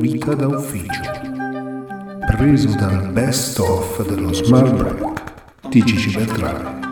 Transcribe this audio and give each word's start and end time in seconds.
Vita 0.00 0.32
da 0.36 0.46
ufficio. 0.46 1.02
Preso 2.36 2.68
dal 2.76 3.08
best 3.08 3.58
of 3.58 4.06
dello 4.06 4.32
Smart 4.32 4.72
Break 4.76 5.22
di 5.70 5.82
Gigi. 5.82 6.87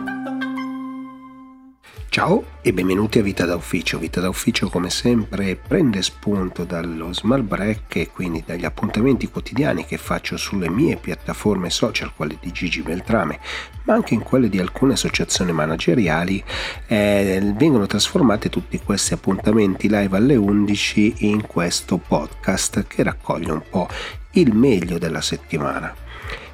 Ciao 2.17 2.43
e 2.63 2.73
benvenuti 2.73 3.19
a 3.19 3.21
Vita 3.21 3.45
da 3.45 3.55
Ufficio. 3.55 3.99
Vita 3.99 4.19
da 4.19 4.27
Ufficio 4.27 4.69
come 4.69 4.89
sempre 4.89 5.55
prende 5.55 6.01
spunto 6.01 6.63
dallo 6.63 7.13
smart 7.13 7.43
break 7.43 7.95
e 7.95 8.09
quindi 8.09 8.41
dagli 8.43 8.65
appuntamenti 8.65 9.29
quotidiani 9.29 9.85
che 9.85 9.99
faccio 9.99 10.35
sulle 10.35 10.67
mie 10.67 10.95
piattaforme 10.95 11.69
social, 11.69 12.15
quelle 12.15 12.39
di 12.41 12.51
Gigi 12.51 12.81
Beltrame, 12.81 13.39
ma 13.83 13.93
anche 13.93 14.15
in 14.15 14.23
quelle 14.23 14.49
di 14.49 14.57
alcune 14.57 14.93
associazioni 14.93 15.51
manageriali. 15.51 16.43
Eh, 16.87 17.53
vengono 17.55 17.85
trasformati 17.85 18.49
tutti 18.49 18.79
questi 18.79 19.13
appuntamenti 19.13 19.87
live 19.87 20.17
alle 20.17 20.35
11 20.35 21.13
in 21.17 21.45
questo 21.45 21.97
podcast 21.97 22.87
che 22.87 23.03
raccoglie 23.03 23.51
un 23.51 23.61
po' 23.69 23.87
il 24.31 24.55
meglio 24.55 24.97
della 24.97 25.21
settimana. 25.21 26.05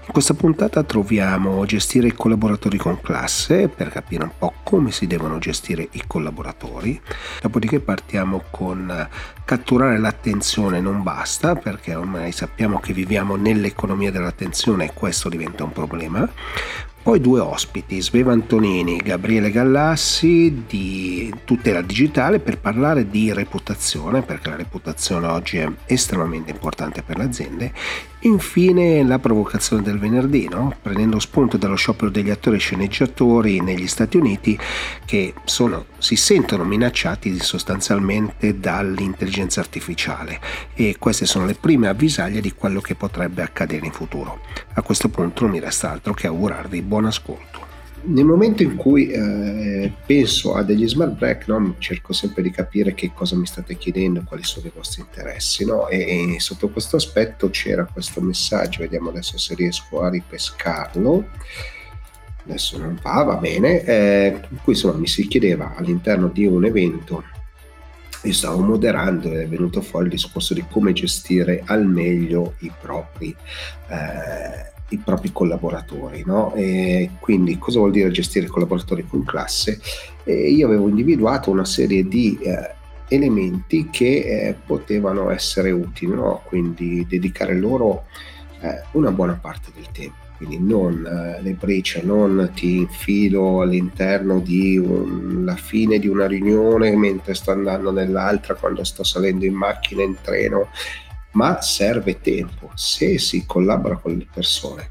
In 0.05 0.11
questa 0.11 0.33
puntata 0.33 0.83
troviamo 0.83 1.63
gestire 1.65 2.07
i 2.07 2.13
collaboratori 2.13 2.77
con 2.77 2.99
classe 2.99 3.69
per 3.69 3.87
capire 3.87 4.23
un 4.23 4.31
po' 4.37 4.53
come 4.61 4.91
si 4.91 5.07
devono 5.07 5.39
gestire 5.39 5.87
i 5.91 6.03
collaboratori, 6.05 6.99
dopodiché 7.41 7.79
partiamo 7.79 8.43
con 8.51 9.07
catturare 9.45 9.97
l'attenzione 9.97 10.81
non 10.81 11.03
basta 11.03 11.55
perché 11.55 11.95
ormai 11.95 12.33
sappiamo 12.33 12.79
che 12.79 12.91
viviamo 12.91 13.37
nell'economia 13.37 14.11
dell'attenzione 14.11 14.85
e 14.85 14.93
questo 14.93 15.29
diventa 15.29 15.63
un 15.63 15.71
problema. 15.71 16.29
Poi 17.01 17.19
due 17.19 17.39
ospiti, 17.39 18.01
Sveva 18.01 18.31
Antonini 18.31 18.97
e 18.97 19.03
Gabriele 19.03 19.51
Gallassi 19.51 20.63
di 20.67 21.33
tutela 21.43 21.81
digitale 21.81 22.39
per 22.39 22.59
parlare 22.59 23.09
di 23.09 23.33
reputazione, 23.33 24.21
perché 24.21 24.49
la 24.49 24.55
reputazione 24.55 25.27
oggi 25.27 25.57
è 25.57 25.69
estremamente 25.85 26.51
importante 26.51 27.03
per 27.03 27.17
le 27.17 27.23
aziende. 27.23 27.73
Infine 28.25 29.03
la 29.03 29.19
provocazione 29.19 29.81
del 29.81 29.99
venerdì, 29.99 30.47
no? 30.47 30.73
prendendo 30.81 31.19
spunto 31.19 31.57
dallo 31.57 31.75
sciopero 31.75 32.09
degli 32.09 32.29
attori 32.29 32.55
e 32.55 32.59
sceneggiatori 32.59 33.59
negli 33.59 33.87
Stati 33.87 34.15
Uniti 34.15 34.57
che 35.03 35.33
sono, 35.43 35.87
si 35.97 36.15
sentono 36.15 36.63
minacciati 36.63 37.37
sostanzialmente 37.41 38.59
dall'intelligenza 38.59 39.59
artificiale 39.59 40.39
e 40.73 40.95
queste 40.99 41.25
sono 41.25 41.45
le 41.45 41.55
prime 41.55 41.89
avvisaglie 41.89 42.39
di 42.39 42.53
quello 42.53 42.79
che 42.79 42.95
potrebbe 42.95 43.41
accadere 43.41 43.85
in 43.85 43.91
futuro. 43.91 44.39
A 44.75 44.81
questo 44.81 45.09
punto 45.09 45.43
non 45.43 45.51
mi 45.51 45.59
resta 45.59 45.91
altro 45.91 46.13
che 46.13 46.27
augurarvi 46.27 46.81
buon 46.81 47.05
ascolto. 47.05 47.62
Nel 48.05 48.25
momento 48.25 48.63
in 48.63 48.75
cui 48.75 49.09
eh, 49.09 49.91
penso 50.05 50.53
a 50.55 50.63
degli 50.63 50.87
smart 50.87 51.13
break, 51.13 51.47
no, 51.47 51.75
cerco 51.77 52.11
sempre 52.11 52.41
di 52.41 52.51
capire 52.51 52.93
che 52.93 53.11
cosa 53.13 53.35
mi 53.35 53.45
state 53.45 53.77
chiedendo, 53.77 54.23
quali 54.25 54.43
sono 54.43 54.67
i 54.67 54.71
vostri 54.73 55.01
interessi. 55.01 55.65
No? 55.65 55.87
E, 55.87 56.35
e, 56.35 56.39
sotto 56.39 56.69
questo 56.69 56.97
aspetto 56.97 57.49
c'era 57.49 57.85
questo 57.85 58.19
messaggio, 58.21 58.81
vediamo 58.81 59.09
adesso 59.09 59.37
se 59.37 59.55
riesco 59.55 60.01
a 60.01 60.09
ripescarlo. 60.09 61.27
Adesso 62.45 62.77
non 62.77 62.99
va, 63.01 63.23
va 63.23 63.35
bene. 63.35 63.83
Eh, 63.83 64.39
in 64.49 64.57
cui 64.61 64.73
insomma 64.73 64.97
mi 64.97 65.07
si 65.07 65.27
chiedeva 65.27 65.75
all'interno 65.75 66.27
di 66.27 66.45
un 66.45 66.65
evento 66.65 67.23
io 68.23 68.33
stavo 68.33 68.61
moderando 68.61 69.33
e 69.33 69.43
è 69.43 69.47
venuto 69.47 69.81
fuori 69.81 70.05
il 70.05 70.11
discorso 70.11 70.53
di 70.53 70.63
come 70.69 70.93
gestire 70.93 71.61
al 71.65 71.85
meglio 71.85 72.53
i 72.59 72.71
propri 72.79 73.35
eh, 73.89 74.71
i 74.89 74.97
propri 74.97 75.31
collaboratori. 75.31 76.23
No? 76.25 76.53
quindi 77.19 77.57
cosa 77.57 77.79
vuol 77.79 77.91
dire 77.91 78.11
gestire 78.11 78.45
i 78.45 78.49
collaboratori 78.49 79.05
con 79.07 79.23
classe? 79.23 79.79
E 80.23 80.51
io 80.51 80.67
avevo 80.67 80.87
individuato 80.87 81.51
una 81.51 81.65
serie 81.65 82.07
di 82.07 82.37
eh, 82.41 82.75
elementi 83.07 83.89
che 83.89 84.47
eh, 84.47 84.53
potevano 84.53 85.29
essere 85.29 85.71
utili, 85.71 86.13
no? 86.13 86.41
quindi 86.45 87.05
dedicare 87.07 87.55
loro 87.55 88.05
eh, 88.61 88.81
una 88.91 89.11
buona 89.11 89.33
parte 89.33 89.71
del 89.75 89.87
tempo. 89.91 90.21
Quindi 90.37 90.59
non 90.59 91.05
eh, 91.05 91.41
le 91.41 91.53
brecce, 91.53 92.01
non 92.01 92.51
ti 92.53 92.77
infilo 92.77 93.61
all'interno 93.61 94.39
di 94.39 94.77
un, 94.77 95.43
la 95.45 95.55
fine 95.55 95.99
di 95.99 96.07
una 96.07 96.27
riunione 96.27 96.95
mentre 96.95 97.33
sto 97.33 97.51
andando 97.51 97.91
nell'altra, 97.91 98.55
quando 98.55 98.83
sto 98.83 99.03
salendo 99.03 99.45
in 99.45 99.53
macchina, 99.53 100.03
in 100.03 100.15
treno, 100.21 100.69
ma 101.33 101.61
serve 101.61 102.19
tempo. 102.19 102.71
Se 102.73 103.17
si 103.19 103.45
collabora 103.45 103.97
con 103.97 104.17
le 104.17 104.27
persone, 104.31 104.89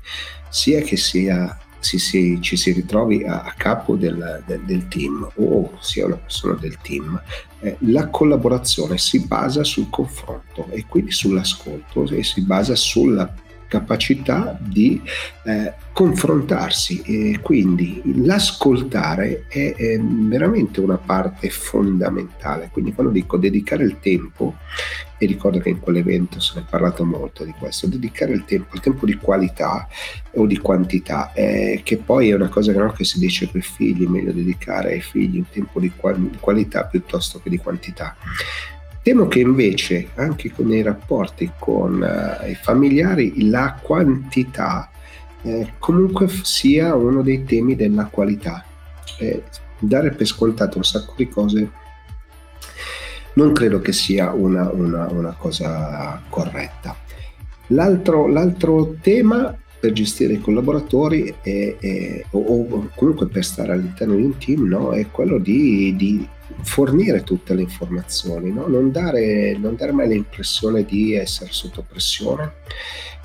sia 0.48 0.80
che 0.80 0.96
sia, 0.96 1.58
si, 1.78 1.98
si, 1.98 2.40
ci 2.40 2.56
si 2.56 2.72
ritrovi 2.72 3.24
a, 3.24 3.42
a 3.42 3.54
capo 3.56 3.96
del, 3.96 4.42
del, 4.46 4.60
del, 4.62 4.88
team 4.88 5.28
o 5.36 5.78
sia 5.80 6.06
una 6.06 6.16
persona 6.16 6.54
del 6.54 6.78
team, 6.82 7.20
eh, 7.60 7.76
la 7.80 8.08
collaborazione 8.08 8.98
si 8.98 9.26
basa 9.26 9.64
sul 9.64 9.88
confronto 9.90 10.66
e 10.70 10.84
quindi 10.86 11.10
sull'ascolto 11.10 12.06
e 12.08 12.22
si 12.22 12.42
basa 12.42 12.74
sulla 12.74 13.32
capacità 13.72 14.54
di 14.60 15.00
eh, 15.44 15.72
confrontarsi 15.94 17.00
e 17.00 17.38
quindi 17.40 18.02
l'ascoltare 18.16 19.46
è, 19.48 19.74
è, 19.74 19.98
veramente 19.98 20.80
una 20.80 20.98
parte 20.98 21.48
fondamentale. 21.48 22.68
Quindi 22.70 22.92
quando 22.92 23.10
dico 23.10 23.38
dedicare 23.38 23.84
il 23.84 23.98
tempo, 23.98 24.56
e 25.16 25.24
ricordo 25.24 25.58
che 25.58 25.70
in 25.70 25.80
quell'evento 25.80 26.38
se 26.38 26.52
ne 26.56 26.60
è 26.62 26.64
parlato 26.68 27.02
molto 27.06 27.44
di 27.44 27.54
questo, 27.58 27.86
dedicare 27.86 28.32
il 28.32 28.44
tempo, 28.44 28.74
il 28.74 28.80
tempo 28.80 29.06
di 29.06 29.14
qualità 29.14 29.88
o 30.32 30.44
di 30.44 30.58
quantità, 30.58 31.32
eh, 31.32 31.80
che 31.82 31.96
poi 31.96 32.28
è 32.28 32.34
una 32.34 32.48
cosa 32.48 32.72
no, 32.72 32.92
che 32.92 33.04
si 33.04 33.18
dice 33.18 33.50
con 33.50 33.60
i 33.60 33.62
figli, 33.62 34.04
meglio 34.04 34.32
dedicare 34.32 34.92
ai 34.92 35.00
figli 35.00 35.38
un 35.38 35.48
tempo 35.50 35.80
di 35.80 35.90
qualità 36.40 36.84
piuttosto 36.84 37.40
che 37.40 37.48
di 37.48 37.56
quantità. 37.56 38.16
Temo 39.02 39.26
che 39.26 39.40
invece 39.40 40.10
anche 40.14 40.52
con 40.52 40.72
i 40.72 40.80
rapporti 40.80 41.50
con 41.58 42.00
uh, 42.00 42.48
i 42.48 42.54
familiari 42.54 43.48
la 43.48 43.76
quantità 43.82 44.92
eh, 45.42 45.72
comunque 45.78 46.28
sia 46.28 46.94
uno 46.94 47.22
dei 47.22 47.44
temi 47.44 47.74
della 47.74 48.06
qualità. 48.06 48.64
Eh, 49.18 49.42
dare 49.78 50.12
per 50.12 50.26
scontato 50.26 50.76
un 50.78 50.84
sacco 50.84 51.14
di 51.16 51.28
cose 51.28 51.70
non 53.34 53.52
credo 53.52 53.80
che 53.80 53.92
sia 53.92 54.32
una, 54.32 54.70
una, 54.70 55.08
una 55.10 55.34
cosa 55.36 56.22
corretta. 56.28 56.96
L'altro, 57.68 58.26
l'altro, 58.26 58.96
tema 59.00 59.56
per 59.80 59.92
gestire 59.92 60.34
i 60.34 60.40
collaboratori 60.40 61.34
è, 61.42 61.76
è, 61.78 62.24
o, 62.30 62.38
o, 62.38 62.88
comunque 62.94 63.26
per 63.26 63.44
stare 63.44 63.72
all'interno 63.72 64.14
di 64.14 64.22
un 64.22 64.36
team 64.38 64.68
no, 64.68 64.92
è 64.92 65.10
quello 65.10 65.38
di, 65.38 65.96
di 65.96 66.28
fornire 66.62 67.22
tutte 67.22 67.54
le 67.54 67.62
informazioni, 67.62 68.52
no? 68.52 68.66
non, 68.66 68.90
dare, 68.90 69.56
non 69.58 69.76
dare 69.76 69.92
mai 69.92 70.08
l'impressione 70.08 70.84
di 70.84 71.14
essere 71.14 71.52
sotto 71.52 71.84
pressione 71.86 72.52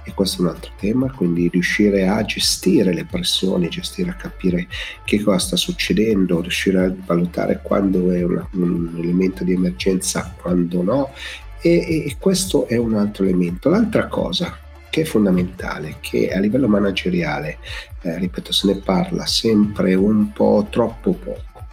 e 0.08 0.14
questo 0.14 0.42
è 0.42 0.46
un 0.46 0.52
altro 0.52 0.72
tema, 0.80 1.12
quindi 1.12 1.50
riuscire 1.50 2.08
a 2.08 2.24
gestire 2.24 2.94
le 2.94 3.04
pressioni, 3.04 3.68
gestire 3.68 4.12
a 4.12 4.16
capire 4.16 4.68
che 5.04 5.22
cosa 5.22 5.38
sta 5.38 5.56
succedendo, 5.58 6.40
riuscire 6.40 6.86
a 6.86 6.94
valutare 7.06 7.60
quando 7.62 8.10
è 8.12 8.24
una, 8.24 8.48
un 8.54 8.96
elemento 8.98 9.44
di 9.44 9.52
emergenza, 9.52 10.34
quando 10.42 10.82
no, 10.82 11.12
e, 11.60 12.06
e 12.06 12.16
questo 12.18 12.68
è 12.68 12.78
un 12.78 12.94
altro 12.94 13.26
elemento. 13.26 13.70
L'altra 13.70 14.08
cosa 14.08 14.58
che 14.90 15.02
è 15.02 15.06
fondamentale, 15.06 15.98
che 16.00 16.32
a 16.32 16.40
livello 16.40 16.70
manageriale, 16.70 17.58
eh, 18.02 18.18
ripeto, 18.18 18.54
se 18.54 18.68
ne 18.68 18.78
parla 18.78 19.26
sempre 19.26 19.94
un 19.94 20.32
po' 20.32 20.68
troppo 20.70 21.12
poco, 21.12 21.66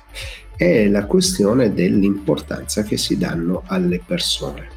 è 0.57 0.87
la 0.89 1.07
questione 1.07 1.73
dell'importanza 1.73 2.83
che 2.83 2.97
si 2.97 3.17
danno 3.19 3.63
alle 3.67 4.01
persone. 4.05 4.69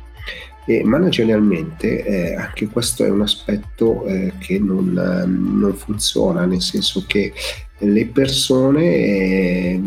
E 0.66 0.84
managerialmente 0.84 2.04
eh, 2.04 2.36
anche 2.36 2.68
questo 2.68 3.06
è 3.06 3.10
un 3.10 3.22
aspetto 3.22 4.06
eh, 4.06 4.34
che 4.38 4.60
non, 4.60 4.92
non, 4.94 5.74
funziona, 5.76 6.46
nel 6.46 6.62
senso 6.62 7.06
che 7.08 7.32
le 7.80 8.06
persone 8.08 8.84
eh, 8.84 9.80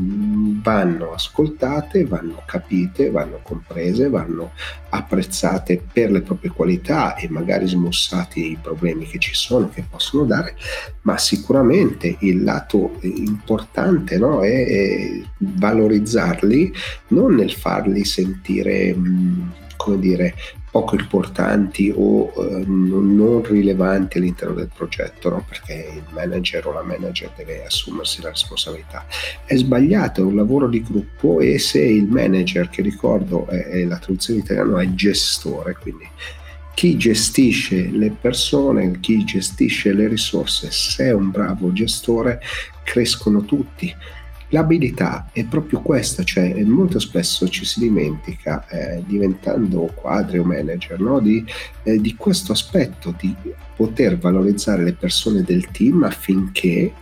vanno 0.62 1.12
ascoltate, 1.12 2.04
vanno 2.04 2.42
capite, 2.46 3.10
vanno 3.10 3.40
comprese, 3.42 4.08
vanno 4.08 4.52
apprezzate 4.90 5.82
per 5.92 6.10
le 6.10 6.20
proprie 6.20 6.50
qualità 6.50 7.16
e 7.16 7.28
magari 7.28 7.66
smussati 7.66 8.50
i 8.52 8.58
problemi 8.60 9.06
che 9.06 9.18
ci 9.18 9.34
sono, 9.34 9.68
che 9.70 9.84
possono 9.88 10.24
dare, 10.24 10.54
ma 11.02 11.16
sicuramente 11.18 12.16
il 12.20 12.44
lato 12.44 12.98
importante 13.00 14.18
no, 14.18 14.42
è, 14.42 14.66
è, 14.66 15.22
valorizzarli, 15.38 16.72
non 17.08 17.34
nel 17.34 17.52
farli 17.52 18.04
sentire, 18.04 18.94
come 19.76 19.98
dire, 19.98 20.34
poco 20.70 20.94
importanti 20.94 21.92
o 21.94 22.32
eh, 22.36 22.64
non 22.64 23.42
rilevanti 23.42 24.18
all'interno 24.18 24.54
del 24.54 24.70
progetto, 24.74 25.28
no? 25.28 25.44
perché 25.46 25.92
il 25.96 26.04
manager 26.12 26.66
o 26.68 26.72
la 26.72 26.82
manager 26.82 27.32
deve 27.36 27.64
assumersi 27.64 28.22
la 28.22 28.30
responsabilità. 28.30 29.04
È 29.44 29.56
sbagliato, 29.56 30.20
è 30.20 30.24
un 30.24 30.36
lavoro 30.36 30.68
di 30.68 30.82
gruppo 30.82 31.40
e 31.40 31.58
se 31.58 31.82
il 31.82 32.06
manager, 32.06 32.68
che 32.68 32.82
ricordo 32.82 33.46
è, 33.46 33.64
è 33.66 33.84
la 33.84 33.98
traduzione 33.98 34.40
italiana, 34.40 34.80
è 34.80 34.88
gestore, 34.94 35.76
quindi 35.80 36.08
chi 36.74 36.96
gestisce 36.96 37.90
le 37.90 38.10
persone, 38.10 39.00
chi 39.00 39.24
gestisce 39.24 39.92
le 39.92 40.08
risorse, 40.08 40.70
se 40.70 41.06
è 41.06 41.12
un 41.12 41.30
bravo 41.30 41.72
gestore, 41.72 42.40
crescono 42.84 43.42
tutti 43.42 43.94
L'abilità 44.50 45.28
è 45.32 45.44
proprio 45.44 45.80
questa, 45.80 46.24
cioè 46.24 46.62
molto 46.64 46.98
spesso 46.98 47.48
ci 47.48 47.64
si 47.64 47.80
dimentica, 47.80 48.66
eh, 48.68 49.02
diventando 49.06 49.92
quadri 49.94 50.38
o 50.38 50.44
manager, 50.44 50.98
no? 51.00 51.20
di, 51.20 51.44
eh, 51.84 52.00
di 52.00 52.14
questo 52.16 52.52
aspetto 52.52 53.14
di 53.18 53.34
poter 53.76 54.18
valorizzare 54.18 54.82
le 54.82 54.92
persone 54.92 55.42
del 55.42 55.70
team 55.70 56.02
affinché 56.02 56.92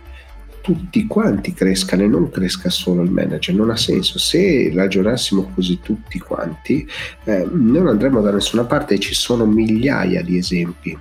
tutti 0.61 1.07
quanti 1.07 1.53
crescano 1.53 2.03
e 2.03 2.07
non 2.07 2.29
cresca 2.29 2.69
solo 2.69 3.01
il 3.01 3.09
manager. 3.09 3.55
Non 3.55 3.71
ha 3.71 3.77
senso. 3.77 4.19
Se 4.19 4.71
ragionassimo 4.71 5.51
così 5.55 5.79
tutti 5.81 6.19
quanti, 6.19 6.87
eh, 7.23 7.47
non 7.51 7.87
andremo 7.87 8.21
da 8.21 8.31
nessuna 8.31 8.65
parte 8.65 8.95
e 8.95 8.99
ci 8.99 9.15
sono 9.15 9.45
migliaia 9.45 10.21
di 10.21 10.37
esempi 10.37 10.95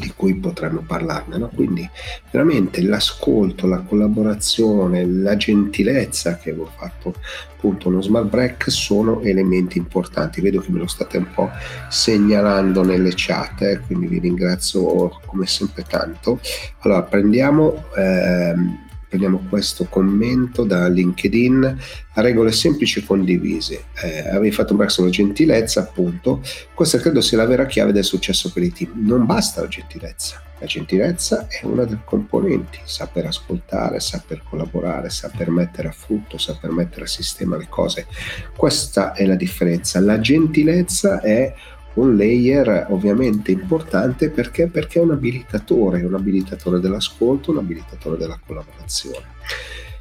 di 0.00 0.12
cui 0.16 0.34
potremmo 0.34 0.80
parlarne. 0.80 1.38
No? 1.38 1.50
Quindi 1.54 1.88
veramente 2.30 2.82
l'ascolto, 2.82 3.66
la 3.66 3.78
collaborazione, 3.78 5.06
la 5.06 5.36
gentilezza 5.36 6.36
che 6.36 6.50
avevo 6.50 6.70
fatto 6.74 7.14
appunto 7.52 7.88
uno 7.88 8.00
smart 8.00 8.26
break 8.26 8.70
sono 8.70 9.20
elementi 9.20 9.78
importanti. 9.78 10.40
Vedo 10.40 10.60
che 10.60 10.72
me 10.72 10.78
lo 10.78 10.86
state 10.86 11.18
un 11.18 11.30
po' 11.32 11.50
segnalando 11.88 12.82
nelle 12.82 13.12
chat, 13.14 13.62
eh? 13.62 13.80
quindi 13.86 14.06
vi 14.06 14.18
ringrazio 14.18 15.20
come 15.26 15.46
sempre 15.46 15.84
tanto. 15.88 16.40
Allora 16.80 17.02
prendiamo... 17.02 17.84
Ehm, 17.96 18.88
prendiamo 19.10 19.44
questo 19.48 19.86
commento 19.86 20.62
da 20.62 20.86
LinkedIn 20.86 21.78
regole 22.20 22.52
semplici 22.52 23.00
e 23.00 23.04
condivise. 23.04 23.84
Eh, 24.02 24.28
avevi 24.28 24.52
fatto 24.52 24.70
un 24.70 24.78
break 24.78 24.92
sulla 24.92 25.10
gentilezza, 25.10 25.80
appunto. 25.80 26.40
Questa 26.74 26.98
credo 26.98 27.20
sia 27.20 27.36
la 27.36 27.46
vera 27.46 27.66
chiave 27.66 27.92
del 27.92 28.04
successo 28.04 28.52
per 28.52 28.62
i 28.62 28.72
team. 28.72 28.92
Non 29.04 29.26
basta 29.26 29.60
la 29.60 29.68
gentilezza. 29.68 30.40
La 30.60 30.66
gentilezza 30.66 31.46
è 31.48 31.64
una 31.64 31.84
delle 31.84 32.02
componenti, 32.04 32.78
saper 32.84 33.26
ascoltare, 33.26 33.98
saper 33.98 34.42
collaborare, 34.48 35.08
saper 35.08 35.50
mettere 35.50 35.88
a 35.88 35.92
frutto, 35.92 36.36
saper 36.38 36.70
mettere 36.70 37.04
a 37.04 37.08
sistema 37.08 37.56
le 37.56 37.66
cose. 37.68 38.06
Questa 38.54 39.12
è 39.14 39.24
la 39.24 39.36
differenza. 39.36 40.00
La 40.00 40.20
gentilezza 40.20 41.20
è 41.20 41.52
un 41.94 42.16
layer 42.16 42.86
ovviamente 42.90 43.50
importante 43.50 44.30
perché? 44.30 44.68
perché 44.68 45.00
è 45.00 45.02
un 45.02 45.10
abilitatore, 45.12 46.02
un 46.02 46.14
abilitatore 46.14 46.80
dell'ascolto, 46.80 47.50
un 47.50 47.58
abilitatore 47.58 48.16
della 48.16 48.38
collaborazione. 48.44 49.38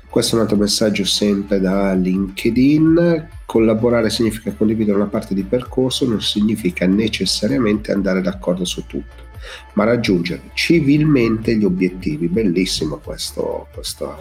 Questo 0.09 0.33
è 0.33 0.35
un 0.39 0.41
altro 0.45 0.57
messaggio 0.57 1.05
sempre 1.05 1.59
da 1.59 1.93
LinkedIn. 1.93 3.27
Collaborare 3.45 4.09
significa 4.09 4.51
condividere 4.53 4.97
una 4.97 5.05
parte 5.05 5.35
di 5.35 5.43
percorso, 5.43 6.07
non 6.07 6.19
significa 6.19 6.87
necessariamente 6.87 7.91
andare 7.91 8.21
d'accordo 8.21 8.65
su 8.65 8.87
tutto, 8.87 9.23
ma 9.73 9.83
raggiungere 9.83 10.41
civilmente 10.53 11.55
gli 11.55 11.63
obiettivi. 11.63 12.27
Bellissimo 12.27 12.97
questo, 12.97 13.67
questo 13.71 14.17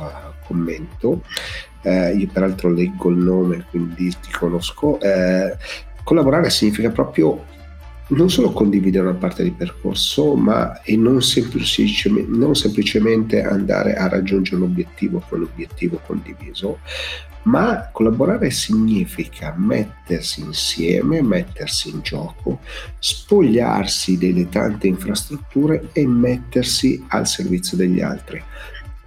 commento. 0.47 1.23
Eh, 1.81 2.17
io 2.17 2.29
peraltro 2.31 2.71
leggo 2.71 3.09
il 3.09 3.17
nome, 3.17 3.65
quindi 3.71 4.11
ti 4.11 4.31
conosco. 4.31 5.01
Eh, 5.01 5.57
collaborare 6.05 6.51
significa 6.51 6.91
proprio 6.91 7.45
non 8.09 8.31
solo 8.31 8.53
condividere 8.53 9.09
una 9.09 9.19
parte 9.19 9.43
di 9.43 9.51
percorso, 9.51 10.35
ma 10.35 10.81
e 10.83 10.97
non, 10.97 11.23
semplicemente, 11.23 12.31
non 12.31 12.55
semplicemente 12.55 13.43
andare 13.43 13.95
a 13.95 14.09
raggiungere 14.09 14.57
un 14.57 14.63
obiettivo 14.63 15.23
con 15.29 15.41
l'obiettivo 15.41 16.01
condiviso, 16.07 16.79
ma 17.43 17.89
collaborare 17.93 18.51
significa 18.51 19.55
mettersi 19.57 20.41
insieme, 20.41 21.23
mettersi 21.23 21.91
in 21.91 22.01
gioco, 22.03 22.61
spogliarsi 22.99 24.19
delle 24.19 24.49
tante 24.49 24.87
infrastrutture 24.87 25.89
e 25.93 26.07
mettersi 26.07 27.05
al 27.09 27.27
servizio 27.27 27.77
degli 27.77 28.01
altri. 28.01 28.43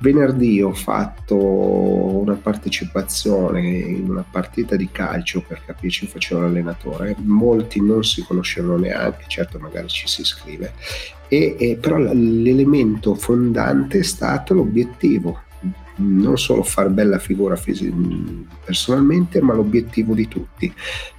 Venerdì 0.02 0.60
ho 0.64 0.74
fatto 0.74 1.36
una 1.38 2.34
partecipazione 2.34 3.62
in 3.62 4.10
una 4.10 4.26
partita 4.30 4.76
di 4.76 4.90
calcio, 4.92 5.44
per 5.48 5.62
capirci 5.64 6.08
facevo 6.08 6.42
l'allenatore, 6.42 7.16
molti 7.20 7.80
non 7.82 8.04
si 8.04 8.24
conoscevano 8.24 8.78
neanche, 8.78 9.26
certo 9.28 9.60
magari 9.60 9.90
ci 9.90 10.08
si 10.08 10.22
iscrive, 10.22 10.74
e, 11.28 11.56
e 11.60 11.78
però 11.80 11.98
l'elemento 11.98 13.14
fondante 13.14 14.00
è 14.00 14.04
stato 14.04 14.56
l'obiettivo, 14.56 15.44
non 15.98 16.36
solo 16.36 16.64
far 16.64 16.90
bella 16.90 17.20
figura 17.20 17.56
personalmente, 18.66 19.40
ma 19.40 19.54
l'obiettivo 19.54 20.16
di 20.16 20.28
tutti. 20.28 20.74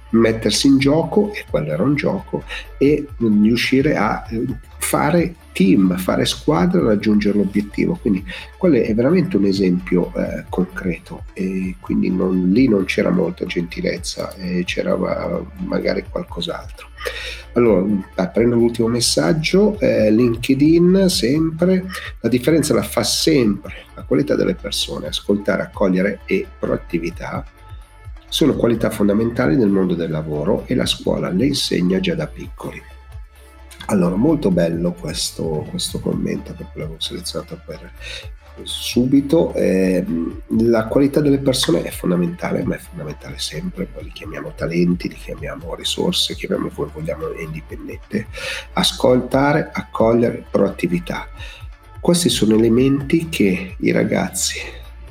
Mettersi 0.09 0.67
in 0.67 0.77
gioco, 0.77 1.31
e 1.33 1.45
quello 1.49 1.71
era 1.71 1.83
un 1.83 1.95
gioco, 1.95 2.43
e 2.77 3.07
riuscire 3.17 3.95
a 3.95 4.27
eh, 4.29 4.45
fare 4.77 5.35
team, 5.53 5.97
fare 5.97 6.25
squadra, 6.25 6.81
raggiungere 6.81 7.37
l'obiettivo. 7.37 7.97
Quindi 8.01 8.25
quello 8.57 8.75
è 8.75 8.93
veramente 8.93 9.37
un 9.37 9.45
esempio 9.45 10.11
eh, 10.15 10.43
concreto 10.49 11.23
e 11.33 11.75
quindi 11.79 12.09
non, 12.09 12.51
lì 12.51 12.67
non 12.67 12.83
c'era 12.83 13.11
molta 13.11 13.45
gentilezza, 13.45 14.35
eh, 14.35 14.63
c'era 14.65 14.97
magari 15.59 16.03
qualcos'altro. 16.09 16.89
Allora, 17.53 18.27
prendo 18.27 18.55
l'ultimo 18.55 18.87
messaggio, 18.87 19.79
eh, 19.79 20.11
LinkedIn 20.11 21.05
sempre, 21.07 21.85
la 22.19 22.29
differenza 22.29 22.73
la 22.73 22.81
fa 22.81 23.03
sempre 23.03 23.85
la 23.95 24.03
qualità 24.03 24.35
delle 24.35 24.55
persone, 24.55 25.07
ascoltare, 25.07 25.61
accogliere 25.61 26.21
e 26.25 26.45
proattività 26.59 27.45
sono 28.27 28.55
qualità 28.55 28.89
fondamentali 28.89 29.55
nel 29.55 29.69
mondo 29.69 29.93
del 29.93 30.09
lavoro 30.09 30.63
e 30.65 30.73
la 30.73 30.87
scuola 30.87 31.29
le 31.29 31.45
insegna 31.45 31.99
già 31.99 32.15
da 32.15 32.25
piccoli. 32.25 32.81
Allora, 33.87 34.15
molto 34.15 34.49
bello 34.49 34.93
questo, 34.93 35.65
questo 35.69 35.99
commento 35.99 36.53
che 36.55 36.65
l'avevo 36.73 36.95
selezionato 36.99 37.59
per 37.65 37.91
subito. 38.63 39.53
Eh, 39.53 40.05
la 40.59 40.85
qualità 40.85 41.19
delle 41.19 41.39
persone 41.39 41.83
è 41.83 41.89
fondamentale, 41.89 42.63
ma 42.63 42.75
è 42.75 42.79
fondamentale 42.79 43.39
sempre, 43.39 43.85
poi 43.85 44.05
li 44.05 44.11
chiamiamo 44.11 44.53
talenti, 44.55 45.09
li 45.09 45.15
chiamiamo 45.15 45.75
risorse, 45.75 46.35
chiamiamo 46.35 46.69
come 46.69 46.91
vogliamo 46.93 47.31
indipendente. 47.33 48.27
Ascoltare, 48.73 49.69
accogliere, 49.73 50.45
proattività. 50.49 51.27
Questi 51.99 52.29
sono 52.29 52.55
elementi 52.55 53.29
che 53.29 53.75
i 53.77 53.91
ragazzi 53.91 54.59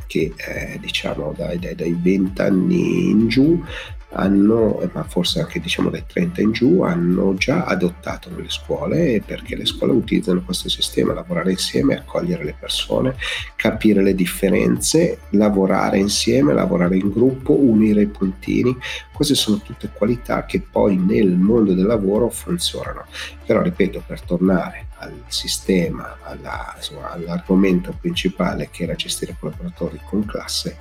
che 0.07 0.35
eh, 0.37 0.79
diciamo 0.79 1.33
dai, 1.35 1.59
dai, 1.59 1.75
dai 1.75 1.97
20 1.99 2.41
anni 2.43 3.09
in 3.09 3.29
giù 3.29 3.65
hanno, 4.13 4.81
ma 4.93 5.03
forse 5.05 5.41
anche 5.41 5.61
diciamo 5.61 5.89
dai 5.91 6.05
30 6.07 6.41
in 6.41 6.53
giù, 6.53 6.83
hanno 6.83 7.35
già 7.35 7.65
adottato 7.65 8.31
nelle 8.31 8.51
scuole 8.51 9.23
perché 9.25 9.57
le 9.57 9.65
scuole 9.65 9.93
utilizzano 9.93 10.43
questo 10.43 10.69
sistema, 10.69 11.13
lavorare 11.13 11.53
insieme, 11.53 11.97
accogliere 11.97 12.45
le 12.45 12.55
persone, 12.59 13.17
capire 13.57 14.03
le 14.03 14.15
differenze, 14.15 15.21
lavorare 15.31 15.99
insieme, 15.99 16.53
lavorare 16.53 16.97
in 16.97 17.11
gruppo, 17.11 17.53
unire 17.55 18.03
i 18.03 18.07
puntini. 18.07 18.77
Queste 19.13 19.35
sono 19.35 19.59
tutte 19.59 19.91
qualità 19.93 20.45
che 20.45 20.61
poi 20.61 20.97
nel 20.97 21.31
mondo 21.31 21.75
del 21.75 21.87
lavoro 21.87 22.29
funzionano. 22.29 23.07
Però 23.47 23.63
ripeto, 23.63 24.03
per 24.07 24.21
tornare 24.23 24.87
al 24.99 25.25
sistema, 25.27 26.19
alla, 26.23 26.75
insomma, 26.77 27.11
all'argomento 27.11 27.97
principale 27.99 28.69
che 28.71 28.85
era 28.85 28.95
gestire 28.95 29.37
collaboratori 29.39 30.01
con 30.05 30.25
classe, 30.25 30.77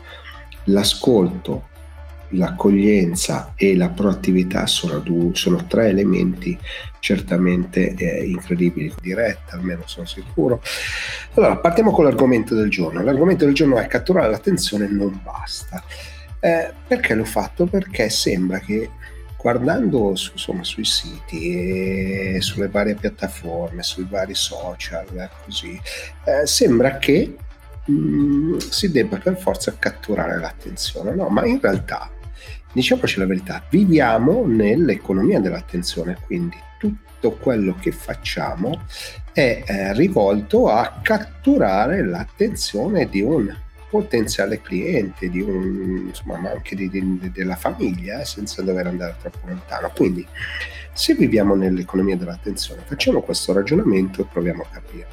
l'ascolto, 0.65 1.69
l'accoglienza 2.31 3.53
e 3.55 3.75
la 3.75 3.89
proattività 3.89 4.67
sono, 4.67 5.03
sono 5.33 5.65
tre 5.67 5.89
elementi 5.89 6.57
certamente 6.99 7.93
eh, 7.95 8.25
incredibili, 8.25 8.93
diretta 9.01 9.55
almeno 9.55 9.81
sono 9.85 10.05
sicuro. 10.05 10.61
Allora, 11.33 11.57
partiamo 11.57 11.91
con 11.91 12.05
l'argomento 12.05 12.55
del 12.55 12.69
giorno. 12.69 13.01
L'argomento 13.01 13.45
del 13.45 13.53
giorno 13.53 13.77
è 13.77 13.87
catturare 13.87 14.29
l'attenzione 14.29 14.87
non 14.87 15.19
basta. 15.23 15.83
Eh, 16.39 16.73
perché 16.87 17.13
l'ho 17.13 17.25
fatto? 17.25 17.65
Perché 17.65 18.09
sembra 18.09 18.59
che 18.59 18.89
guardando 19.41 20.15
su, 20.15 20.31
insomma, 20.33 20.63
sui 20.63 20.85
siti 20.85 22.39
sulle 22.39 22.67
varie 22.67 22.93
piattaforme, 22.93 23.81
sui 23.81 24.05
vari 24.07 24.35
social, 24.35 25.29
così, 25.43 25.79
eh, 26.25 26.45
sembra 26.45 26.97
che 26.97 27.35
mm, 27.89 28.57
si 28.57 28.91
debba 28.91 29.17
per 29.17 29.37
forza 29.37 29.75
catturare 29.77 30.39
l'attenzione, 30.39 31.15
no? 31.15 31.27
Ma 31.29 31.43
in 31.45 31.59
realtà, 31.59 32.09
diciamoci 32.73 33.19
la 33.19 33.25
verità, 33.25 33.63
viviamo 33.69 34.45
nell'economia 34.45 35.39
dell'attenzione, 35.39 36.17
quindi 36.25 36.57
tutto 36.77 37.31
quello 37.33 37.75
che 37.79 37.91
facciamo 37.91 38.81
è 39.31 39.63
eh, 39.65 39.93
rivolto 39.93 40.67
a 40.67 40.99
catturare 41.01 42.03
l'attenzione 42.03 43.07
di 43.07 43.21
un 43.21 43.53
potenziale 43.89 44.61
cliente, 44.61 45.29
di 45.29 45.41
un, 45.41 46.05
insomma, 46.07 46.37
ma 46.37 46.51
anche 46.51 46.75
di, 46.75 46.89
di, 46.89 47.31
della 47.33 47.57
famiglia, 47.57 48.21
eh, 48.21 48.25
senza 48.25 48.61
dover 48.61 48.87
andare 48.87 49.17
troppo 49.19 49.47
lontano. 49.47 49.91
Quindi, 49.93 50.25
se 50.93 51.13
viviamo 51.13 51.55
nell'economia 51.55 52.15
dell'attenzione, 52.15 52.83
facciamo 52.85 53.21
questo 53.21 53.51
ragionamento 53.51 54.21
e 54.21 54.25
proviamo 54.31 54.63
a 54.63 54.67
capire. 54.71 55.07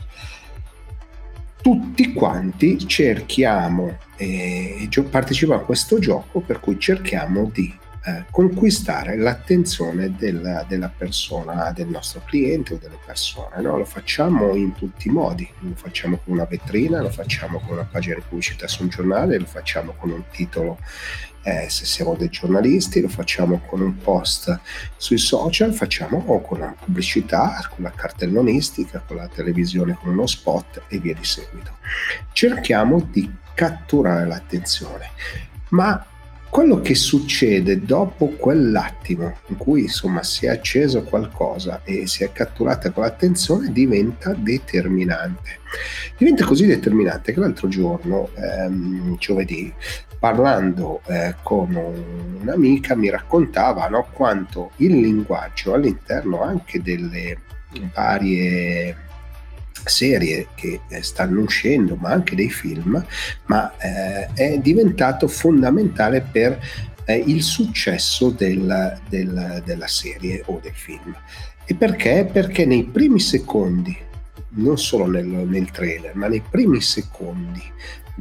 Tutti 1.61 2.12
quanti 2.12 2.79
cerchiamo 2.87 3.99
e 4.19 4.89
eh, 4.93 5.03
partecipiamo 5.03 5.61
a 5.61 5.65
questo 5.65 5.99
gioco 6.01 6.41
per 6.41 6.59
cui 6.59 6.79
cerchiamo 6.79 7.49
di 7.53 7.73
eh, 8.05 8.25
conquistare 8.31 9.17
l'attenzione 9.17 10.15
della, 10.17 10.65
della, 10.69 10.91
persona, 10.95 11.71
del 11.73 11.87
nostro 11.87 12.23
cliente 12.25 12.75
o 12.75 12.79
delle 12.79 12.99
persone. 13.05 13.61
No? 13.61 13.79
Lo 13.79 13.85
facciamo 13.85 14.55
in 14.55 14.75
tutti 14.75 15.09
i 15.09 15.11
modi, 15.11 15.49
lo 15.61 15.75
facciamo 15.75 16.19
con 16.25 16.35
una 16.35 16.47
vetrina, 16.47 17.01
lo 17.01 17.11
facciamo 17.11 17.61
con 17.61 17.75
una 17.75 17.89
pagina 17.91 18.17
di 18.17 18.23
pubblicità 18.29 18.67
su 18.67 18.83
un 18.83 18.89
giornale, 18.89 19.39
lo 19.39 19.47
facciamo 19.47 19.95
con 19.97 20.11
un 20.11 20.25
titolo 20.33 20.79
eh, 21.43 21.71
se 21.71 21.87
siamo 21.87 22.15
dei 22.15 22.29
giornalisti, 22.29 23.01
lo 23.01 23.09
facciamo 23.09 23.61
con 23.67 23.81
un 23.81 23.97
post 23.97 24.59
sui 24.97 25.19
social, 25.19 25.73
facciamo 25.73 26.23
o 26.27 26.41
con 26.41 26.59
una 26.59 26.75
pubblicità, 26.79 27.67
con 27.75 27.85
la 27.85 27.93
cartellonistica, 27.93 29.03
con 29.07 29.17
la 29.17 29.29
televisione, 29.29 29.97
con 30.01 30.11
uno 30.11 30.27
spot 30.27 30.83
e 30.89 30.99
via 30.99 31.15
di 31.15 31.25
seguito. 31.25 31.77
Cerchiamo 32.33 33.01
di 33.11 33.31
catturare 33.59 34.25
l'attenzione, 34.25 35.11
ma 35.71 36.07
quello 36.49 36.81
che 36.81 36.95
succede 36.95 37.85
dopo 37.85 38.29
quell'attimo 38.29 39.38
in 39.49 39.57
cui 39.57 39.83
insomma 39.83 40.23
si 40.23 40.47
è 40.47 40.49
acceso 40.49 41.03
qualcosa 41.03 41.81
e 41.83 42.07
si 42.07 42.23
è 42.23 42.31
catturata 42.31 42.93
quell'attenzione 42.93 43.73
diventa 43.73 44.33
determinante. 44.33 45.59
Diventa 46.17 46.45
così 46.45 46.67
determinante 46.67 47.33
che 47.33 47.41
l'altro 47.41 47.67
giorno, 47.67 48.31
ehm, 48.37 49.19
giovedì, 49.19 49.75
parlando 50.21 51.00
eh, 51.07 51.35
con 51.43 51.75
un'amica 52.41 52.95
mi 52.95 53.11
raccontava 53.11 53.88
no, 53.88 54.07
quanto 54.12 54.71
il 54.77 55.00
linguaggio 55.00 55.75
all'interno 55.75 56.43
anche 56.43 56.81
delle 56.81 57.38
varie 57.93 59.08
serie 59.85 60.49
che 60.54 60.80
eh, 60.88 61.02
stanno 61.02 61.40
uscendo, 61.40 61.97
ma 61.97 62.11
anche 62.11 62.35
dei 62.35 62.50
film, 62.50 63.04
ma 63.47 63.76
eh, 63.78 64.32
è 64.35 64.58
diventato 64.58 65.28
fondamentale 65.28 66.20
per 66.20 66.58
eh, 67.04 67.23
il 67.26 67.42
successo 67.42 68.30
del, 68.30 69.00
del, 69.08 69.62
della 69.64 69.87
serie 69.87 70.42
o 70.47 70.61
del 70.62 70.75
film. 70.75 71.14
E 71.64 71.75
perché? 71.75 72.28
Perché 72.30 72.64
nei 72.64 72.85
primi 72.85 73.20
secondi, 73.20 73.97
non 74.50 74.78
solo 74.78 75.06
nel, 75.06 75.26
nel 75.26 75.70
trailer, 75.70 76.14
ma 76.14 76.28
nei 76.28 76.42
primi 76.49 76.80
secondi 76.80 77.62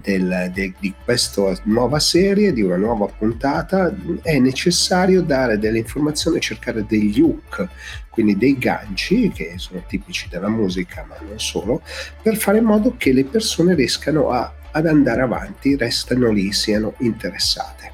del, 0.01 0.51
de, 0.53 0.73
di 0.79 0.93
questa 1.03 1.57
nuova 1.63 1.99
serie, 1.99 2.53
di 2.53 2.61
una 2.61 2.77
nuova 2.77 3.07
puntata, 3.07 3.93
è 4.21 4.37
necessario 4.37 5.21
dare 5.21 5.57
delle 5.57 5.79
informazioni, 5.79 6.39
cercare 6.39 6.85
degli 6.85 7.19
hook, 7.21 7.67
quindi 8.09 8.37
dei 8.37 8.57
ganci 8.57 9.29
che 9.29 9.53
sono 9.57 9.83
tipici 9.87 10.27
della 10.29 10.49
musica, 10.49 11.05
ma 11.07 11.15
non 11.27 11.39
solo, 11.39 11.81
per 12.21 12.37
fare 12.37 12.59
in 12.59 12.65
modo 12.65 12.95
che 12.97 13.11
le 13.11 13.25
persone 13.25 13.73
riescano 13.73 14.29
a, 14.29 14.53
ad 14.71 14.85
andare 14.85 15.21
avanti, 15.21 15.75
restano 15.75 16.31
lì, 16.31 16.51
siano 16.51 16.93
interessate. 16.99 17.93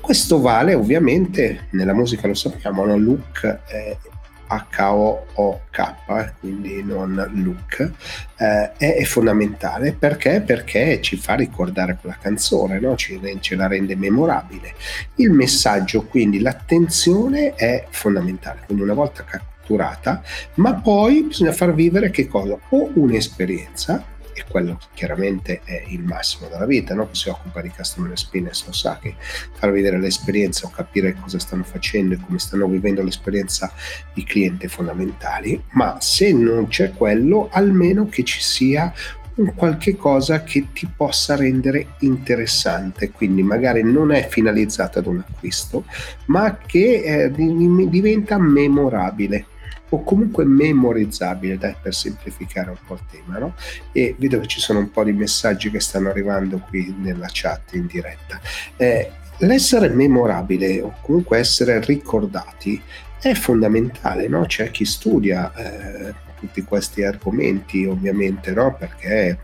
Questo 0.00 0.40
vale 0.40 0.74
ovviamente, 0.74 1.66
nella 1.70 1.92
musica 1.92 2.26
lo 2.26 2.34
sappiamo, 2.34 2.84
no? 2.84 2.96
look 2.96 3.60
eh, 3.68 3.98
H-O-O-K, 4.48 5.78
eh, 6.08 6.32
quindi 6.40 6.82
non 6.82 7.30
look, 7.34 7.92
eh, 8.36 8.72
è, 8.76 9.04
fondamentale 9.04 9.92
perché? 9.92 10.40
perché 10.40 11.00
ci 11.02 11.16
fa 11.16 11.34
ricordare 11.34 11.98
quella 12.00 12.16
canzone, 12.20 12.80
no? 12.80 12.96
ci, 12.96 13.20
ce 13.40 13.54
la 13.54 13.66
rende 13.66 13.94
memorabile. 13.94 14.74
Il 15.16 15.30
messaggio, 15.30 16.04
quindi 16.04 16.40
l'attenzione 16.40 17.54
è 17.54 17.86
fondamentale, 17.90 18.62
quindi 18.66 18.82
una 18.82 18.94
volta 18.94 19.24
catturata, 19.24 20.22
ma 20.54 20.74
poi 20.74 21.24
bisogna 21.24 21.52
far 21.52 21.74
vivere 21.74 22.10
che 22.10 22.26
cosa? 22.26 22.58
O 22.70 22.90
un'esperienza 22.94 24.16
e 24.38 24.44
quello 24.48 24.78
chiaramente 24.94 25.60
è 25.64 25.84
il 25.88 26.02
massimo 26.02 26.48
della 26.48 26.66
vita, 26.66 26.94
no? 26.94 27.08
chi 27.10 27.16
si 27.16 27.28
occupa 27.28 27.60
di 27.60 27.70
customer 27.70 28.10
experience 28.10 28.64
lo 28.66 28.72
sa 28.72 28.98
che 29.00 29.14
far 29.18 29.70
vedere 29.70 29.98
l'esperienza 29.98 30.66
o 30.66 30.70
capire 30.70 31.14
cosa 31.20 31.38
stanno 31.38 31.64
facendo 31.64 32.14
e 32.14 32.20
come 32.24 32.38
stanno 32.38 32.66
vivendo 32.66 33.02
l'esperienza 33.02 33.72
i 34.14 34.24
clienti 34.24 34.66
è 34.66 34.68
fondamentale, 34.68 35.62
ma 35.72 35.96
se 36.00 36.32
non 36.32 36.68
c'è 36.68 36.92
quello, 36.92 37.48
almeno 37.50 38.08
che 38.08 38.22
ci 38.22 38.40
sia 38.40 38.92
un 39.38 39.54
qualche 39.54 39.96
cosa 39.96 40.42
che 40.42 40.68
ti 40.72 40.88
possa 40.94 41.36
rendere 41.36 41.94
interessante, 42.00 43.10
quindi 43.10 43.42
magari 43.42 43.82
non 43.82 44.10
è 44.12 44.26
finalizzata 44.28 44.98
ad 44.98 45.06
un 45.06 45.24
acquisto, 45.26 45.84
ma 46.26 46.58
che 46.58 47.02
eh, 47.02 47.30
diventa 47.30 48.36
memorabile 48.38 49.46
o 49.90 50.02
comunque 50.02 50.44
memorizzabile, 50.44 51.56
dai, 51.56 51.74
per 51.80 51.94
semplificare 51.94 52.70
un 52.70 52.78
po' 52.86 52.94
il 52.94 53.00
tema, 53.10 53.38
no? 53.38 53.54
E 53.92 54.14
vedo 54.18 54.40
che 54.40 54.46
ci 54.46 54.60
sono 54.60 54.80
un 54.80 54.90
po' 54.90 55.04
di 55.04 55.12
messaggi 55.12 55.70
che 55.70 55.80
stanno 55.80 56.10
arrivando 56.10 56.58
qui 56.58 56.94
nella 56.98 57.28
chat 57.30 57.74
in 57.74 57.86
diretta. 57.86 58.40
Eh, 58.76 59.10
l'essere 59.38 59.88
memorabile 59.88 60.80
o 60.80 60.94
comunque 61.00 61.38
essere 61.38 61.80
ricordati 61.80 62.80
è 63.20 63.32
fondamentale, 63.34 64.28
no? 64.28 64.44
C'è 64.46 64.70
chi 64.70 64.84
studia 64.84 65.52
eh, 65.54 66.14
tutti 66.38 66.62
questi 66.62 67.02
argomenti, 67.02 67.84
ovviamente, 67.84 68.52
no? 68.52 68.76
Perché 68.78 69.38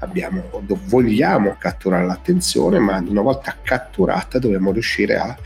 abbiamo, 0.00 0.62
vogliamo 0.84 1.56
catturare 1.58 2.04
l'attenzione, 2.04 2.78
ma 2.78 3.02
una 3.06 3.22
volta 3.22 3.56
catturata 3.62 4.38
dobbiamo 4.38 4.72
riuscire 4.72 5.16
a 5.16 5.36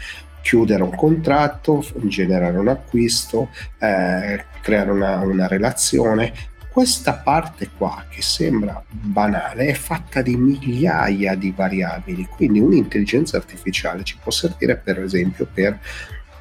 chiudere 0.43 0.83
un 0.83 0.95
contratto, 0.95 1.85
generare 2.03 2.59
un 2.59 2.69
acquisto, 2.69 3.51
eh, 3.79 4.45
creare 4.61 4.91
una, 4.91 5.21
una 5.21 5.47
relazione. 5.47 6.33
Questa 6.71 7.15
parte 7.15 7.71
qua, 7.77 8.05
che 8.09 8.23
sembra 8.23 8.83
banale, 8.89 9.67
è 9.67 9.75
fatta 9.75 10.23
di 10.23 10.37
migliaia 10.37 11.35
di 11.35 11.53
variabili, 11.55 12.27
quindi 12.27 12.61
un'intelligenza 12.61 13.37
artificiale 13.37 14.05
ci 14.05 14.17
può 14.23 14.31
servire 14.31 14.77
per 14.77 15.03
esempio 15.03 15.49
per 15.53 15.79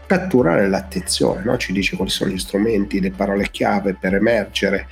catturare 0.09 0.67
l'attenzione, 0.67 1.43
no? 1.43 1.55
ci 1.57 1.71
dice 1.71 1.95
quali 1.95 2.09
sono 2.09 2.31
gli 2.31 2.39
strumenti, 2.39 2.99
le 2.99 3.11
parole 3.11 3.51
chiave 3.51 3.93
per 3.93 4.15
emergere, 4.15 4.87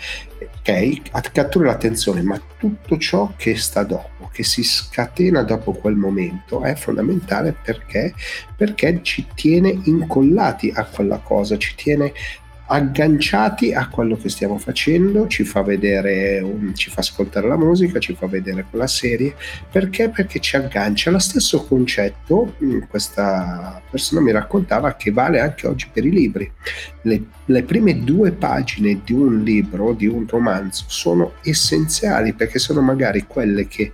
ok? 0.60 1.32
Cattura 1.32 1.66
l'attenzione, 1.66 2.22
ma 2.22 2.40
tutto 2.60 3.00
ciò 3.00 3.34
che 3.36 3.56
sta 3.56 3.82
dopo, 3.82 4.30
che 4.32 4.44
si 4.44 4.62
scatena 4.62 5.42
dopo 5.42 5.74
quel 5.74 5.96
momento, 5.96 6.62
è 6.62 6.76
fondamentale 6.76 7.56
perché, 7.60 8.14
perché 8.56 9.00
ci 9.02 9.26
tiene 9.34 9.76
incollati 9.86 10.72
a 10.72 10.86
quella 10.86 11.18
cosa, 11.18 11.58
ci 11.58 11.74
tiene 11.74 12.14
agganciati 12.68 13.74
a 13.74 13.88
quello 13.88 14.18
che 14.18 14.30
stiamo 14.30 14.58
facendo, 14.58 15.28
ci 15.28 15.44
fa 15.44 15.62
vedere, 15.62 16.40
un, 16.40 16.76
ci 16.76 16.90
fa 16.90 17.00
ascoltare 17.00 17.48
la 17.48 17.58
musica, 17.58 18.00
ci 18.00 18.14
fa 18.14 18.28
vedere 18.28 18.66
quella 18.70 18.88
serie, 18.88 19.36
perché? 19.72 20.10
Perché 20.10 20.40
ci 20.40 20.56
aggancia. 20.56 21.12
Lo 21.12 21.20
stesso 21.20 21.64
concetto, 21.66 22.56
mm, 22.64 22.82
questa 22.90 23.82
persona 23.90 24.22
mi 24.22 24.32
raccontava 24.32 24.96
che 24.96 25.12
vale 25.12 25.40
anche 25.40 25.68
oggi 25.68 25.88
per 25.92 26.06
i 26.06 26.12
libri. 26.12 26.52
Le, 27.04 27.24
le 27.46 27.64
prime 27.64 28.04
due 28.04 28.32
pagine 28.32 29.02
di 29.04 29.14
un 29.14 29.44
libro, 29.44 29.94
di 29.94 30.08
un 30.08 30.26
romanzo, 30.28 30.84
sono 30.88 31.34
essenziali 31.44 32.34
perché 32.34 32.60
sono 32.60 32.82
magari 32.82 33.26
quelle 33.26 33.68
che 33.68 33.94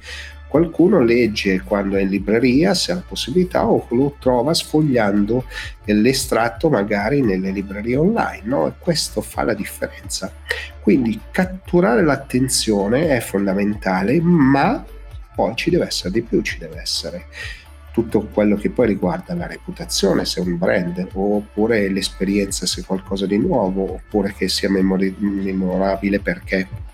qualcuno 0.54 1.02
legge 1.02 1.62
quando 1.62 1.96
è 1.96 2.02
in 2.02 2.10
libreria, 2.10 2.76
se 2.76 2.92
ha 2.92 2.96
la 2.96 3.04
possibilità, 3.08 3.66
o 3.66 3.88
lo 3.90 4.18
trova 4.20 4.54
sfogliando 4.54 5.46
l'estratto 5.86 6.70
magari 6.70 7.22
nelle 7.22 7.50
librerie 7.50 7.96
online, 7.96 8.44
no? 8.44 8.68
E 8.68 8.74
questo 8.78 9.22
fa 9.22 9.42
la 9.42 9.56
differenza. 9.56 10.32
Quindi 10.80 11.20
catturare 11.32 12.04
l'attenzione 12.04 13.18
è 13.18 13.20
fondamentale, 13.20 14.22
ma 14.22 14.86
poi 15.34 15.56
ci 15.56 15.72
deve 15.72 15.88
essere 15.88 16.12
di 16.12 16.22
più, 16.22 16.44
ci 16.44 16.60
deve 16.60 16.82
essere 16.82 17.26
tutto 17.92 18.28
quello 18.32 18.56
che 18.56 18.70
poi 18.70 18.86
riguarda 18.86 19.34
la 19.34 19.48
reputazione, 19.48 20.24
se 20.24 20.40
è 20.40 20.44
un 20.44 20.60
brand, 20.60 21.08
oppure 21.14 21.90
l'esperienza, 21.90 22.68
se 22.68 22.82
è 22.82 22.86
qualcosa 22.86 23.26
di 23.26 23.40
nuovo, 23.40 23.94
oppure 23.94 24.36
che 24.38 24.48
sia 24.48 24.70
memorabile 24.70 26.20
perché 26.20 26.92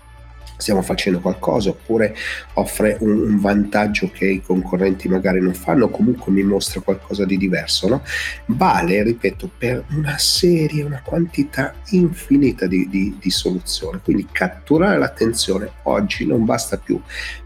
stiamo 0.60 0.82
facendo 0.82 1.20
qualcosa 1.20 1.70
oppure 1.70 2.14
offre 2.54 2.96
un, 3.00 3.10
un, 3.10 3.40
vantaggio 3.40 4.10
che 4.12 4.26
i 4.26 4.42
concorrenti 4.42 5.08
magari 5.08 5.40
non 5.40 5.54
fanno 5.54 5.88
comunque 5.88 6.32
mi 6.32 6.42
mostra 6.42 6.80
qualcosa 6.80 7.24
di 7.24 7.36
diverso 7.36 7.88
no? 7.88 8.02
vale 8.46 9.02
ripeto 9.02 9.50
per 9.56 9.84
una 9.90 10.16
serie 10.18 10.84
una 10.84 11.02
quantità 11.04 11.74
infinita 11.90 12.66
di, 12.66 12.88
di, 12.88 13.16
di 13.20 13.30
soluzioni 13.30 14.00
quindi 14.02 14.26
catturare 14.30 14.98
l'attenzione 14.98 15.70
oggi 15.84 16.26
non 16.26 16.44
basta 16.44 16.76
più 16.76 17.00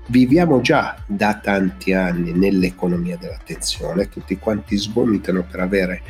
viviamo 0.09 0.61
già 0.61 0.97
da 1.07 1.39
tanti 1.43 1.93
anni 1.93 2.33
nell'economia 2.33 3.17
dell'attenzione 3.17 4.09
tutti 4.09 4.37
quanti 4.37 4.77
sgomitano 4.77 5.45
per 5.51 5.61
avere 5.61 6.03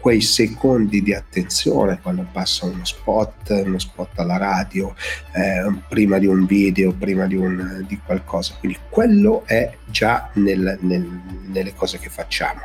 quei 0.00 0.20
secondi 0.20 1.02
di 1.02 1.12
attenzione 1.12 1.98
quando 2.00 2.26
passa 2.30 2.66
uno 2.66 2.84
spot, 2.84 3.50
uno 3.64 3.78
spot 3.78 4.18
alla 4.18 4.36
radio, 4.36 4.94
eh, 5.32 5.72
prima 5.88 6.18
di 6.18 6.26
un 6.26 6.46
video, 6.46 6.92
prima 6.92 7.26
di, 7.26 7.36
un, 7.36 7.84
di 7.86 8.00
qualcosa. 8.04 8.54
Quindi 8.58 8.78
quello 8.88 9.42
è 9.46 9.76
già 9.86 10.30
nel, 10.34 10.78
nel, 10.80 11.20
nelle 11.46 11.74
cose 11.74 11.98
che 11.98 12.08
facciamo. 12.08 12.60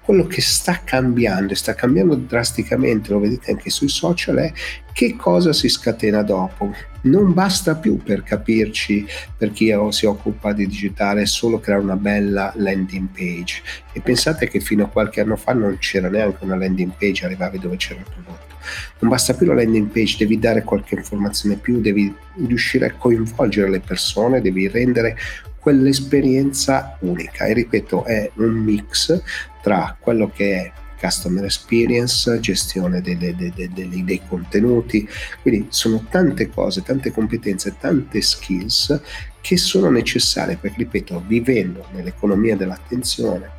Quello 0.00 0.26
che 0.26 0.40
sta 0.40 0.80
cambiando, 0.82 1.52
e 1.52 1.56
sta 1.56 1.74
cambiando 1.74 2.14
drasticamente, 2.14 3.12
lo 3.12 3.18
vedete 3.18 3.50
anche 3.50 3.70
sui 3.70 3.88
social, 3.88 4.36
è 4.36 4.52
che 4.98 5.14
cosa 5.14 5.52
si 5.52 5.68
scatena 5.68 6.24
dopo? 6.24 6.74
Non 7.02 7.32
basta 7.32 7.76
più 7.76 8.02
per 8.02 8.24
capirci, 8.24 9.06
per 9.36 9.52
chi 9.52 9.72
si 9.90 10.06
occupa 10.06 10.52
di 10.52 10.66
digitale, 10.66 11.24
solo 11.24 11.60
creare 11.60 11.84
una 11.84 11.94
bella 11.94 12.52
landing 12.56 13.06
page. 13.06 13.62
E 13.92 14.00
pensate 14.00 14.48
che 14.48 14.58
fino 14.58 14.86
a 14.86 14.88
qualche 14.88 15.20
anno 15.20 15.36
fa 15.36 15.52
non 15.52 15.78
c'era 15.78 16.08
neanche 16.08 16.42
una 16.42 16.56
landing 16.56 16.90
page, 16.98 17.26
arrivavi 17.26 17.60
dove 17.60 17.76
c'era 17.76 18.00
il 18.00 18.06
prodotto. 18.12 18.56
Non 18.98 19.10
basta 19.10 19.34
più 19.34 19.46
la 19.46 19.54
landing 19.54 19.86
page, 19.86 20.16
devi 20.18 20.36
dare 20.36 20.64
qualche 20.64 20.96
informazione 20.96 21.54
più, 21.54 21.80
devi 21.80 22.12
riuscire 22.48 22.86
a 22.86 22.94
coinvolgere 22.94 23.70
le 23.70 23.78
persone, 23.78 24.40
devi 24.40 24.66
rendere 24.66 25.16
quell'esperienza 25.60 26.96
unica. 27.02 27.44
E 27.44 27.52
ripeto, 27.52 28.04
è 28.04 28.32
un 28.38 28.50
mix 28.50 29.22
tra 29.62 29.96
quello 30.00 30.28
che 30.34 30.54
è 30.56 30.72
customer 30.98 31.44
experience, 31.44 32.38
gestione 32.40 33.00
delle, 33.00 33.34
delle, 33.34 33.70
delle, 33.72 34.04
dei 34.04 34.20
contenuti, 34.26 35.08
quindi 35.42 35.66
sono 35.70 36.04
tante 36.10 36.48
cose, 36.48 36.82
tante 36.82 37.12
competenze, 37.12 37.76
tante 37.78 38.20
skills 38.20 39.00
che 39.40 39.56
sono 39.56 39.90
necessarie 39.90 40.56
perché, 40.56 40.78
ripeto, 40.78 41.22
vivendo 41.26 41.86
nell'economia 41.92 42.56
dell'attenzione, 42.56 43.56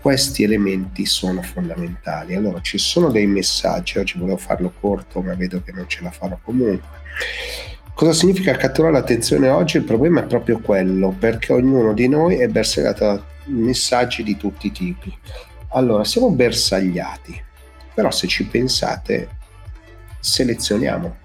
questi 0.00 0.42
elementi 0.42 1.06
sono 1.06 1.40
fondamentali. 1.40 2.34
Allora 2.34 2.60
ci 2.60 2.76
sono 2.76 3.10
dei 3.10 3.26
messaggi, 3.26 3.98
oggi 3.98 4.18
volevo 4.18 4.36
farlo 4.36 4.72
corto, 4.78 5.22
ma 5.22 5.34
vedo 5.34 5.62
che 5.62 5.72
non 5.72 5.88
ce 5.88 6.02
la 6.02 6.10
farò 6.10 6.38
comunque. 6.42 7.02
Cosa 7.94 8.12
significa 8.12 8.56
catturare 8.56 8.92
l'attenzione 8.92 9.48
oggi? 9.48 9.78
Il 9.78 9.84
problema 9.84 10.20
è 10.20 10.26
proprio 10.26 10.58
quello, 10.58 11.14
perché 11.18 11.52
ognuno 11.52 11.94
di 11.94 12.08
noi 12.08 12.36
è 12.36 12.48
bersagliato 12.48 13.04
da 13.04 13.24
messaggi 13.46 14.22
di 14.22 14.36
tutti 14.36 14.66
i 14.66 14.72
tipi. 14.72 15.16
Allora, 15.76 16.04
siamo 16.04 16.30
bersagliati, 16.30 17.42
però 17.94 18.12
se 18.12 18.28
ci 18.28 18.46
pensate, 18.46 19.28
selezioniamo. 20.20 21.16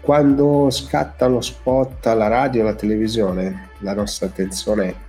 Quando 0.00 0.70
scatta 0.70 1.28
lo 1.28 1.40
spot 1.40 2.08
alla 2.08 2.26
radio 2.26 2.62
o 2.62 2.66
alla 2.66 2.74
televisione, 2.74 3.68
la 3.78 3.94
nostra 3.94 4.26
attenzione 4.26 5.08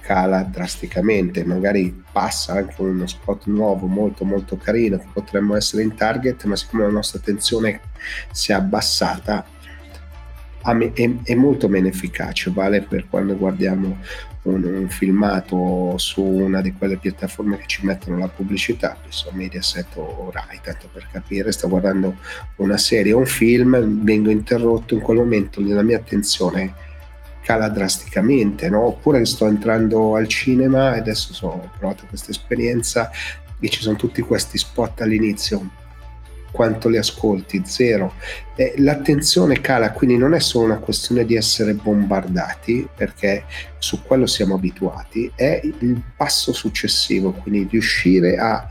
cala 0.00 0.42
drasticamente, 0.42 1.44
magari 1.44 2.02
passa 2.10 2.54
anche 2.54 2.82
uno 2.82 3.06
spot 3.06 3.46
nuovo 3.46 3.86
molto 3.86 4.24
molto 4.24 4.56
carino 4.56 4.98
che 4.98 5.06
potremmo 5.12 5.54
essere 5.54 5.84
in 5.84 5.94
target, 5.94 6.42
ma 6.46 6.56
siccome 6.56 6.82
la 6.82 6.90
nostra 6.90 7.20
attenzione 7.20 7.82
si 8.32 8.50
è 8.50 8.54
abbassata 8.56 9.46
è 11.24 11.34
molto 11.34 11.68
meno 11.68 11.86
efficace, 11.86 12.50
vale 12.50 12.82
per 12.82 13.08
quando 13.08 13.36
guardiamo 13.36 13.98
un, 14.48 14.86
filmato 14.88 15.98
su 15.98 16.22
una 16.22 16.60
di 16.60 16.72
quelle 16.72 16.96
piattaforme 16.96 17.58
che 17.58 17.66
ci 17.66 17.84
mettono 17.84 18.18
la 18.18 18.28
pubblicità, 18.28 18.96
penso 19.00 19.30
Mediaset 19.32 19.96
o 19.96 20.30
Rai, 20.32 20.60
tanto 20.62 20.88
per 20.92 21.08
capire, 21.10 21.52
sto 21.52 21.68
guardando 21.68 22.16
una 22.56 22.78
serie 22.78 23.12
o 23.12 23.18
un 23.18 23.26
film, 23.26 24.02
vengo 24.02 24.30
interrotto, 24.30 24.94
in 24.94 25.00
quel 25.00 25.18
momento 25.18 25.60
la 25.60 25.82
mia 25.82 25.96
attenzione 25.96 26.74
cala 27.42 27.68
drasticamente, 27.68 28.68
no? 28.68 28.86
oppure 28.86 29.24
sto 29.24 29.46
entrando 29.46 30.16
al 30.16 30.26
cinema 30.26 30.94
e 30.94 30.98
adesso 30.98 31.32
so, 31.32 31.46
ho 31.46 31.70
provato 31.78 32.04
questa 32.08 32.32
esperienza 32.32 33.10
e 33.60 33.68
ci 33.68 33.80
sono 33.82 33.96
tutti 33.96 34.20
questi 34.22 34.58
spot 34.58 35.02
all'inizio 35.02 35.84
quanto 36.56 36.88
li 36.88 36.96
ascolti, 36.96 37.62
zero. 37.66 38.14
Eh, 38.56 38.72
l'attenzione 38.78 39.60
cala, 39.60 39.92
quindi 39.92 40.16
non 40.16 40.32
è 40.32 40.40
solo 40.40 40.64
una 40.64 40.78
questione 40.78 41.26
di 41.26 41.36
essere 41.36 41.74
bombardati, 41.74 42.88
perché 42.96 43.44
su 43.76 44.02
quello 44.02 44.24
siamo 44.24 44.54
abituati, 44.54 45.30
è 45.34 45.60
il 45.62 46.02
passo 46.16 46.54
successivo, 46.54 47.32
quindi 47.32 47.68
riuscire 47.70 48.38
a 48.38 48.66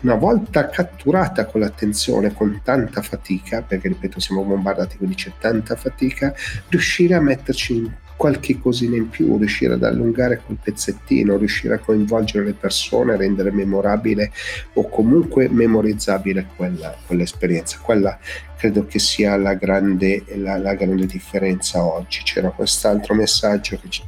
una 0.00 0.14
volta 0.14 0.68
catturata 0.68 1.44
con 1.44 1.60
l'attenzione 1.60 2.32
con 2.32 2.60
tanta 2.64 3.02
fatica, 3.02 3.60
perché 3.60 3.88
ripeto 3.88 4.20
siamo 4.20 4.42
bombardati 4.42 4.96
quindi 4.96 5.16
c'è 5.16 5.32
tanta 5.38 5.76
fatica, 5.76 6.34
riuscire 6.68 7.14
a 7.14 7.20
metterci 7.20 7.76
in 7.76 7.92
qualche 8.16 8.58
cosina 8.58 8.96
in 8.96 9.08
più, 9.08 9.36
riuscire 9.36 9.74
ad 9.74 9.82
allungare 9.82 10.40
quel 10.44 10.58
pezzettino, 10.62 11.36
riuscire 11.36 11.74
a 11.74 11.78
coinvolgere 11.78 12.44
le 12.44 12.54
persone, 12.54 13.16
rendere 13.16 13.52
memorabile 13.52 14.32
o 14.74 14.88
comunque 14.88 15.48
memorizzabile 15.48 16.48
quella, 16.56 16.96
quell'esperienza. 17.06 17.78
Quella 17.82 18.18
credo 18.56 18.86
che 18.86 18.98
sia 18.98 19.36
la 19.36 19.54
grande, 19.54 20.24
la, 20.36 20.56
la 20.56 20.74
grande 20.74 21.06
differenza 21.06 21.84
oggi. 21.84 22.22
C'era 22.24 22.50
quest'altro 22.50 23.14
messaggio 23.14 23.78
che 23.80 23.88
ci, 23.90 24.02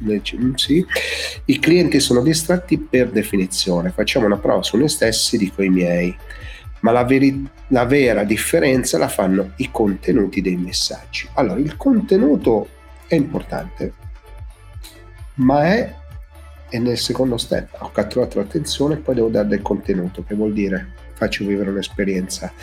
sì, 0.55 0.85
i 1.45 1.59
clienti 1.59 1.99
sono 1.99 2.21
distratti 2.21 2.79
per 2.79 3.09
definizione, 3.11 3.91
facciamo 3.91 4.25
una 4.25 4.37
prova 4.37 4.63
su 4.63 4.75
noi 4.75 4.89
stessi, 4.89 5.37
dico 5.37 5.61
i 5.61 5.69
miei 5.69 6.15
ma 6.81 6.91
la, 6.91 7.03
veri- 7.03 7.45
la, 7.67 7.83
vera 7.83 8.23
differenza 8.23 8.97
la 8.97 9.09
fanno 9.09 9.51
i 9.57 9.69
contenuti 9.69 10.39
dei 10.39 10.55
messaggi. 10.55 11.27
Allora, 11.33 11.59
il 11.59 11.75
contenuto 11.75 12.67
è 13.09 13.15
importante, 13.15 13.93
ma 15.35 15.65
è, 15.65 15.95
è 16.69 16.77
nel 16.77 16.97
secondo 16.97 17.37
step. 17.37 17.75
Ho 17.79 17.91
catturato 17.91 18.37
l'attenzione, 18.37 18.97
poi 18.97 19.15
devo 19.15 19.29
dare 19.29 19.47
del 19.47 19.63
contenuto, 19.63 20.23
che 20.23 20.35
vuol 20.35 20.53
dire 20.53 20.93
faccio 21.19 21.45
vivere 21.45 21.71
un'esperienza, 21.71 22.53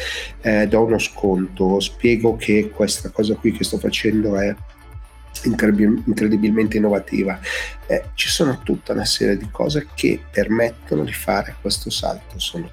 eh, 0.40 0.66
do 0.66 0.84
uno 0.84 0.98
sconto, 0.98 1.78
spiego 1.78 2.36
che 2.36 2.70
questa 2.74 3.10
cosa 3.10 3.34
qui 3.34 3.52
che 3.52 3.64
sto 3.64 3.76
facendo 3.76 4.38
è 4.38 4.54
incredibilmente 5.44 6.78
innovativa. 6.78 7.38
Eh, 7.86 8.04
ci 8.14 8.30
sono 8.30 8.60
tutta 8.62 8.94
una 8.94 9.04
serie 9.04 9.36
di 9.36 9.48
cose 9.50 9.88
che 9.94 10.22
permettono 10.30 11.04
di 11.04 11.12
fare 11.12 11.56
questo 11.60 11.90
salto. 11.90 12.38
Sono, 12.38 12.70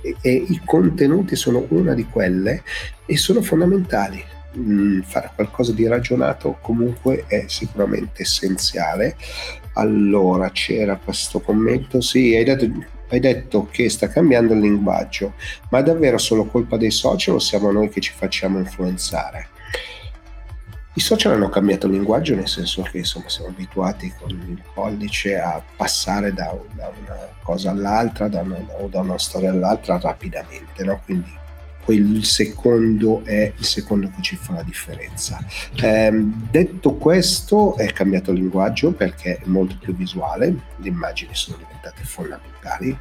e, 0.00 0.16
e 0.22 0.32
i 0.32 0.62
contenuti 0.64 1.36
sono 1.36 1.66
una 1.68 1.92
di 1.92 2.06
quelle 2.06 2.62
e 3.04 3.16
sono 3.18 3.42
fondamentali 3.42 4.24
mh, 4.56 5.02
fare 5.02 5.30
qualcosa 5.34 5.72
di 5.72 5.86
ragionato 5.86 6.58
comunque 6.60 7.24
è 7.26 7.44
sicuramente 7.48 8.22
essenziale. 8.22 9.16
Allora 9.74 10.50
c'era 10.50 10.96
questo 10.96 11.40
commento, 11.40 12.00
sì, 12.00 12.34
hai 12.34 12.44
detto, 12.44 12.70
hai 13.08 13.20
detto 13.20 13.68
che 13.70 13.88
sta 13.90 14.08
cambiando 14.08 14.54
il 14.54 14.60
linguaggio, 14.60 15.34
ma 15.70 15.78
è 15.78 15.82
davvero 15.82 16.18
solo 16.18 16.46
colpa 16.46 16.76
dei 16.76 16.90
social 16.90 17.34
o 17.34 17.38
siamo 17.38 17.70
noi 17.70 17.88
che 17.88 18.00
ci 18.00 18.12
facciamo 18.12 18.58
influenzare? 18.58 19.48
I 20.94 21.00
social 21.00 21.34
hanno 21.34 21.50
cambiato 21.50 21.86
linguaggio 21.88 22.34
nel 22.34 22.48
senso 22.48 22.80
che 22.80 22.98
insomma, 22.98 23.28
siamo 23.28 23.50
abituati 23.50 24.10
con 24.18 24.30
il 24.30 24.62
pollice 24.72 25.36
a 25.36 25.62
passare 25.76 26.32
da, 26.32 26.56
da 26.72 26.90
una 26.98 27.28
cosa 27.42 27.70
all'altra 27.70 28.28
da 28.28 28.40
una, 28.40 28.56
o 28.78 28.88
da 28.88 29.00
una 29.00 29.18
storia 29.18 29.50
all'altra 29.50 29.98
rapidamente, 29.98 30.82
no? 30.84 30.98
quindi 31.04 31.44
quel 31.86 32.24
secondo 32.24 33.24
è 33.24 33.52
il 33.56 33.64
secondo 33.64 34.10
che 34.10 34.20
ci 34.20 34.34
fa 34.34 34.54
la 34.54 34.62
differenza. 34.64 35.38
Eh, 35.76 36.10
detto 36.50 36.94
questo, 36.96 37.76
è 37.76 37.92
cambiato 37.92 38.32
il 38.32 38.38
linguaggio 38.38 38.90
perché 38.90 39.36
è 39.36 39.42
molto 39.44 39.76
più 39.80 39.94
visuale, 39.94 40.46
le 40.78 40.88
immagini 40.88 41.30
sono 41.32 41.58
diventate 41.58 42.02
fondamentali 42.02 42.98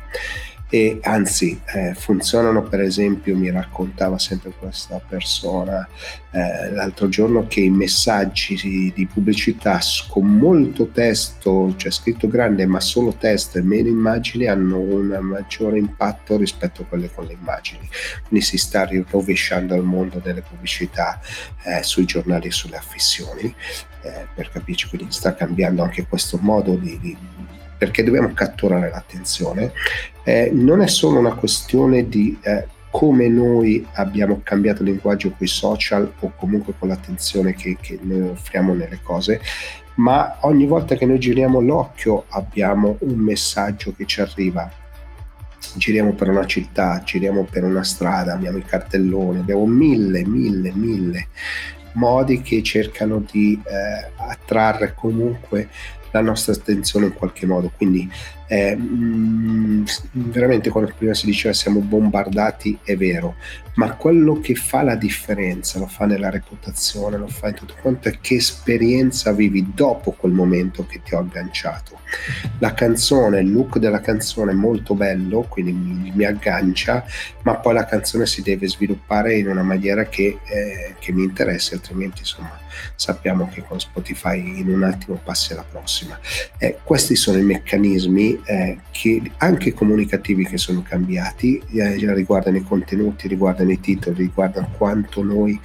e 0.75 0.99
anzi 1.03 1.57
eh, 1.73 1.93
funzionano 1.93 2.63
per 2.63 2.81
esempio 2.81 3.37
mi 3.37 3.49
raccontava 3.49 4.19
sempre 4.19 4.51
questa 4.59 4.99
persona 4.99 5.87
eh, 6.31 6.69
l'altro 6.71 7.07
giorno 7.07 7.47
che 7.47 7.61
i 7.61 7.69
messaggi 7.69 8.91
di 8.93 9.07
pubblicità 9.07 9.79
con 10.09 10.27
molto 10.27 10.87
testo 10.87 11.73
cioè 11.77 11.91
scritto 11.91 12.27
grande 12.27 12.65
ma 12.65 12.81
solo 12.81 13.13
testo 13.13 13.57
e 13.57 13.61
meno 13.61 13.87
immagini 13.87 14.47
hanno 14.47 14.79
un 14.79 15.17
maggiore 15.21 15.77
impatto 15.77 16.35
rispetto 16.35 16.81
a 16.81 16.85
quelle 16.85 17.09
con 17.09 17.25
le 17.25 17.37
immagini. 17.39 17.87
Quindi 18.27 18.45
si 18.45 18.57
sta 18.57 18.87
rovesciando 19.09 19.75
il 19.75 19.83
mondo 19.83 20.19
delle 20.19 20.41
pubblicità 20.41 21.19
eh, 21.63 21.83
sui 21.83 22.05
giornali 22.05 22.47
e 22.47 22.51
sulle 22.51 22.77
affissioni 22.77 23.53
eh, 24.01 24.27
per 24.33 24.49
capirci. 24.49 24.89
Quindi 24.89 25.13
sta 25.13 25.33
cambiando 25.33 25.83
anche 25.83 26.05
questo 26.05 26.37
modo 26.41 26.75
di, 26.75 26.99
di 26.99 27.17
perché 27.77 28.03
dobbiamo 28.03 28.31
catturare 28.33 28.89
l'attenzione, 28.89 29.71
eh, 30.23 30.49
non 30.53 30.81
è 30.81 30.87
solo 30.87 31.19
una 31.19 31.33
questione 31.33 32.07
di 32.07 32.37
eh, 32.41 32.67
come 32.89 33.27
noi 33.27 33.85
abbiamo 33.95 34.39
cambiato 34.41 34.81
il 34.81 34.89
linguaggio 34.89 35.29
con 35.29 35.37
i 35.41 35.47
social 35.47 36.13
o 36.19 36.31
comunque 36.37 36.73
con 36.79 36.87
l'attenzione 36.87 37.53
che, 37.53 37.77
che 37.79 37.99
noi 38.01 38.29
offriamo 38.29 38.73
nelle 38.73 38.99
cose, 39.03 39.41
ma 39.95 40.37
ogni 40.41 40.65
volta 40.65 40.95
che 40.95 41.05
noi 41.05 41.19
giriamo 41.19 41.59
l'occhio 41.59 42.25
abbiamo 42.29 42.95
un 43.01 43.17
messaggio 43.17 43.93
che 43.93 44.05
ci 44.05 44.21
arriva. 44.21 44.71
Giriamo 45.75 46.13
per 46.13 46.29
una 46.29 46.45
città, 46.45 47.01
giriamo 47.03 47.43
per 47.43 47.63
una 47.63 47.83
strada, 47.83 48.33
abbiamo 48.33 48.59
i 48.59 48.63
cartelloni, 48.63 49.39
abbiamo 49.39 49.65
mille, 49.65 50.25
mille, 50.25 50.71
mille 50.73 51.27
modi 51.95 52.41
che 52.41 52.61
cercano 52.63 53.23
di 53.29 53.61
eh, 53.65 54.11
attrarre 54.15 54.93
comunque 54.95 55.69
la 56.15 56.21
nostra 56.21 56.53
attenzione 56.53 57.07
in 57.07 57.13
qualche 57.13 57.45
modo. 57.45 57.71
Quindi 57.75 58.09
Eh, 58.47 58.75
mh, 58.75 59.85
veramente 60.11 60.69
quando 60.69 60.93
prima 60.95 61.13
si 61.13 61.25
diceva 61.25 61.53
siamo 61.53 61.79
bombardati 61.79 62.77
è 62.83 62.95
vero, 62.95 63.35
ma 63.75 63.95
quello 63.95 64.39
che 64.39 64.55
fa 64.55 64.83
la 64.83 64.95
differenza, 64.95 65.79
lo 65.79 65.87
fa 65.87 66.05
nella 66.05 66.29
reputazione, 66.29 67.17
lo 67.17 67.27
fa 67.27 67.49
in 67.49 67.55
tutto 67.55 67.75
quanto, 67.81 68.07
è 68.07 68.19
che 68.21 68.35
esperienza 68.35 69.31
vivi 69.31 69.71
dopo 69.73 70.11
quel 70.11 70.31
momento 70.31 70.85
che 70.85 71.01
ti 71.03 71.15
ho 71.15 71.19
agganciato. 71.19 71.99
La 72.59 72.73
canzone, 72.73 73.39
il 73.39 73.51
look 73.51 73.77
della 73.79 73.99
canzone 73.99 74.51
è 74.51 74.55
molto 74.55 74.93
bello, 74.93 75.41
quindi 75.49 75.71
mi, 75.73 76.11
mi 76.15 76.23
aggancia, 76.23 77.03
ma 77.43 77.55
poi 77.55 77.73
la 77.73 77.85
canzone 77.85 78.25
si 78.25 78.41
deve 78.41 78.67
sviluppare 78.67 79.37
in 79.37 79.47
una 79.47 79.63
maniera 79.63 80.05
che, 80.05 80.39
eh, 80.43 80.95
che 80.99 81.11
mi 81.11 81.23
interessi, 81.23 81.73
altrimenti 81.73 82.19
insomma 82.19 82.63
sappiamo 82.95 83.49
che 83.51 83.63
con 83.63 83.79
Spotify 83.79 84.59
in 84.59 84.69
un 84.69 84.83
attimo 84.83 85.19
passi 85.21 85.53
alla 85.53 85.65
prossima. 85.69 86.19
Eh, 86.57 86.79
questi 86.83 87.15
sono 87.15 87.37
i 87.37 87.43
meccanismi 87.43 88.34
eh, 88.43 88.79
che, 88.91 89.21
anche 89.37 89.73
comunicativi 89.73 90.45
che 90.45 90.57
sono 90.57 90.81
cambiati, 90.81 91.61
eh, 91.71 91.95
riguardano 92.13 92.57
i 92.57 92.63
contenuti, 92.63 93.27
riguardano 93.27 93.71
i 93.71 93.79
titoli, 93.79 94.17
riguardano 94.17 94.69
quanto 94.77 95.23
noi 95.23 95.59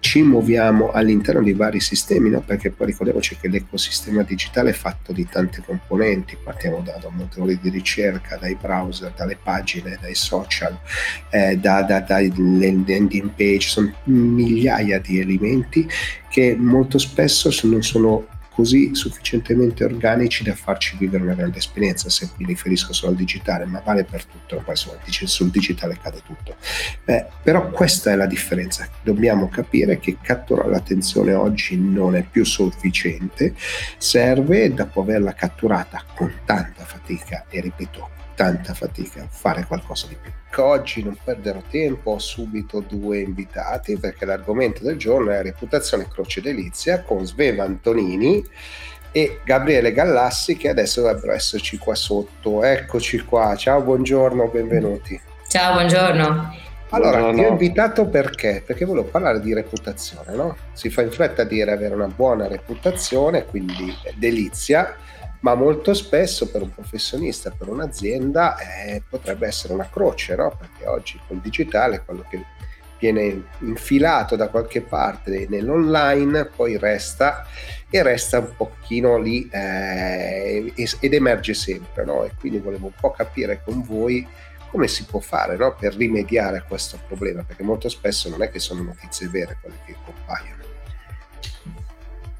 ci 0.00 0.22
muoviamo 0.22 0.90
all'interno 0.92 1.42
di 1.42 1.52
vari 1.52 1.80
sistemi, 1.80 2.30
no? 2.30 2.40
perché 2.40 2.70
poi 2.70 2.86
ricordiamoci 2.86 3.36
che 3.36 3.48
l'ecosistema 3.48 4.22
digitale 4.22 4.70
è 4.70 4.72
fatto 4.72 5.12
di 5.12 5.26
tante 5.26 5.62
componenti, 5.64 6.36
partiamo 6.42 6.80
da, 6.80 6.98
da 7.00 7.10
motori 7.10 7.58
di 7.60 7.68
ricerca, 7.68 8.36
dai 8.36 8.56
browser, 8.60 9.12
dalle 9.16 9.36
pagine, 9.42 9.98
dai 10.00 10.14
social, 10.14 10.78
eh, 11.30 11.56
da, 11.56 11.82
da, 11.82 12.04
landing 12.08 13.30
page, 13.30 13.68
sono 13.68 13.92
migliaia 14.04 15.00
di 15.00 15.18
elementi 15.18 15.88
che 16.30 16.54
molto 16.56 16.98
spesso 16.98 17.50
non 17.66 17.82
sono 17.82 18.26
così 18.58 18.92
sufficientemente 18.92 19.84
organici 19.84 20.42
da 20.42 20.52
farci 20.52 20.96
vivere 20.98 21.22
una 21.22 21.34
grande 21.34 21.58
esperienza, 21.58 22.10
se 22.10 22.28
mi 22.38 22.44
riferisco 22.44 22.92
solo 22.92 23.12
al 23.12 23.16
digitale, 23.16 23.66
ma 23.66 23.80
vale 23.84 24.02
per 24.02 24.24
tutto, 24.24 24.60
poi 24.64 24.74
sul 24.74 25.50
digitale 25.50 25.96
cade 26.02 26.22
tutto. 26.26 26.56
Eh, 27.04 27.24
però 27.40 27.70
questa 27.70 28.10
è 28.10 28.16
la 28.16 28.26
differenza, 28.26 28.88
dobbiamo 29.00 29.48
capire 29.48 30.00
che 30.00 30.16
catturare 30.20 30.70
l'attenzione 30.70 31.34
oggi 31.34 31.78
non 31.78 32.16
è 32.16 32.24
più 32.28 32.44
sufficiente, 32.44 33.54
serve 33.96 34.74
dopo 34.74 35.02
averla 35.02 35.34
catturata 35.34 36.02
con 36.16 36.40
tanta 36.44 36.84
fatica 36.84 37.44
e 37.48 37.60
ripeto 37.60 38.17
tanta 38.38 38.72
fatica 38.72 39.26
fare 39.28 39.64
qualcosa 39.66 40.06
di 40.06 40.14
più. 40.14 40.30
Oggi 40.62 41.02
non 41.02 41.18
perderò 41.22 41.60
tempo, 41.68 42.12
ho 42.12 42.18
subito 42.20 42.78
due 42.78 43.18
invitati 43.18 43.98
perché 43.98 44.24
l'argomento 44.24 44.84
del 44.84 44.96
giorno 44.96 45.32
è 45.32 45.42
reputazione 45.42 46.06
croce 46.08 46.40
delizia 46.40 47.02
con 47.02 47.26
Sveva 47.26 47.64
Antonini 47.64 48.44
e 49.10 49.40
Gabriele 49.44 49.92
Gallassi 49.92 50.56
che 50.56 50.68
adesso 50.68 51.00
dovrebbero 51.00 51.32
esserci 51.32 51.78
qua 51.78 51.96
sotto. 51.96 52.62
Eccoci 52.62 53.24
qua, 53.24 53.56
ciao, 53.56 53.82
buongiorno, 53.82 54.46
benvenuti. 54.46 55.20
Ciao, 55.48 55.72
buongiorno. 55.72 56.56
Allora, 56.90 57.18
no, 57.18 57.26
no. 57.26 57.34
ti 57.34 57.40
ho 57.40 57.48
invitato 57.48 58.06
perché? 58.06 58.62
Perché 58.64 58.84
volevo 58.84 59.08
parlare 59.08 59.40
di 59.40 59.52
reputazione, 59.52 60.34
no? 60.36 60.56
Si 60.72 60.90
fa 60.90 61.02
in 61.02 61.10
fretta 61.10 61.42
a 61.42 61.44
dire 61.44 61.72
avere 61.72 61.94
una 61.94 62.06
buona 62.06 62.46
reputazione, 62.46 63.44
quindi 63.44 63.92
delizia, 64.14 64.96
ma 65.40 65.54
molto 65.54 65.94
spesso 65.94 66.50
per 66.50 66.62
un 66.62 66.74
professionista, 66.74 67.50
per 67.50 67.68
un'azienda, 67.68 68.56
eh, 68.58 69.02
potrebbe 69.08 69.46
essere 69.46 69.72
una 69.72 69.88
croce, 69.88 70.34
no? 70.34 70.56
perché 70.58 70.86
oggi 70.86 71.20
col 71.26 71.38
digitale 71.38 72.02
quello 72.04 72.24
che 72.28 72.44
viene 72.98 73.44
infilato 73.60 74.36
da 74.36 74.48
qualche 74.48 74.80
parte 74.80 75.46
nell'online 75.48 76.46
poi 76.46 76.76
resta 76.76 77.46
e 77.88 78.02
resta 78.02 78.40
un 78.40 78.56
pochino 78.56 79.18
lì 79.18 79.48
eh, 79.50 80.72
ed 80.74 81.14
emerge 81.14 81.54
sempre 81.54 82.04
no? 82.04 82.24
e 82.24 82.32
quindi 82.38 82.58
volevo 82.58 82.86
un 82.86 82.92
po' 83.00 83.12
capire 83.12 83.62
con 83.64 83.82
voi 83.82 84.26
come 84.70 84.88
si 84.88 85.04
può 85.04 85.20
fare 85.20 85.56
no? 85.56 85.76
per 85.78 85.94
rimediare 85.94 86.58
a 86.58 86.62
questo 86.62 86.98
problema 87.06 87.44
perché 87.44 87.62
molto 87.62 87.88
spesso 87.88 88.28
non 88.28 88.42
è 88.42 88.50
che 88.50 88.58
sono 88.58 88.82
notizie 88.82 89.28
vere 89.28 89.58
quelle 89.60 89.78
che 89.86 89.94
compaiono 90.04 90.66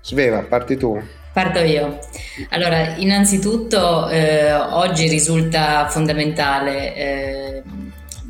Sveva, 0.00 0.42
parti 0.42 0.76
tu 0.76 1.00
Parto 1.38 1.60
io. 1.60 2.00
Allora, 2.48 2.96
innanzitutto 2.96 4.08
eh, 4.08 4.52
oggi 4.52 5.06
risulta 5.06 5.86
fondamentale 5.88 6.94
eh, 6.96 7.62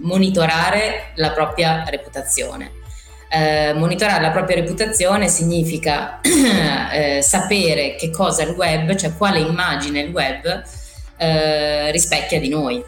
monitorare 0.02 1.12
la 1.14 1.30
propria 1.30 1.84
reputazione. 1.88 2.72
Eh, 3.30 3.72
monitorare 3.72 4.20
la 4.20 4.30
propria 4.30 4.56
reputazione 4.56 5.28
significa 5.28 6.20
eh, 6.92 7.22
sapere 7.22 7.94
che 7.94 8.10
cosa 8.10 8.42
il 8.42 8.50
web, 8.50 8.94
cioè 8.94 9.16
quale 9.16 9.38
immagine 9.38 10.00
il 10.00 10.12
web 10.12 10.62
eh, 11.16 11.90
rispecchia 11.90 12.38
di 12.38 12.50
noi. 12.50 12.84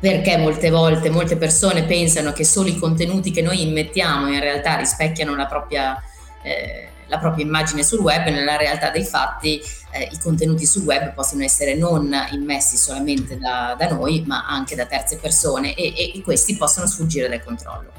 Perché 0.00 0.38
molte 0.38 0.70
volte 0.70 1.08
molte 1.08 1.36
persone 1.36 1.84
pensano 1.84 2.32
che 2.32 2.42
solo 2.42 2.66
i 2.68 2.76
contenuti 2.76 3.30
che 3.30 3.42
noi 3.42 3.62
immettiamo 3.62 4.26
in 4.26 4.40
realtà 4.40 4.74
rispecchiano 4.74 5.36
la 5.36 5.46
propria 5.46 6.02
eh, 6.42 6.89
la 7.10 7.18
propria 7.18 7.44
immagine 7.44 7.82
sul 7.82 7.98
web, 7.98 8.28
nella 8.28 8.56
realtà 8.56 8.90
dei 8.90 9.04
fatti 9.04 9.60
eh, 9.90 10.08
i 10.12 10.18
contenuti 10.18 10.64
sul 10.64 10.84
web 10.84 11.12
possono 11.12 11.42
essere 11.42 11.74
non 11.74 12.14
immessi 12.32 12.76
solamente 12.76 13.36
da, 13.36 13.74
da 13.76 13.88
noi, 13.88 14.22
ma 14.26 14.46
anche 14.46 14.76
da 14.76 14.86
terze 14.86 15.18
persone 15.18 15.74
e, 15.74 16.12
e, 16.14 16.22
questi 16.22 16.56
possono 16.56 16.86
sfuggire 16.86 17.28
dal 17.28 17.42
controllo. 17.42 17.90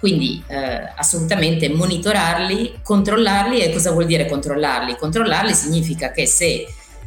Quindi 0.00 0.42
eh, 0.48 0.92
assolutamente 0.96 1.68
monitorarli, 1.68 2.80
controllarli 2.82 3.60
e 3.60 3.72
cosa 3.72 3.90
vuol 3.90 4.06
dire 4.06 4.26
controllarli? 4.26 4.96
Controllarli 4.96 5.54
significa 5.54 6.10
che 6.10 6.26
se 6.26 6.66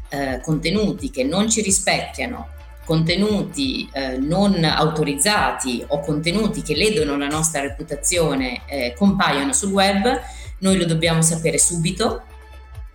eh, 0.10 0.40
contenuti 0.42 1.10
che 1.10 1.24
non 1.24 1.50
ci 1.50 1.62
rispecchiano 1.62 2.56
contenuti 2.88 3.90
eh, 3.92 4.16
non 4.18 4.64
autorizzati 4.64 5.84
o 5.88 6.00
contenuti 6.00 6.62
che 6.62 6.74
ledono 6.74 7.18
la 7.18 7.28
nostra 7.28 7.60
reputazione 7.60 8.62
eh, 8.66 8.94
compaiono 8.96 9.52
sul 9.52 9.74
web, 9.74 10.22
noi 10.60 10.78
lo 10.78 10.86
dobbiamo 10.86 11.22
sapere 11.22 11.58
subito. 11.58 12.24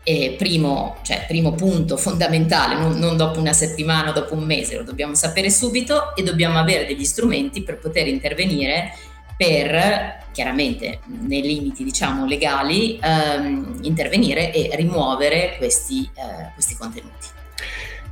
Primo, 0.04 0.96
cioè, 1.02 1.26
primo 1.28 1.52
punto 1.52 1.96
fondamentale, 1.96 2.74
non, 2.74 2.98
non 2.98 3.16
dopo 3.16 3.38
una 3.38 3.52
settimana 3.52 4.10
o 4.10 4.12
dopo 4.12 4.34
un 4.34 4.42
mese, 4.42 4.76
lo 4.76 4.82
dobbiamo 4.82 5.14
sapere 5.14 5.48
subito 5.48 6.16
e 6.16 6.24
dobbiamo 6.24 6.58
avere 6.58 6.86
degli 6.86 7.04
strumenti 7.04 7.62
per 7.62 7.78
poter 7.78 8.08
intervenire 8.08 8.92
per, 9.36 10.26
chiaramente 10.32 11.00
nei 11.06 11.42
limiti 11.42 11.84
diciamo 11.84 12.26
legali, 12.26 12.98
ehm, 13.02 13.78
intervenire 13.82 14.52
e 14.52 14.70
rimuovere 14.74 15.54
questi, 15.58 16.08
eh, 16.14 16.52
questi 16.54 16.76
contenuti. 16.76 17.28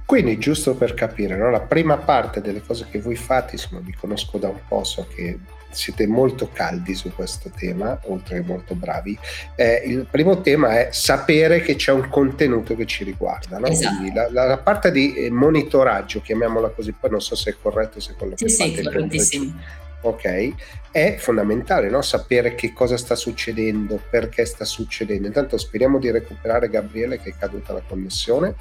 Quindi, 0.05 0.39
giusto 0.39 0.75
per 0.75 0.95
capire, 0.95 1.37
no? 1.37 1.51
la 1.51 1.61
prima 1.61 1.97
parte 1.97 2.41
delle 2.41 2.63
cose 2.67 2.87
che 2.91 3.01
voi 3.01 3.15
fate, 3.15 3.53
insomma, 3.53 3.81
vi 3.81 3.95
conosco 3.95 4.39
da 4.39 4.49
un 4.49 4.59
po', 4.67 4.83
so 4.83 5.07
che 5.15 5.39
siete 5.71 6.07
molto 6.07 6.51
caldi 6.53 6.95
su 6.95 7.13
questo 7.15 7.51
tema, 7.57 7.99
oltre 8.05 8.41
che 8.41 8.47
molto 8.47 8.75
bravi. 8.75 9.19
Eh, 9.55 9.83
il 9.87 10.07
primo 10.11 10.41
tema 10.41 10.79
è 10.79 10.89
sapere 10.93 11.61
che 11.61 11.77
c'è 11.77 11.93
un 11.93 12.09
contenuto 12.09 12.77
che 12.77 12.87
ci 12.87 13.05
riguarda. 13.05 13.59
No? 13.59 13.67
Esatto. 13.67 13.97
Quindi 13.97 14.15
la, 14.15 14.47
la, 14.47 14.59
parte 14.59 14.91
di 14.91 15.15
eh, 15.15 15.31
monitoraggio, 15.31 16.21
chiamiamola 16.21 16.69
così, 16.69 16.93
poi 16.93 17.11
non 17.11 17.21
so 17.21 17.35
se 17.35 17.51
è 17.51 17.57
corretto, 17.61 18.01
se 18.01 18.13
è 18.13 18.17
quello 18.17 18.37
sì, 18.37 18.45
che 18.45 18.51
sì, 18.51 18.75
fate. 18.75 18.83
correttissimo. 18.83 19.55
Ok, 20.03 20.55
è 20.91 21.17
fondamentale 21.19 21.91
no? 21.91 22.01
sapere 22.01 22.55
che 22.55 22.73
cosa 22.73 22.97
sta 22.97 23.15
succedendo, 23.15 24.01
perché 24.11 24.47
sta 24.47 24.65
succedendo. 24.65 25.27
Intanto 25.27 25.59
speriamo 25.59 25.99
di 25.99 26.11
recuperare 26.11 26.71
Gabriele 26.71 27.21
che 27.21 27.31
è 27.31 27.35
caduta 27.39 27.75
la 27.75 27.83
connessione, 27.87 28.55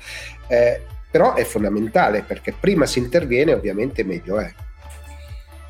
eh, 0.48 0.82
però 1.10 1.36
è 1.36 1.44
fondamentale 1.46 2.24
perché 2.24 2.54
prima 2.58 2.86
si 2.86 3.00
interviene 3.00 3.54
ovviamente 3.54 4.04
meglio 4.04 4.38
è. 4.38 4.54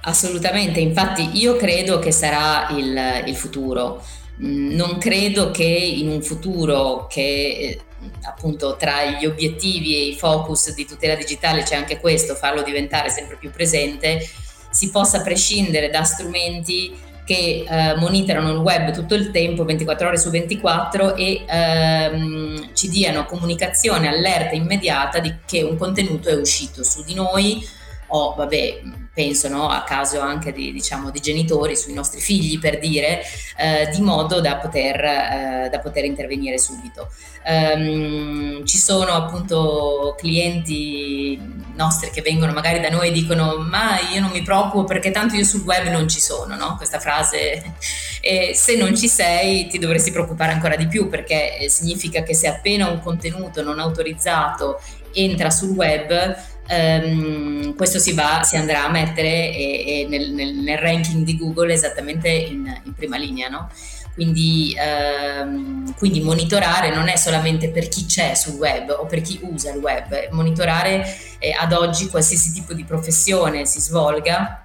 Assolutamente, 0.10 0.80
infatti 0.80 1.38
io 1.38 1.56
credo 1.56 2.00
che 2.00 2.12
sarà 2.12 2.68
il, 2.72 3.24
il 3.28 3.36
futuro. 3.36 4.04
Mm, 4.42 4.74
non 4.74 4.98
credo 4.98 5.52
che 5.52 5.64
in 5.64 6.10
un 6.10 6.24
futuro 6.24 7.06
che 7.08 7.22
eh, 7.22 7.82
appunto 8.24 8.76
tra 8.76 9.06
gli 9.06 9.28
obiettivi 9.28 9.96
e 9.96 10.08
i 10.08 10.16
focus 10.16 10.74
di 10.74 10.86
tutela 10.86 11.14
digitale 11.14 11.62
c'è 11.62 11.76
anche 11.76 12.00
questo, 12.00 12.34
farlo 12.34 12.64
diventare 12.64 13.12
sempre 13.12 13.38
più 13.38 13.52
presente, 13.52 14.28
si 14.72 14.90
possa 14.90 15.22
prescindere 15.22 15.92
da 15.92 16.04
strumenti 16.04 16.92
che 17.24 17.64
eh, 17.70 17.96
monitorano 17.98 18.50
il 18.50 18.58
web 18.58 18.92
tutto 18.92 19.14
il 19.14 19.30
tempo, 19.30 19.64
24 19.64 20.08
ore 20.08 20.18
su 20.18 20.32
24, 20.32 21.16
e 21.16 21.44
ehm, 21.48 22.74
ci 22.74 22.90
diano 22.90 23.26
comunicazione, 23.26 24.08
allerta 24.08 24.56
immediata 24.56 25.20
di 25.20 25.36
che 25.46 25.62
un 25.62 25.78
contenuto 25.78 26.30
è 26.30 26.34
uscito 26.34 26.84
su 26.84 27.04
di 27.04 27.14
noi 27.14 27.64
o 28.10 28.34
vabbè 28.36 28.82
penso 29.14 29.50
no, 29.50 29.68
a 29.68 29.84
caso 29.84 30.22
anche 30.22 30.54
di, 30.54 30.72
diciamo, 30.72 31.12
di, 31.12 31.20
genitori 31.20 31.76
sui 31.76 31.94
nostri 31.94 32.22
figli 32.22 32.58
per 32.58 32.80
dire, 32.80 33.22
eh, 33.58 33.90
di 33.94 34.02
modo 34.02 34.40
da 34.40 34.56
poter, 34.56 35.04
eh, 35.04 35.70
da 35.70 35.80
poter 35.80 36.06
intervenire 36.06 36.58
subito. 36.58 37.12
Um, 37.46 38.66
ci 38.66 38.78
sono 38.78 39.12
appunto 39.12 40.16
clienti 40.18 41.38
nostri 41.76 42.12
che 42.12 42.22
vengono 42.22 42.52
magari 42.52 42.80
da 42.80 42.90
noi 42.90 43.08
e 43.08 43.12
dicono 43.12 43.58
ma 43.58 43.98
io 44.14 44.20
non 44.20 44.32
mi 44.32 44.42
preoccupo 44.42 44.84
perché 44.84 45.12
tanto 45.12 45.36
io 45.36 45.46
sul 45.46 45.62
web 45.62 45.88
non 45.88 46.08
ci 46.08 46.20
sono, 46.20 46.56
no? 46.56 46.76
questa 46.76 47.00
frase 47.00 47.76
e 48.22 48.52
se 48.54 48.76
non 48.76 48.96
ci 48.96 49.08
sei 49.08 49.68
ti 49.68 49.80
dovresti 49.80 50.12
preoccupare 50.12 50.52
ancora 50.52 50.76
di 50.76 50.88
più 50.88 51.08
perché 51.08 51.70
significa 51.70 52.22
che 52.24 52.36
se 52.36 52.48
appena 52.48 52.90
un 52.90 53.00
contenuto 53.00 53.64
non 53.64 53.80
autorizzato 53.80 54.82
entra 55.14 55.50
sul 55.50 55.70
web 55.70 56.36
ehm, 56.70 57.76
questo 57.76 58.00
si, 58.00 58.14
va, 58.14 58.42
si, 58.44 58.56
andrà 58.56 58.86
a 58.86 58.90
mettere 58.90 59.54
e, 59.54 59.84
e 59.86 60.08
nel, 60.08 60.32
nel, 60.32 60.54
nel, 60.54 60.78
ranking 60.78 61.24
di 61.24 61.38
Google 61.38 61.74
esattamente 61.74 62.30
in, 62.30 62.82
in 62.84 62.94
prima 62.94 63.18
linea. 63.18 63.50
No? 63.50 63.70
Quindi, 64.14 64.76
ehm, 64.78 65.96
quindi, 65.96 66.22
monitorare 66.22 66.94
non 66.94 67.08
è 67.08 67.16
solamente 67.16 67.70
per 67.70 67.88
chi 67.88 68.06
c'è 68.06 68.36
sul 68.36 68.56
web 68.56 68.90
o 68.90 69.06
per 69.06 69.22
chi 69.22 69.40
usa 69.44 69.72
il 69.72 69.80
web, 69.80 70.30
monitorare 70.32 71.06
eh, 71.40 71.56
ad 71.58 71.74
oggi 71.74 72.08
qualsiasi 72.08 72.52
tipo 72.52 72.74
di 72.74 72.84
professione 72.84 73.66
si 73.66 73.80
svolga 73.80 74.64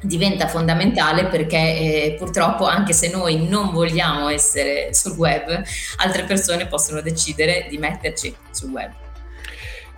diventa 0.00 0.46
fondamentale 0.46 1.26
perché 1.26 1.56
eh, 1.56 2.16
purtroppo 2.18 2.66
anche 2.66 2.92
se 2.92 3.10
noi 3.10 3.48
non 3.48 3.70
vogliamo 3.70 4.28
essere 4.28 4.94
sul 4.94 5.12
web, 5.12 5.62
altre 5.96 6.24
persone 6.24 6.66
possono 6.66 7.00
decidere 7.00 7.66
di 7.68 7.78
metterci 7.78 8.34
sul 8.50 8.70
web. 8.70 9.05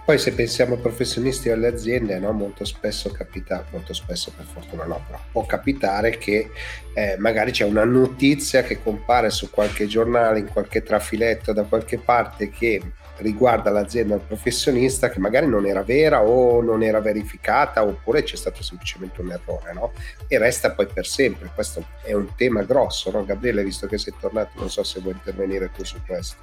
Poi 0.08 0.16
se 0.16 0.32
pensiamo 0.32 0.76
ai 0.76 0.80
professionisti 0.80 1.48
e 1.48 1.52
alle 1.52 1.66
aziende, 1.66 2.18
no, 2.18 2.32
molto 2.32 2.64
spesso 2.64 3.10
capita, 3.10 3.66
molto 3.72 3.92
spesso 3.92 4.32
per 4.34 4.46
fortuna 4.46 4.84
no, 4.84 5.04
però 5.06 5.20
può 5.30 5.44
capitare 5.44 6.16
che 6.16 6.48
eh, 6.94 7.16
magari 7.18 7.50
c'è 7.50 7.66
una 7.66 7.84
notizia 7.84 8.62
che 8.62 8.82
compare 8.82 9.28
su 9.28 9.50
qualche 9.50 9.86
giornale, 9.86 10.38
in 10.38 10.48
qualche 10.48 10.82
trafiletto 10.82 11.52
da 11.52 11.64
qualche 11.64 11.98
parte 11.98 12.48
che 12.48 12.80
riguarda 13.18 13.70
l'azienda 13.70 14.16
del 14.16 14.24
professionista 14.26 15.10
che 15.10 15.18
magari 15.18 15.46
non 15.46 15.66
era 15.66 15.82
vera 15.82 16.22
o 16.22 16.62
non 16.62 16.82
era 16.82 17.00
verificata 17.00 17.84
oppure 17.84 18.22
c'è 18.22 18.36
stato 18.36 18.62
semplicemente 18.62 19.20
un 19.20 19.32
errore 19.32 19.72
no? 19.72 19.92
e 20.26 20.38
resta 20.38 20.72
poi 20.72 20.86
per 20.86 21.06
sempre 21.06 21.50
questo 21.54 21.84
è 22.02 22.12
un 22.12 22.34
tema 22.36 22.62
grosso 22.62 23.10
no? 23.10 23.24
Gabriele 23.24 23.64
visto 23.64 23.86
che 23.86 23.98
sei 23.98 24.14
tornato 24.18 24.50
non 24.54 24.70
so 24.70 24.82
se 24.82 25.00
vuoi 25.00 25.14
intervenire 25.14 25.70
tu 25.70 25.84
su 25.84 25.96
questo 26.06 26.36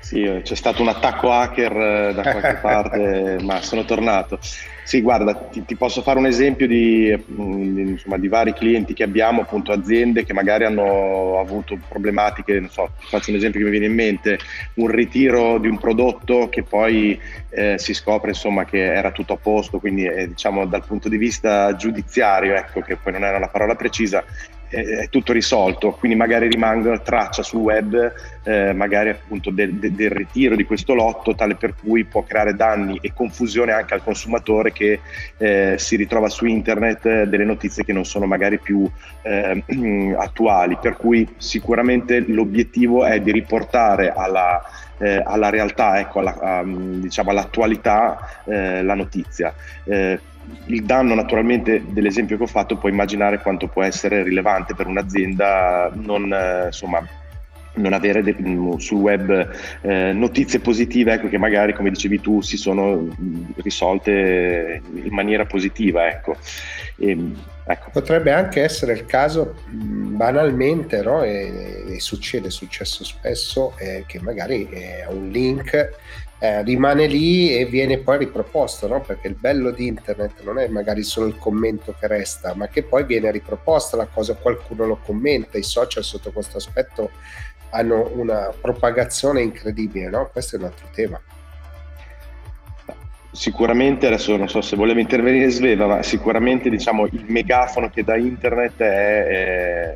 sì 0.00 0.40
c'è 0.42 0.54
stato 0.54 0.82
un 0.82 0.88
attacco 0.88 1.30
hacker 1.32 1.76
eh, 1.76 2.14
da 2.14 2.22
qualche 2.22 2.58
parte 2.62 3.38
ma 3.42 3.60
sono 3.62 3.84
tornato 3.84 4.38
sì, 4.84 5.00
guarda, 5.00 5.34
ti, 5.34 5.64
ti, 5.64 5.76
posso 5.76 6.02
fare 6.02 6.18
un 6.18 6.26
esempio 6.26 6.66
di, 6.66 7.16
mm, 7.32 7.78
insomma, 7.78 8.18
di, 8.18 8.26
vari 8.28 8.52
clienti 8.52 8.94
che 8.94 9.04
abbiamo, 9.04 9.42
appunto 9.42 9.70
aziende 9.70 10.24
che 10.24 10.32
magari 10.32 10.64
hanno 10.64 11.38
avuto 11.38 11.78
problematiche, 11.88 12.58
non 12.58 12.68
so, 12.68 12.90
faccio 12.98 13.30
un 13.30 13.36
esempio 13.36 13.60
che 13.60 13.66
mi 13.66 13.70
viene 13.70 13.86
in 13.86 13.94
mente, 13.94 14.38
un 14.74 14.88
ritiro 14.88 15.58
di 15.58 15.68
un 15.68 15.78
prodotto 15.78 16.48
che 16.48 16.64
poi 16.64 17.18
eh, 17.50 17.78
si 17.78 17.94
scopre 17.94 18.30
insomma, 18.30 18.64
che 18.64 18.82
era 18.82 19.12
tutto 19.12 19.34
a 19.34 19.38
posto, 19.38 19.78
quindi 19.78 20.04
eh, 20.04 20.28
diciamo 20.28 20.66
dal 20.66 20.84
punto 20.84 21.08
di 21.08 21.16
vista 21.16 21.76
giudiziario, 21.76 22.54
ecco, 22.54 22.80
che 22.80 22.96
poi 22.96 23.12
non 23.12 23.24
era 23.24 23.38
la 23.38 23.48
parola 23.48 23.76
precisa, 23.76 24.24
è 24.72 25.08
tutto 25.10 25.34
risolto, 25.34 25.92
quindi 25.92 26.16
magari 26.16 26.48
rimanga 26.48 26.98
traccia 26.98 27.42
sul 27.42 27.60
web, 27.60 28.12
eh, 28.42 28.72
magari 28.72 29.10
appunto 29.10 29.50
del, 29.50 29.74
del, 29.74 30.10
ritiro 30.10 30.56
di 30.56 30.64
questo 30.64 30.94
lotto, 30.94 31.34
tale 31.34 31.56
per 31.56 31.74
cui 31.74 32.04
può 32.04 32.22
creare 32.22 32.54
danni 32.54 32.98
e 33.02 33.12
confusione 33.12 33.72
anche 33.72 33.92
al 33.92 34.02
consumatore 34.02 34.72
che 34.72 35.00
eh, 35.36 35.74
si 35.76 35.96
ritrova 35.96 36.30
su 36.30 36.46
internet 36.46 37.24
delle 37.24 37.44
notizie 37.44 37.84
che 37.84 37.92
non 37.92 38.06
sono 38.06 38.24
magari 38.24 38.58
più 38.58 38.90
eh, 39.22 39.62
attuali. 40.16 40.78
Per 40.80 40.96
cui 40.96 41.28
sicuramente 41.36 42.24
l'obiettivo 42.26 43.04
è 43.04 43.20
di 43.20 43.30
riportare 43.30 44.10
alla, 44.10 44.62
eh, 44.98 45.22
alla 45.22 45.50
realtà, 45.50 45.98
ecco, 45.98 46.20
alla, 46.20 46.38
a, 46.40 46.64
diciamo 46.64 47.30
all'attualità 47.30 48.42
eh, 48.46 48.82
la 48.82 48.94
notizia. 48.94 49.54
Il 50.66 50.84
danno 50.84 51.14
naturalmente 51.14 51.84
dell'esempio 51.86 52.36
che 52.36 52.42
ho 52.42 52.48
fatto 52.48 52.76
puoi 52.76 52.92
immaginare 52.92 53.40
quanto 53.40 53.68
può 53.68 53.82
essere 53.82 54.22
rilevante 54.22 54.74
per 54.74 54.86
un'azienda 54.86 55.90
non, 55.94 56.32
eh, 56.32 56.66
insomma, 56.66 57.06
non 57.74 57.92
avere 57.92 58.22
de- 58.22 58.36
mm, 58.38 58.74
sul 58.76 58.98
web 58.98 59.48
eh, 59.82 60.12
notizie 60.12 60.60
positive 60.60 61.14
ecco, 61.14 61.28
che 61.28 61.38
magari 61.38 61.72
come 61.74 61.90
dicevi 61.90 62.20
tu 62.20 62.40
si 62.40 62.56
sono 62.56 62.96
mm, 62.96 63.44
risolte 63.56 64.82
in 64.92 65.12
maniera 65.14 65.46
positiva 65.46 66.08
ecco. 66.08 66.36
E, 66.96 67.10
ehm, 67.10 67.34
ecco. 67.66 67.90
potrebbe 67.90 68.32
anche 68.32 68.62
essere 68.62 68.92
il 68.92 69.06
caso 69.06 69.56
banalmente 69.68 71.02
no? 71.02 71.22
e, 71.22 71.84
e, 71.88 72.00
succede, 72.00 72.48
è 72.48 72.50
successo 72.50 73.04
spesso 73.04 73.74
eh, 73.78 74.04
che 74.06 74.20
magari 74.20 74.68
è 74.68 75.06
un 75.08 75.28
link 75.30 75.90
eh, 76.42 76.60
rimane 76.64 77.06
lì 77.06 77.56
e 77.56 77.66
viene 77.66 77.98
poi 77.98 78.18
riproposto, 78.18 78.88
no? 78.88 79.00
perché 79.00 79.28
il 79.28 79.36
bello 79.36 79.70
di 79.70 79.86
internet 79.86 80.42
non 80.42 80.58
è 80.58 80.66
magari 80.66 81.04
solo 81.04 81.28
il 81.28 81.36
commento 81.38 81.94
che 81.96 82.08
resta, 82.08 82.52
ma 82.56 82.66
che 82.66 82.82
poi 82.82 83.04
viene 83.04 83.30
riproposta 83.30 83.96
la 83.96 84.06
cosa, 84.06 84.34
qualcuno 84.34 84.84
lo 84.84 84.96
commenta, 84.96 85.56
i 85.56 85.62
social 85.62 86.02
sotto 86.02 86.32
questo 86.32 86.56
aspetto 86.56 87.12
hanno 87.70 88.10
una 88.16 88.52
propagazione 88.60 89.40
incredibile, 89.40 90.08
no? 90.08 90.30
questo 90.32 90.56
è 90.56 90.58
un 90.58 90.64
altro 90.64 90.88
tema. 90.92 91.20
Sicuramente, 93.34 94.06
adesso 94.06 94.36
non 94.36 94.48
so 94.48 94.60
se 94.60 94.76
voleva 94.76 95.00
intervenire 95.00 95.48
Sveva, 95.48 95.86
ma 95.86 96.02
sicuramente 96.02 96.68
diciamo, 96.68 97.06
il 97.06 97.24
megafono 97.28 97.88
che 97.88 98.02
da 98.04 98.14
internet 98.18 98.76
è, 98.82 99.24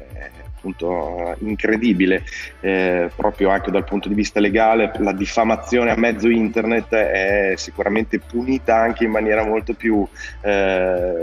è 0.08 0.35
appunto 0.66 1.36
incredibile, 1.38 2.24
eh, 2.60 3.08
proprio 3.14 3.50
anche 3.50 3.70
dal 3.70 3.84
punto 3.84 4.08
di 4.08 4.14
vista 4.14 4.40
legale, 4.40 4.90
la 4.98 5.12
diffamazione 5.12 5.90
a 5.90 5.96
mezzo 5.96 6.28
internet 6.28 6.92
è 6.94 7.54
sicuramente 7.56 8.18
punita 8.18 8.76
anche 8.76 9.04
in 9.04 9.10
maniera 9.10 9.44
molto 9.44 9.74
più, 9.74 10.06
eh, 10.40 11.22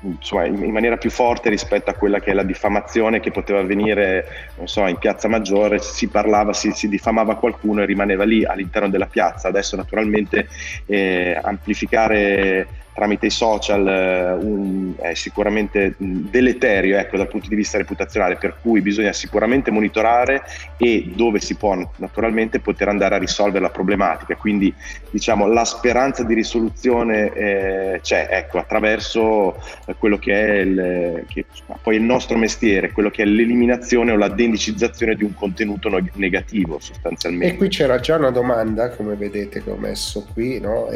insomma, 0.00 0.44
in 0.46 0.70
maniera 0.70 0.96
più 0.96 1.10
forte 1.10 1.50
rispetto 1.50 1.90
a 1.90 1.94
quella 1.94 2.20
che 2.20 2.30
è 2.30 2.34
la 2.34 2.42
diffamazione 2.42 3.20
che 3.20 3.30
poteva 3.30 3.60
avvenire, 3.60 4.26
non 4.56 4.66
so, 4.66 4.86
in 4.86 4.96
Piazza 4.96 5.28
Maggiore, 5.28 5.78
si 5.78 6.08
parlava, 6.08 6.52
si, 6.54 6.72
si 6.72 6.88
diffamava 6.88 7.36
qualcuno 7.36 7.82
e 7.82 7.86
rimaneva 7.86 8.24
lì 8.24 8.44
all'interno 8.44 8.88
della 8.88 9.06
piazza, 9.06 9.48
adesso 9.48 9.76
naturalmente 9.76 10.48
eh, 10.86 11.38
amplificare 11.40 12.82
tramite 12.94 13.26
i 13.26 13.30
social 13.30 13.86
eh, 13.86 14.32
un, 14.32 14.94
è 14.98 15.14
sicuramente 15.14 15.94
deleterio 15.98 16.96
ecco, 16.96 17.16
dal 17.16 17.28
punto 17.28 17.48
di 17.48 17.56
vista 17.56 17.76
reputazionale, 17.76 18.36
per 18.36 18.56
cui 18.62 18.80
bisogna 18.80 19.12
sicuramente 19.12 19.70
monitorare 19.70 20.42
e 20.76 21.10
dove 21.14 21.40
si 21.40 21.56
può 21.56 21.76
naturalmente 21.96 22.60
poter 22.60 22.88
andare 22.88 23.16
a 23.16 23.18
risolvere 23.18 23.60
la 23.60 23.70
problematica. 23.70 24.36
Quindi 24.36 24.72
diciamo 25.10 25.46
la 25.46 25.64
speranza 25.64 26.22
di 26.22 26.34
risoluzione 26.34 27.32
eh, 27.32 28.00
c'è 28.00 28.28
ecco, 28.30 28.58
attraverso 28.58 29.60
quello 29.98 30.18
che 30.18 30.32
è 30.32 30.52
il, 30.60 31.24
che, 31.28 31.46
poi 31.82 31.96
il 31.96 32.02
nostro 32.02 32.38
mestiere, 32.38 32.92
quello 32.92 33.10
che 33.10 33.22
è 33.22 33.26
l'eliminazione 33.26 34.12
o 34.12 34.16
la 34.16 34.28
dendicizzazione 34.28 35.16
di 35.16 35.24
un 35.24 35.34
contenuto 35.34 35.90
negativo 36.14 36.78
sostanzialmente. 36.78 37.54
E 37.54 37.56
qui 37.56 37.68
c'era 37.68 37.98
già 37.98 38.16
una 38.16 38.30
domanda, 38.30 38.90
come 38.90 39.16
vedete 39.16 39.62
che 39.64 39.70
ho 39.70 39.76
messo 39.76 40.26
qui, 40.32 40.60
no? 40.60 40.88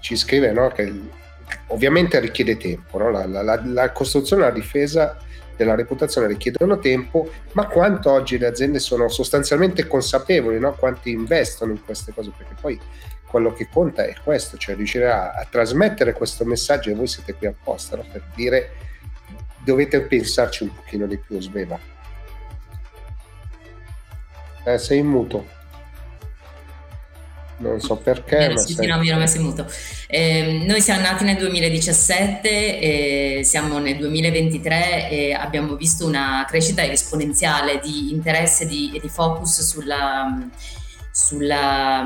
ci 0.00 0.16
scrive 0.16 0.52
no, 0.52 0.68
che 0.68 1.01
ovviamente 1.68 2.18
richiede 2.20 2.56
tempo, 2.56 2.98
no? 2.98 3.10
la, 3.10 3.26
la, 3.26 3.60
la, 3.64 3.92
costruzione 3.92 4.42
e 4.42 4.46
la 4.46 4.52
difesa 4.52 5.16
della 5.56 5.74
reputazione 5.74 6.26
richiedono 6.26 6.78
tempo, 6.78 7.30
ma 7.52 7.66
quanto 7.66 8.10
oggi 8.10 8.38
le 8.38 8.46
aziende 8.46 8.78
sono 8.78 9.08
sostanzialmente 9.08 9.86
consapevoli, 9.86 10.58
no? 10.58 10.72
quanti 10.74 11.10
investono 11.10 11.72
in 11.72 11.84
queste 11.84 12.12
cose, 12.12 12.32
perché 12.36 12.54
poi 12.60 12.80
quello 13.26 13.52
che 13.52 13.68
conta 13.72 14.04
è 14.04 14.14
questo, 14.22 14.56
cioè 14.56 14.74
riuscire 14.74 15.10
a, 15.10 15.32
a 15.32 15.46
trasmettere 15.48 16.12
questo 16.12 16.44
messaggio 16.44 16.90
e 16.90 16.94
voi 16.94 17.06
siete 17.06 17.34
qui 17.34 17.46
apposta 17.46 17.96
no? 17.96 18.04
per 18.10 18.22
dire 18.34 18.72
dovete 19.58 20.00
pensarci 20.02 20.64
un 20.64 20.74
pochino 20.74 21.06
di 21.06 21.16
più, 21.16 21.40
sveva. 21.40 21.78
Eh, 24.64 24.78
sei 24.78 24.98
in 24.98 25.06
muto 25.06 25.60
non 27.62 27.80
so 27.80 27.96
perché. 27.96 28.50
Eh, 28.50 28.58
sì, 28.58 28.86
no, 28.86 28.98
mi 28.98 29.08
ero 29.08 29.18
messo 29.18 29.38
in 29.38 29.44
muto. 29.44 29.66
Eh, 30.08 30.64
noi 30.66 30.80
siamo 30.80 31.00
nati 31.00 31.24
nel 31.24 31.36
2017, 31.36 32.48
eh, 32.48 33.40
siamo 33.44 33.78
nel 33.78 33.96
2023 33.96 35.08
e 35.08 35.32
abbiamo 35.32 35.76
visto 35.76 36.06
una 36.06 36.44
crescita 36.48 36.84
esponenziale 36.84 37.80
di 37.82 38.12
interesse 38.12 38.66
di, 38.66 38.90
e 38.94 39.00
di 39.00 39.08
focus 39.08 39.62
sulla, 39.62 40.48
sulla, 41.10 42.04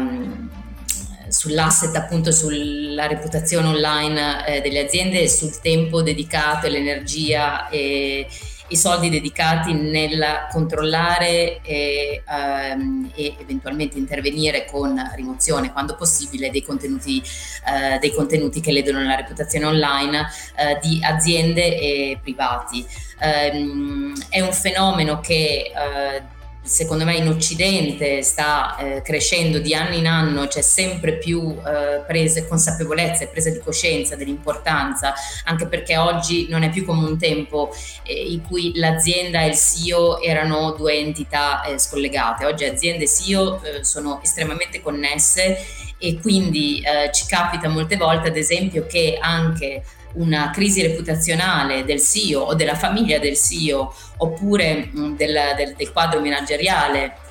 sull'asset, 1.29 1.97
appunto 1.97 2.31
sulla 2.31 3.07
reputazione 3.07 3.69
online 3.69 4.47
eh, 4.47 4.61
delle 4.61 4.81
aziende 4.81 5.23
e 5.23 5.29
sul 5.29 5.59
tempo 5.61 6.03
dedicato 6.03 6.67
e 6.67 6.71
l'energia 6.71 7.69
e 7.71 8.27
i 8.69 8.77
soldi 8.77 9.09
dedicati 9.09 9.73
nel 9.73 10.47
controllare 10.51 11.61
e, 11.63 12.23
um, 12.29 13.11
e, 13.15 13.37
eventualmente 13.39 13.99
intervenire 13.99 14.65
con 14.65 15.01
rimozione 15.15 15.73
quando 15.73 15.95
possibile 15.95 16.51
dei 16.51 16.63
contenuti, 16.63 17.23
uh, 17.23 17.99
dei 17.99 18.13
contenuti 18.13 18.61
che 18.61 18.73
ledono 18.73 19.03
la 19.03 19.15
reputazione 19.15 19.67
online 19.67 20.21
uh, 20.21 20.87
di 20.87 21.01
aziende 21.03 21.79
e 21.79 22.19
privati. 22.21 22.87
Um, 23.21 24.15
è 24.29 24.41
un 24.41 24.53
fenomeno 24.53 25.21
che 25.21 25.73
uh, 25.75 26.36
secondo 26.67 27.05
me 27.05 27.17
in 27.17 27.29
Occidente 27.29 28.23
sta 28.23 28.77
eh, 28.77 29.03
crescendo 29.03 29.59
di 29.59 29.75
anno 29.75 29.95
in 29.95 30.07
anno, 30.07 30.47
c'è 30.49 30.61
sempre 30.61 31.17
più 31.17 31.57
eh, 31.65 32.03
prese, 32.07 32.47
consapevolezza 32.47 33.25
e 33.25 33.29
presa 33.29 33.51
di 33.51 33.61
coscienza 33.61 34.17
dell'importanza, 34.17 35.15
anche 35.45 35.67
perché 35.67 35.97
oggi 35.97 36.49
non 36.49 36.65
è 36.65 36.71
più 36.71 36.85
come 36.85 37.07
un 37.07 37.17
tempo 37.19 37.73
eh, 38.03 38.33
in 38.33 38.43
cui 38.43 38.73
l'azienda 38.75 39.43
e 39.43 39.49
il 39.49 39.57
CEO 39.57 40.21
erano 40.21 40.73
due 40.73 40.95
entità 40.95 41.63
eh, 41.63 41.79
scollegate, 41.79 42.45
oggi 42.45 42.65
aziende 42.65 43.05
e 43.05 43.09
CEO 43.09 43.63
eh, 43.63 43.85
sono 43.85 44.21
estremamente 44.23 44.83
connesse 44.83 45.85
e 45.99 46.19
quindi 46.21 46.81
eh, 46.81 47.11
ci 47.13 47.25
capita 47.27 47.69
molte 47.69 47.97
volte 47.97 48.29
ad 48.29 48.37
esempio 48.37 48.87
che 48.87 49.17
anche 49.19 49.83
una 50.17 50.51
crisi 50.51 50.83
reputazionale 50.83 51.85
del 51.85 52.01
CEO 52.01 52.43
o 52.43 52.55
della 52.55 52.75
famiglia 52.75 53.19
del 53.19 53.37
CEO 53.37 53.95
oppure 54.19 54.89
mh, 54.91 55.17
del, 55.17 55.39
del, 55.57 55.75
del 55.77 55.93
quadro 55.93 56.21
manageriale 56.21 57.25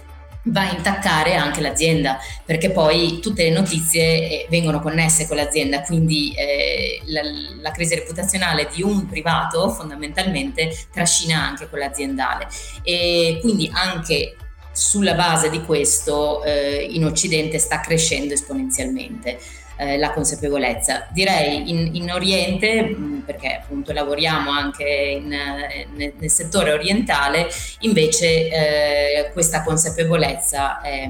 va 0.47 0.61
a 0.61 0.71
intaccare 0.75 1.35
anche 1.35 1.61
l'azienda 1.61 2.19
perché 2.43 2.71
poi 2.71 3.19
tutte 3.19 3.43
le 3.43 3.49
notizie 3.49 4.01
eh, 4.03 4.47
vengono 4.49 4.79
connesse 4.79 5.27
con 5.27 5.37
l'azienda. 5.37 5.81
Quindi 5.81 6.33
eh, 6.35 7.01
la, 7.05 7.21
la, 7.61 7.71
crisi 7.71 7.95
reputazionale 7.95 8.69
di 8.73 8.83
un 8.83 9.07
privato 9.07 9.69
fondamentalmente 9.69 10.75
trascina 10.91 11.41
anche 11.41 11.67
quella 11.67 11.87
aziendale 11.87 12.47
e 12.83 13.39
quindi 13.41 13.69
anche 13.73 14.35
sulla 14.71 15.13
base 15.13 15.49
di 15.49 15.63
questo 15.63 16.43
eh, 16.43 16.85
in 16.91 17.05
Occidente 17.05 17.59
sta 17.59 17.79
crescendo 17.79 18.33
esponenzialmente 18.33 19.39
eh, 19.77 19.97
la 19.97 20.11
consapevolezza. 20.11 21.07
Direi 21.11 21.69
in, 21.69 21.95
in 21.95 22.11
Oriente, 22.11 22.81
mh, 22.83 23.23
perché 23.25 23.59
appunto 23.61 23.91
lavoriamo 23.91 24.51
anche 24.51 24.83
in, 24.83 25.31
eh, 25.31 25.87
nel, 25.95 26.13
nel, 26.17 26.29
settore 26.29 26.71
orientale, 26.71 27.47
invece 27.79 28.49
eh, 28.49 29.29
questa 29.33 29.63
consapevolezza 29.63 30.81
è, 30.81 31.09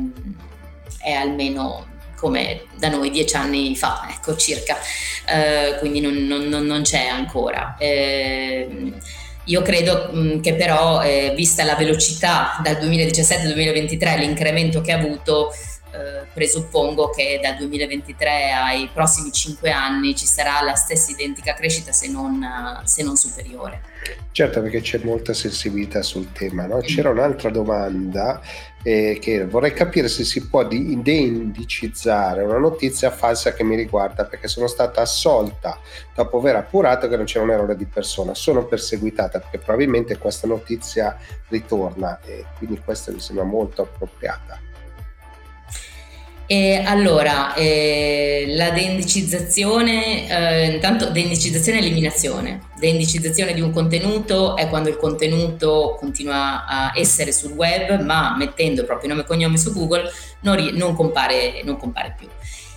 è, 1.00 1.12
almeno 1.12 1.94
come 2.16 2.64
da 2.78 2.90
noi 2.90 3.12
dieci 3.12 3.36
anni 3.36 3.76
fa, 3.76 4.08
ecco 4.10 4.36
circa, 4.36 4.78
eh, 5.28 5.78
quindi 5.80 6.00
non, 6.00 6.14
non, 6.26 6.66
non, 6.66 6.82
c'è 6.82 7.06
ancora. 7.06 7.76
Eh, 7.78 8.94
io 9.46 9.62
credo 9.62 10.10
mh, 10.12 10.42
che 10.42 10.56
però, 10.56 11.04
eh, 11.04 11.34
vista 11.36 11.64
la 11.64 11.76
velocità 11.76 12.60
dal 12.64 12.80
2017 12.80 13.44
al 13.44 13.54
2023, 13.54 14.18
l'incremento 14.18 14.82
che 14.82 14.92
ha 14.92 14.98
avuto, 14.98 15.54
eh, 15.96 16.26
presuppongo 16.34 17.10
che 17.10 17.40
dal 17.42 17.56
2023 17.56 18.52
ai 18.52 18.90
prossimi 18.94 19.32
5 19.32 19.72
anni 19.72 20.16
ci 20.16 20.26
sarà 20.26 20.62
la 20.62 20.76
stessa 20.76 21.12
identica 21.12 21.54
crescita 21.54 21.94
se 21.94 22.10
non, 22.10 22.46
se 22.84 23.04
non 23.04 23.16
superiore. 23.16 23.82
Certo, 24.32 24.62
perché 24.62 24.82
c'è 24.82 25.00
molta 25.04 25.34
sensibilità 25.34 26.02
sul 26.02 26.32
tema. 26.34 26.66
No? 26.66 26.80
C'era 26.80 27.10
un'altra 27.10 27.50
domanda 27.50 28.42
eh, 28.84 29.18
che 29.20 29.46
vorrei 29.46 29.74
capire 29.74 30.10
se 30.10 30.24
si 30.26 30.48
può 30.48 30.64
deindicizzare 30.68 32.44
una 32.44 32.58
notizia 32.58 33.10
falsa 33.12 33.54
che 33.54 33.64
mi 33.64 33.76
riguarda 33.76 34.26
perché 34.26 34.48
sono 34.48 34.68
stata 34.68 35.02
assolta 35.02 35.80
dopo 36.14 36.38
aver 36.38 36.58
appurato 36.58 37.08
che 37.08 37.16
non 37.16 37.26
c'era 37.26 37.46
un 37.46 37.52
errore 37.52 37.76
di 37.78 37.86
persona. 37.86 38.36
Sono 38.36 38.66
perseguitata 38.66 39.40
perché 39.40 39.58
probabilmente 39.58 40.18
questa 40.18 40.48
notizia 40.48 41.18
ritorna 41.48 42.20
e 42.26 42.46
quindi 42.58 42.80
questa 42.84 43.12
mi 43.12 43.20
sembra 43.20 43.46
molto 43.46 43.84
appropriata. 43.84 44.60
E 46.48 46.84
allora, 46.86 47.56
eh, 47.56 48.46
la 48.50 48.70
deindicizzazione, 48.70 50.30
eh, 50.30 50.74
intanto 50.74 51.10
deindicizzazione 51.10 51.80
e 51.80 51.82
eliminazione. 51.82 52.62
Deindicizzazione 52.78 53.54
di 53.54 53.62
un 53.62 53.72
contenuto 53.72 54.56
è 54.56 54.70
quando 54.70 54.90
il 54.90 54.98
contenuto 54.98 55.96
continua 56.00 56.66
a 56.68 56.92
essere 56.96 57.32
sul 57.32 57.54
web, 57.54 58.00
ma 58.02 58.36
mettendo 58.38 58.82
il 58.82 58.86
proprio 58.88 59.10
nome 59.10 59.22
e 59.22 59.26
cognome 59.26 59.58
su 59.58 59.74
Google 59.74 60.12
non, 60.42 60.64
non, 60.74 60.94
compare, 60.96 61.64
non 61.64 61.78
compare 61.78 62.14
più. 62.16 62.28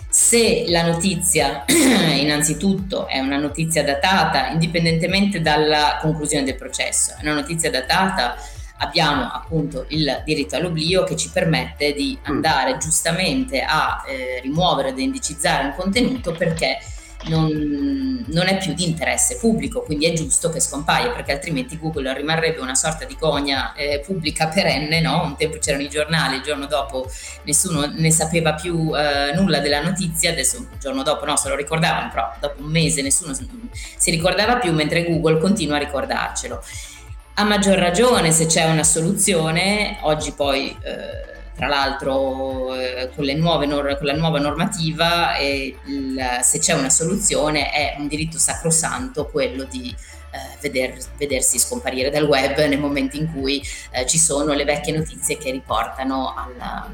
Se 0.09 0.65
la 0.69 0.87
notizia, 0.87 1.65
innanzitutto, 1.69 3.07
è 3.07 3.19
una 3.19 3.37
notizia 3.37 3.85
datata, 3.85 4.49
indipendentemente 4.49 5.43
dalla 5.43 5.99
conclusione 6.01 6.45
del 6.45 6.55
processo, 6.55 7.13
è 7.19 7.23
una 7.23 7.35
notizia 7.35 7.71
datata, 7.71 8.35
abbiamo 8.79 9.31
appunto 9.31 9.85
il 9.89 10.23
diritto 10.25 10.57
all'oblio 10.57 11.05
che 11.05 11.17
ci 11.17 11.31
permette 11.31 11.93
di 11.93 12.19
mm. 12.19 12.25
andare 12.25 12.77
giustamente 12.79 13.63
a 13.63 14.03
eh, 14.07 14.41
rimuovere 14.41 14.91
ed 14.91 14.99
indicizzare 14.99 15.65
un 15.65 15.75
contenuto 15.75 16.33
perché 16.33 16.79
non, 17.25 18.25
non, 18.29 18.47
è 18.47 18.59
più 18.59 18.75
di 18.75 18.85
interesse 18.85 19.39
pubblico, 19.39 19.83
quindi 19.83 20.07
è 20.07 20.13
giusto 20.13 20.51
che 20.51 20.61
scompaia, 20.61 21.11
perché 21.11 21.33
altrimenti 21.33 21.77
Google 21.77 22.15
rimarrebbe 22.15 22.61
una 22.61 22.77
sorta 22.77 23.05
di 23.05 23.17
cogna 23.17 23.73
eh, 23.73 24.01
pubblica 24.07 24.47
perenne, 24.47 25.01
no? 25.01 25.23
Un 25.25 25.37
tempo 25.37 25.59
c'erano 25.59 25.83
i 25.83 25.89
giornali, 25.89 26.37
il 26.37 26.43
giorno 26.43 26.67
dopo 26.67 27.11
nessuno 27.43 27.87
ne 27.87 28.11
sapeva 28.13 28.55
più 28.55 28.93
eh, 28.97 29.33
nulla 29.35 29.59
della 29.59 29.83
notizia, 29.83 30.31
adesso 30.31 30.59
il 30.59 30.79
giorno 30.79 31.03
dopo 31.03 31.25
no, 31.25 31.37
se 31.37 31.49
lo 31.49 31.57
ricordavano, 31.57 32.09
però 32.09 32.33
dopo 32.41 32.63
un 32.63 32.71
mese 32.71 33.03
nessuno 33.03 33.35
si 33.35 34.11
ricordava 34.11 34.57
più, 34.59 34.73
mentre 34.73 35.05
Google 35.05 35.39
continua 35.39 35.77
a 35.77 35.81
ricordarcelo. 35.81 36.63
A 37.39 37.45
maggior 37.45 37.79
ragione 37.79 38.33
se 38.33 38.47
c'è 38.47 38.65
una 38.65 38.83
soluzione, 38.83 39.99
oggi 40.01 40.33
poi 40.33 40.77
eh, 40.83 41.53
tra 41.55 41.69
l'altro 41.69 42.75
eh, 42.75 43.11
con, 43.15 43.25
nor- 43.25 43.97
con, 43.97 44.07
la 44.07 44.15
nuova 44.15 44.41
normativa 44.41 45.37
eh, 45.37 45.77
il, 45.85 46.21
se 46.43 46.59
c'è 46.59 46.73
una 46.73 46.91
soluzione 46.91 47.71
è 47.71 47.95
un 47.97 48.09
diritto 48.09 48.39
sacrosanto 48.39 49.27
quello 49.27 49.63
di 49.63 49.95
eh, 50.33 50.59
veder, 50.61 50.99
vedersi 51.17 51.61
scomparire 51.61 52.11
dal 52.11 52.25
web 52.25 52.59
nel 52.59 52.81
momento 52.81 53.17
in 53.17 53.31
cui 53.33 53.63
eh, 53.93 54.05
ci 54.05 54.19
sono 54.19 54.53
le 54.53 54.65
vecchie 54.65 54.97
notizie 54.97 55.39
che 55.39 55.53
riportano 55.53 56.35
alla, 56.35 56.93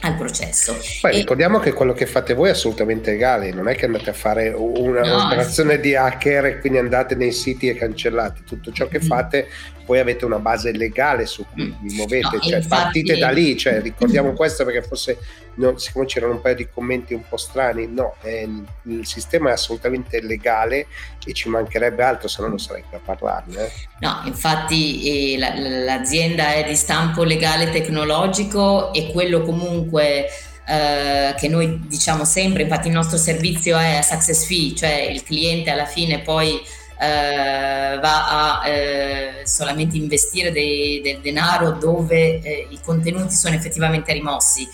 al 0.00 0.16
processo. 0.16 0.76
Poi 1.00 1.12
e... 1.12 1.16
ricordiamo 1.16 1.58
che 1.58 1.72
quello 1.72 1.92
che 1.92 2.06
fate 2.06 2.34
voi 2.34 2.48
è 2.48 2.52
assolutamente 2.52 3.10
legale, 3.10 3.52
non 3.52 3.68
è 3.68 3.74
che 3.74 3.84
andate 3.86 4.10
a 4.10 4.14
fare 4.14 4.48
una, 4.48 5.00
no, 5.00 5.16
un'operazione 5.16 5.74
sì. 5.74 5.80
di 5.80 5.94
hacker 5.94 6.44
e 6.46 6.58
quindi 6.58 6.78
andate 6.78 7.14
nei 7.14 7.32
siti 7.32 7.68
e 7.68 7.74
cancellate, 7.74 8.42
tutto 8.46 8.72
ciò 8.72 8.88
che 8.88 8.98
mm. 9.02 9.06
fate 9.06 9.48
poi 9.84 9.98
avete 9.98 10.24
una 10.24 10.38
base 10.38 10.70
legale 10.70 11.26
su 11.26 11.44
cui 11.52 11.64
mm. 11.64 11.72
vi 11.82 11.94
muovete, 11.94 12.36
no, 12.36 12.40
cioè 12.40 12.56
infatti... 12.58 12.82
partite 12.82 13.16
da 13.16 13.30
lì, 13.30 13.56
cioè, 13.56 13.80
ricordiamo 13.80 14.32
questo 14.34 14.64
perché 14.64 14.82
forse 14.82 15.18
no, 15.54 15.78
siccome 15.78 16.06
c'erano 16.06 16.34
un 16.34 16.40
paio 16.40 16.54
di 16.54 16.68
commenti 16.72 17.14
un 17.14 17.22
po' 17.28 17.36
strani, 17.36 17.86
no, 17.86 18.14
eh, 18.22 18.48
il 18.84 19.06
sistema 19.06 19.50
è 19.50 19.52
assolutamente 19.52 20.20
legale 20.20 20.86
e 21.24 21.32
ci 21.32 21.48
mancherebbe 21.48 22.02
altro, 22.02 22.28
se 22.28 22.42
no 22.42 22.48
non 22.48 22.58
sarei 22.58 22.84
qui 22.88 22.96
a 22.96 23.00
parlarne. 23.04 23.66
Eh. 23.66 23.72
No, 24.00 24.22
infatti 24.24 25.34
eh, 25.34 25.38
la, 25.38 25.54
l'azienda 25.56 26.54
è 26.54 26.64
di 26.64 26.76
stampo 26.76 27.22
legale 27.22 27.70
tecnologico 27.70 28.92
e 28.92 29.10
quello 29.12 29.42
comunque 29.42 30.28
Uh, 30.70 31.34
che 31.36 31.48
noi 31.48 31.80
diciamo 31.88 32.24
sempre, 32.24 32.62
infatti 32.62 32.86
il 32.86 32.94
nostro 32.94 33.16
servizio 33.18 33.76
è 33.76 33.96
a 33.96 34.02
success 34.02 34.46
fee, 34.46 34.76
cioè 34.76 35.00
il 35.10 35.24
cliente 35.24 35.70
alla 35.70 35.86
fine 35.86 36.20
poi 36.20 36.62
eh, 37.00 37.98
va 37.98 38.60
a 38.60 38.68
eh, 38.68 39.40
solamente 39.44 39.96
investire 39.96 40.52
dei, 40.52 41.00
del 41.00 41.20
denaro 41.20 41.72
dove 41.72 42.40
eh, 42.42 42.66
i 42.68 42.78
contenuti 42.84 43.34
sono 43.34 43.54
effettivamente 43.54 44.12
rimossi. 44.12 44.68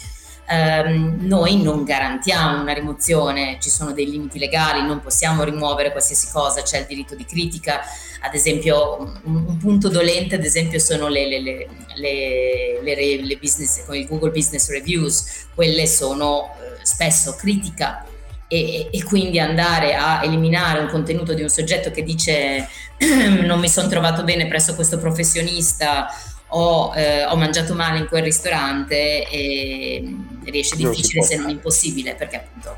Um, 0.49 1.17
noi 1.23 1.61
non 1.61 1.83
garantiamo 1.83 2.61
una 2.61 2.73
rimozione, 2.73 3.59
ci 3.61 3.69
sono 3.69 3.93
dei 3.93 4.09
limiti 4.09 4.39
legali, 4.39 4.87
non 4.87 5.01
possiamo 5.01 5.43
rimuovere 5.43 5.91
qualsiasi 5.91 6.29
cosa, 6.31 6.63
c'è 6.63 6.79
il 6.79 6.87
diritto 6.87 7.17
di 7.17 7.25
critica, 7.25 7.81
ad 8.21 8.33
esempio 8.33 8.97
un, 9.25 9.45
un 9.47 9.57
punto 9.57 9.89
dolente 9.89 10.37
ad 10.37 10.45
esempio 10.45 10.79
sono 10.79 11.09
le, 11.09 11.29
le, 11.29 11.69
le, 11.97 13.23
le 13.23 13.37
business, 13.41 13.85
con 13.85 13.97
il 13.97 14.07
Google 14.07 14.31
Business 14.31 14.69
Reviews, 14.71 15.49
quelle 15.53 15.87
sono 15.89 16.55
eh, 16.61 16.85
spesso 16.85 17.35
critica 17.35 18.05
e, 18.49 18.89
e, 18.93 19.03
quindi 19.03 19.41
andare 19.41 19.97
a 19.97 20.23
eliminare 20.23 20.79
un 20.79 20.89
contenuto 20.89 21.35
di 21.35 21.43
un 21.43 21.49
soggetto 21.49 21.91
che 21.91 22.05
dice 22.05 22.69
non 23.43 23.59
mi 23.59 23.69
sono 23.69 23.89
trovato 23.89 24.23
bene 24.23 24.47
presso 24.47 24.77
questo 24.77 24.99
professionista 24.99 26.07
o 26.49 26.93
eh, 26.95 27.25
ho 27.25 27.37
mangiato 27.37 27.75
male 27.75 27.99
in 27.99 28.07
quel 28.07 28.23
ristorante 28.23 29.29
e 29.29 30.17
riesce 30.51 30.77
difficile 30.77 31.23
se 31.23 31.37
non 31.37 31.51
impossibile 31.51 32.15
perché 32.15 32.37
appunto 32.37 32.77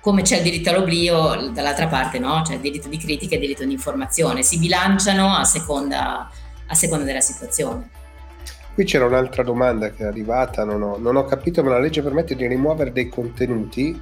come 0.00 0.22
c'è 0.22 0.38
il 0.38 0.42
diritto 0.42 0.70
all'oblio 0.70 1.50
dall'altra 1.50 1.86
parte 1.86 2.18
no? 2.18 2.42
c'è 2.42 2.54
il 2.54 2.60
diritto 2.60 2.88
di 2.88 2.98
critica 2.98 3.34
e 3.34 3.36
il 3.36 3.42
diritto 3.42 3.64
di 3.64 3.72
informazione 3.72 4.42
si 4.42 4.58
bilanciano 4.58 5.34
a 5.34 5.44
seconda, 5.44 6.30
a 6.66 6.74
seconda 6.74 7.04
della 7.04 7.20
situazione 7.20 7.98
Qui 8.72 8.84
c'era 8.84 9.04
un'altra 9.04 9.42
domanda 9.42 9.90
che 9.90 10.04
è 10.04 10.06
arrivata, 10.06 10.64
non 10.64 10.80
ho, 10.82 10.96
non 10.96 11.16
ho 11.16 11.24
capito, 11.24 11.62
ma 11.62 11.70
la 11.70 11.80
legge 11.80 12.02
permette 12.02 12.36
di 12.36 12.46
rimuovere 12.46 12.92
dei 12.92 13.08
contenuti 13.08 14.00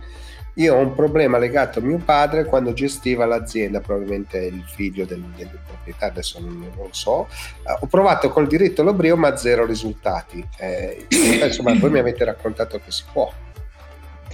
io 0.58 0.74
ho 0.74 0.78
un 0.78 0.94
problema 0.94 1.38
legato 1.38 1.78
a 1.78 1.82
mio 1.82 1.98
padre 1.98 2.44
quando 2.44 2.72
gestiva 2.72 3.24
l'azienda, 3.26 3.80
probabilmente 3.80 4.38
il 4.38 4.64
figlio 4.66 5.04
del, 5.04 5.22
del 5.36 5.58
proprietario, 5.64 6.12
adesso 6.14 6.40
non, 6.40 6.68
lo 6.76 6.88
so. 6.90 7.28
Uh, 7.62 7.84
ho 7.84 7.86
provato 7.86 8.30
col 8.30 8.48
diritto 8.48 8.82
all'oblio 8.82 9.16
ma 9.16 9.36
zero 9.36 9.64
risultati. 9.64 10.44
Eh, 10.58 11.06
insomma, 11.44 11.74
voi 11.78 11.90
mi 11.90 12.00
avete 12.00 12.24
raccontato 12.24 12.80
che 12.84 12.90
si 12.90 13.04
può. 13.12 13.32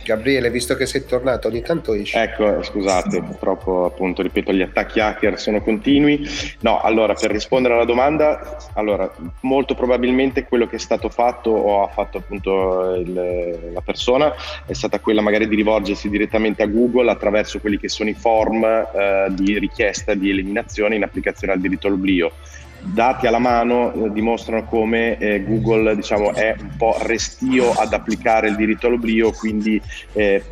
Gabriele, 0.05 0.51
visto 0.51 0.77
che 0.77 0.87
sei 0.87 1.05
tornato, 1.05 1.49
ogni 1.49 1.63
tanto 1.63 1.95
esci. 1.95 2.17
Ecco, 2.17 2.63
scusate, 2.63 3.21
purtroppo 3.23 3.85
appunto, 3.85 4.23
ripeto, 4.23 4.53
gli 4.53 4.63
attacchi 4.63 5.01
hacker 5.01 5.39
sono 5.39 5.61
continui. 5.61 6.25
No, 6.61 6.81
allora, 6.81 7.15
per 7.15 7.33
rispondere 7.33 7.75
alla 7.75 7.85
domanda, 7.85 8.57
allora, 8.75 9.11
molto 9.41 9.75
probabilmente 9.75 10.45
quello 10.45 10.67
che 10.67 10.77
è 10.77 10.79
stato 10.79 11.09
fatto 11.09 11.51
o 11.51 11.83
ha 11.83 11.89
fatto 11.89 12.19
appunto 12.19 12.95
il, 12.95 13.71
la 13.73 13.81
persona 13.81 14.33
è 14.67 14.73
stata 14.73 15.01
quella 15.01 15.23
magari 15.23 15.49
di 15.49 15.57
rivolgersi 15.57 16.09
direttamente 16.09 16.63
a 16.63 16.67
Google 16.67 17.11
attraverso 17.11 17.59
quelli 17.59 17.79
che 17.79 17.89
sono 17.89 18.11
i 18.11 18.15
form 18.15 18.65
eh, 18.65 19.27
di 19.31 19.59
richiesta 19.59 20.15
di 20.15 20.31
eliminazione 20.31 20.97
in 20.97 21.03
applicazione 21.03 21.53
al 21.53 21.61
diritto 21.61 21.87
all'oblio 21.87 22.33
dati 22.85 23.27
alla 23.27 23.39
mano 23.39 23.93
eh, 23.93 24.13
dimostrano 24.13 24.65
come 24.65 25.17
eh, 25.19 25.43
Google 25.43 25.97
diciamo, 25.97 26.35
è 26.35 26.55
un 26.59 26.77
po' 26.77 26.97
restio 27.01 27.73
ad 27.73 27.93
applicare 27.93 28.49
il 28.49 28.57
diritto 28.57 28.87
all'oblio, 28.87 29.31
quindi 29.33 29.81
eh, 30.13 30.45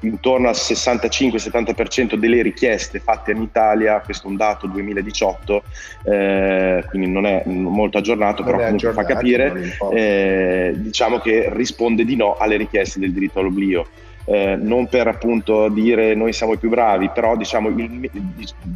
intorno 0.00 0.48
al 0.48 0.54
65-70% 0.54 2.14
delle 2.14 2.42
richieste 2.42 3.00
fatte 3.00 3.32
in 3.32 3.42
Italia, 3.42 4.00
questo 4.00 4.26
è 4.26 4.30
un 4.30 4.36
dato 4.36 4.66
2018, 4.66 5.62
eh, 6.04 6.84
quindi 6.88 7.10
non 7.10 7.26
è 7.26 7.42
molto 7.46 7.98
aggiornato, 7.98 8.44
però 8.44 8.58
comunque 8.58 8.92
fa 8.92 9.04
capire, 9.04 9.76
eh, 9.92 10.72
diciamo 10.76 11.18
che 11.18 11.48
risponde 11.52 12.04
di 12.04 12.16
no 12.16 12.36
alle 12.36 12.56
richieste 12.56 13.00
del 13.00 13.12
diritto 13.12 13.40
all'oblio 13.40 13.86
eh, 14.26 14.56
non 14.56 14.86
per 14.86 15.06
appunto 15.06 15.68
dire 15.68 16.14
noi 16.14 16.32
siamo 16.32 16.54
i 16.54 16.58
più 16.58 16.68
bravi, 16.68 17.10
però 17.10 17.36
diciamo 17.36 17.68
il, 17.68 18.10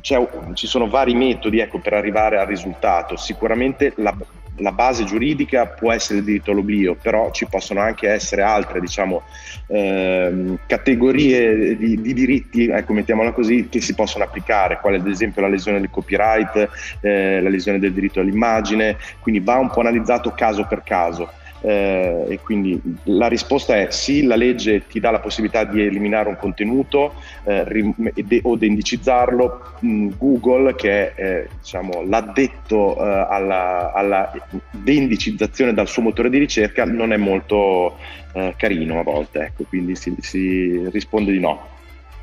ci 0.00 0.66
sono 0.66 0.88
vari 0.88 1.14
metodi 1.14 1.60
ecco, 1.60 1.78
per 1.78 1.94
arrivare 1.94 2.38
al 2.38 2.46
risultato. 2.46 3.16
Sicuramente 3.16 3.92
la, 3.96 4.14
la, 4.56 4.72
base 4.72 5.04
giuridica 5.04 5.66
può 5.66 5.92
essere 5.92 6.18
il 6.18 6.24
diritto 6.24 6.50
all'oblio, 6.50 6.96
però 7.00 7.30
ci 7.30 7.46
possono 7.46 7.80
anche 7.80 8.08
essere 8.08 8.42
altre 8.42 8.80
diciamo, 8.80 9.22
eh, 9.68 10.58
categorie 10.66 11.76
di, 11.76 12.00
di, 12.00 12.12
diritti, 12.12 12.68
ecco, 12.68 12.92
mettiamola 12.92 13.32
così, 13.32 13.68
che 13.70 13.80
si 13.80 13.94
possono 13.94 14.24
applicare, 14.24 14.78
quale 14.80 14.96
ad 14.96 15.06
esempio 15.06 15.42
la 15.42 15.48
lesione 15.48 15.80
del 15.80 15.90
copyright, 15.90 16.68
eh, 17.00 17.40
la 17.40 17.48
lesione 17.48 17.78
del 17.78 17.92
diritto 17.92 18.20
all'immagine, 18.20 18.96
quindi 19.20 19.40
va 19.40 19.56
un 19.56 19.70
po' 19.70 19.80
analizzato 19.80 20.32
caso 20.32 20.66
per 20.66 20.82
caso. 20.82 21.30
Eh, 21.60 22.26
e 22.28 22.38
quindi 22.40 22.80
la 23.04 23.26
risposta 23.26 23.76
è 23.76 23.88
sì, 23.90 24.22
la 24.22 24.36
legge 24.36 24.86
ti 24.86 25.00
dà 25.00 25.10
la 25.10 25.18
possibilità 25.18 25.64
di 25.64 25.82
eliminare 25.82 26.28
un 26.28 26.36
contenuto 26.36 27.14
eh, 27.44 27.64
rim- 27.64 28.12
o 28.42 28.56
di 28.56 28.66
indicizzarlo. 28.66 29.76
Mm, 29.84 30.10
Google, 30.16 30.74
che 30.74 31.14
è 31.14 31.22
eh, 31.22 31.48
diciamo, 31.60 32.02
l'addetto 32.04 32.96
eh, 32.96 33.26
alla, 33.28 33.92
alla 33.92 34.30
deindicizzazione 34.70 35.74
dal 35.74 35.88
suo 35.88 36.02
motore 36.02 36.30
di 36.30 36.38
ricerca, 36.38 36.84
non 36.84 37.12
è 37.12 37.16
molto 37.16 37.96
eh, 38.32 38.54
carino 38.56 39.00
a 39.00 39.02
volte, 39.02 39.40
ecco, 39.40 39.64
quindi 39.64 39.96
si, 39.96 40.14
si 40.18 40.88
risponde 40.90 41.32
di 41.32 41.40
no. 41.40 41.76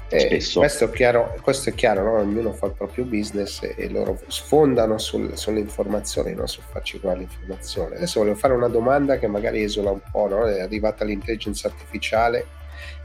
Eh, 0.08 0.28
questo, 0.53 0.86
è 0.86 0.89
chiaro, 0.91 1.36
questo 1.41 1.70
è 1.70 1.74
chiaro 1.74 2.03
no? 2.03 2.20
ognuno 2.20 2.53
fa 2.53 2.68
il 2.68 2.74
proprio 2.74 3.06
business 3.06 3.62
e 3.76 3.89
loro 3.89 4.20
sfondano 4.28 4.99
sul, 4.99 5.36
sulle 5.36 5.60
informazioni, 5.60 6.36
non 6.36 6.47
su 6.47 6.62
farci 6.62 6.99
qua 6.99 7.16
l'informazione. 7.16 7.95
Adesso 7.95 8.20
volevo 8.20 8.38
fare 8.38 8.53
una 8.53 8.68
domanda 8.68 9.18
che 9.18 9.28
magari 9.28 9.64
esula 9.64 9.89
un 9.89 10.01
po', 10.12 10.28
no? 10.28 10.45
è 10.45 10.62
arrivata 10.62 11.03
l'intelligenza 11.03 11.68
artificiale 11.70 12.45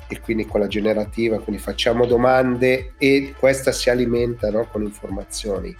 e 0.09 0.20
quindi 0.20 0.44
quella 0.44 0.66
generativa, 0.66 1.38
quindi 1.38 1.62
facciamo 1.62 2.05
domande 2.05 2.92
e 2.98 3.34
questa 3.38 3.72
si 3.72 3.88
alimenta 3.88 4.51
no? 4.51 4.66
con 4.70 4.82
informazioni. 4.82 5.74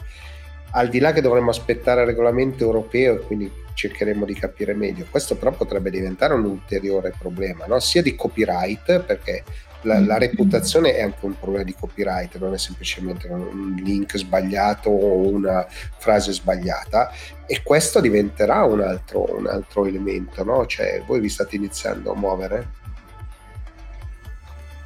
Al 0.73 0.89
di 0.89 1.01
là 1.01 1.12
che 1.12 1.21
dovremmo 1.21 1.51
aspettare 1.51 2.01
il 2.01 2.07
regolamento 2.07 2.64
europeo 2.64 3.16
e 3.16 3.21
quindi 3.21 3.51
cercheremo 3.75 4.25
di 4.25 4.35
capire 4.35 4.73
meglio, 4.73 5.07
questo 5.11 5.37
però 5.37 5.51
potrebbe 5.51 5.91
diventare 5.91 6.33
un 6.33 6.45
ulteriore 6.45 7.12
problema, 7.18 7.79
sia 7.81 8.03
di 8.03 8.14
copyright, 8.14 9.01
perché 9.01 9.43
la, 9.83 10.01
la, 10.01 10.18
reputazione 10.18 10.95
è 10.95 11.03
anche 11.03 11.24
un 11.24 11.39
problema 11.39 11.64
di 11.64 11.74
copyright, 11.78 12.39
non 12.39 12.55
è 12.55 12.59
semplicemente 12.59 13.28
un 13.28 13.74
link 13.83 14.16
sbagliato 14.16 14.91
o 14.91 15.26
una 15.28 15.66
frase 15.99 16.33
sbagliata 16.33 17.11
e 17.47 17.62
questo 17.62 18.01
diventerà 18.01 18.64
un 18.64 18.81
altro, 18.81 19.37
un 19.37 19.47
altro 19.47 19.87
elemento, 19.87 20.45
no? 20.45 20.66
Cioè, 20.66 21.03
voi 21.07 21.20
vi 21.20 21.28
state 21.28 21.57
iniziando 21.57 22.12
a 22.12 22.16
muovere? 22.16 22.78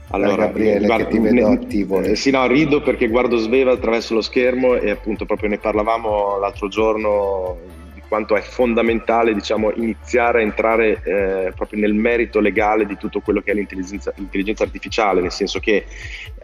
Allora, 0.08 0.46
Gabriele, 0.46 0.86
guarda, 0.86 1.04
che 1.04 1.10
ti 1.10 1.18
vedo 1.18 1.48
ne, 1.48 1.54
attivo. 1.54 2.00
Eh, 2.00 2.14
sì, 2.14 2.30
no, 2.30 2.46
rido 2.46 2.82
perché 2.82 3.08
guardo 3.08 3.36
Sveva 3.36 3.72
attraverso 3.72 4.14
lo 4.14 4.20
schermo 4.20 4.74
e 4.76 4.90
appunto 4.90 5.26
proprio 5.26 5.48
ne 5.48 5.58
parlavamo 5.58 6.38
l'altro 6.38 6.68
giorno 6.68 7.82
quanto 8.14 8.36
è 8.36 8.42
fondamentale 8.42 9.34
diciamo, 9.34 9.72
iniziare 9.72 10.38
a 10.38 10.42
entrare 10.42 11.02
eh, 11.02 11.52
proprio 11.52 11.80
nel 11.80 11.94
merito 11.94 12.38
legale 12.38 12.86
di 12.86 12.96
tutto 12.96 13.18
quello 13.18 13.40
che 13.40 13.50
è 13.50 13.54
l'intelligenza, 13.54 14.12
l'intelligenza 14.14 14.62
artificiale, 14.62 15.20
nel 15.20 15.32
senso 15.32 15.58
che 15.58 15.84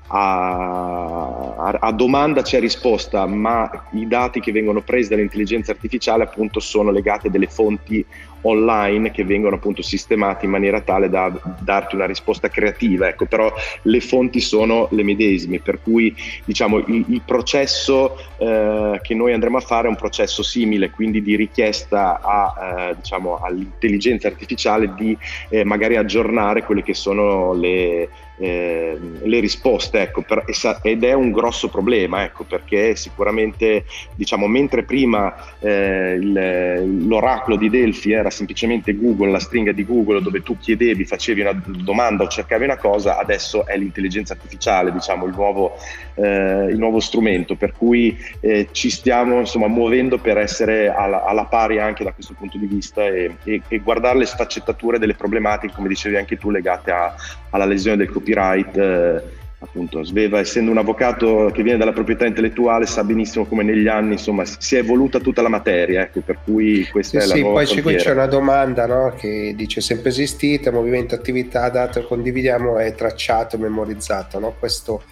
a, 0.08 1.54
a, 1.56 1.78
a, 1.78 1.92
domanda 1.92 2.42
c'è 2.42 2.58
risposta, 2.58 3.24
ma 3.26 3.86
i 3.92 4.08
dati 4.08 4.40
che 4.40 4.50
vengono 4.50 4.80
presi 4.80 5.10
dall'intelligenza 5.10 5.70
artificiale 5.70 6.24
appunto 6.24 6.58
sono 6.58 6.90
legati 6.90 7.28
a 7.28 7.30
delle 7.30 7.46
fonti 7.46 8.04
online 8.42 9.10
che 9.10 9.24
vengono 9.24 9.56
appunto 9.56 9.82
sistemati 9.82 10.44
in 10.44 10.50
maniera 10.50 10.80
tale 10.80 11.08
da 11.08 11.32
darti 11.60 11.94
una 11.94 12.06
risposta 12.06 12.48
creativa, 12.48 13.08
ecco, 13.08 13.26
però 13.26 13.52
le 13.82 14.00
fonti 14.00 14.40
sono 14.40 14.88
le 14.90 15.02
medesime, 15.02 15.60
per 15.60 15.80
cui 15.82 16.14
diciamo 16.44 16.78
il, 16.78 17.04
il 17.08 17.22
processo 17.24 18.16
eh, 18.38 18.98
che 19.02 19.14
noi 19.14 19.32
andremo 19.32 19.58
a 19.58 19.60
fare 19.60 19.86
è 19.86 19.90
un 19.90 19.96
processo 19.96 20.42
simile, 20.42 20.90
quindi 20.90 21.22
di 21.22 21.36
richiesta 21.36 22.20
a, 22.20 22.90
eh, 22.90 22.96
diciamo, 22.96 23.38
all'intelligenza 23.38 24.28
artificiale 24.28 24.94
di 24.94 25.16
eh, 25.48 25.64
magari 25.64 25.96
aggiornare 25.96 26.64
quelle 26.64 26.82
che 26.82 26.94
sono 26.94 27.52
le 27.52 28.08
eh, 28.40 28.98
le 29.22 29.38
risposte, 29.38 30.00
ecco, 30.00 30.22
per, 30.22 30.44
ed 30.82 31.04
è 31.04 31.12
un 31.12 31.30
grosso 31.30 31.68
problema, 31.68 32.24
ecco, 32.24 32.44
perché 32.44 32.96
sicuramente, 32.96 33.84
diciamo, 34.14 34.46
mentre 34.46 34.82
prima 34.82 35.34
eh, 35.58 36.14
il, 36.14 37.06
l'oracolo 37.06 37.56
di 37.56 37.68
Delphi 37.68 38.12
era 38.12 38.30
semplicemente 38.30 38.96
Google, 38.96 39.30
la 39.30 39.38
stringa 39.38 39.72
di 39.72 39.84
Google 39.84 40.22
dove 40.22 40.42
tu 40.42 40.56
chiedevi, 40.58 41.04
facevi 41.04 41.42
una 41.42 41.62
domanda 41.66 42.24
o 42.24 42.28
cercavi 42.28 42.64
una 42.64 42.78
cosa, 42.78 43.18
adesso 43.18 43.66
è 43.66 43.76
l'intelligenza 43.76 44.32
artificiale, 44.32 44.90
diciamo, 44.90 45.26
il 45.26 45.34
nuovo, 45.34 45.76
eh, 46.14 46.68
il 46.70 46.78
nuovo 46.78 46.98
strumento, 47.00 47.56
per 47.56 47.72
cui 47.72 48.16
eh, 48.40 48.68
ci 48.72 48.88
stiamo 48.88 49.38
insomma 49.38 49.66
muovendo 49.66 50.16
per 50.16 50.38
essere 50.38 50.88
alla, 50.88 51.24
alla, 51.24 51.44
pari 51.44 51.78
anche 51.78 52.04
da 52.04 52.12
questo 52.12 52.34
punto 52.34 52.56
di 52.56 52.66
vista 52.66 53.04
e, 53.04 53.36
e, 53.44 53.60
e 53.68 53.78
guardare 53.80 54.16
le 54.18 54.26
sfaccettature 54.26 54.98
delle 54.98 55.14
problematiche, 55.14 55.74
come 55.74 55.88
dicevi 55.88 56.16
anche 56.16 56.38
tu, 56.38 56.48
legate 56.50 56.90
a, 56.90 57.14
alla 57.50 57.66
lesione 57.66 57.98
del 57.98 58.08
copyright 58.08 58.28
copyright, 58.30 58.76
eh, 58.76 59.22
appunto 59.62 60.02
Sveva 60.02 60.38
essendo 60.38 60.70
un 60.70 60.78
avvocato 60.78 61.50
che 61.52 61.62
viene 61.62 61.78
dalla 61.78 61.92
proprietà 61.92 62.24
intellettuale 62.24 62.86
sa 62.86 63.04
benissimo 63.04 63.44
come 63.44 63.62
negli 63.62 63.88
anni 63.88 64.12
insomma 64.12 64.44
si 64.46 64.76
è 64.76 64.78
evoluta 64.78 65.18
tutta 65.18 65.42
la 65.42 65.50
materia, 65.50 66.02
ecco, 66.02 66.20
per 66.20 66.38
cui 66.42 66.86
questa 66.90 67.20
sì, 67.20 67.24
è 67.24 67.28
la 67.28 67.34
sì, 67.34 67.40
nuova 67.42 67.62
poi 67.62 67.82
qui 67.82 67.94
c'è 67.96 68.12
una 68.12 68.26
domanda 68.26 68.86
no, 68.86 69.14
che 69.16 69.52
dice 69.54 69.82
sempre 69.82 70.08
esistite, 70.08 70.70
movimento 70.70 71.14
attività, 71.14 71.68
dato 71.68 72.04
condividiamo 72.04 72.78
è 72.78 72.94
tracciato, 72.94 73.58
memorizzato, 73.58 74.38
no? 74.38 74.54
questo 74.58 75.02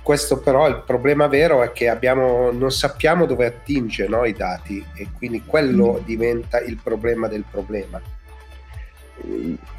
questo 0.00 0.38
però 0.38 0.66
il 0.68 0.84
problema 0.86 1.26
vero 1.26 1.62
è 1.62 1.70
che 1.70 1.90
abbiamo, 1.90 2.50
non 2.50 2.72
sappiamo 2.72 3.26
dove 3.26 3.44
attinge 3.44 4.08
no, 4.08 4.24
i 4.24 4.32
dati 4.32 4.82
e 4.94 5.08
quindi 5.14 5.42
quello 5.44 5.98
mm. 6.00 6.06
diventa 6.06 6.60
il 6.60 6.78
problema 6.82 7.28
del 7.28 7.44
problema 7.50 8.00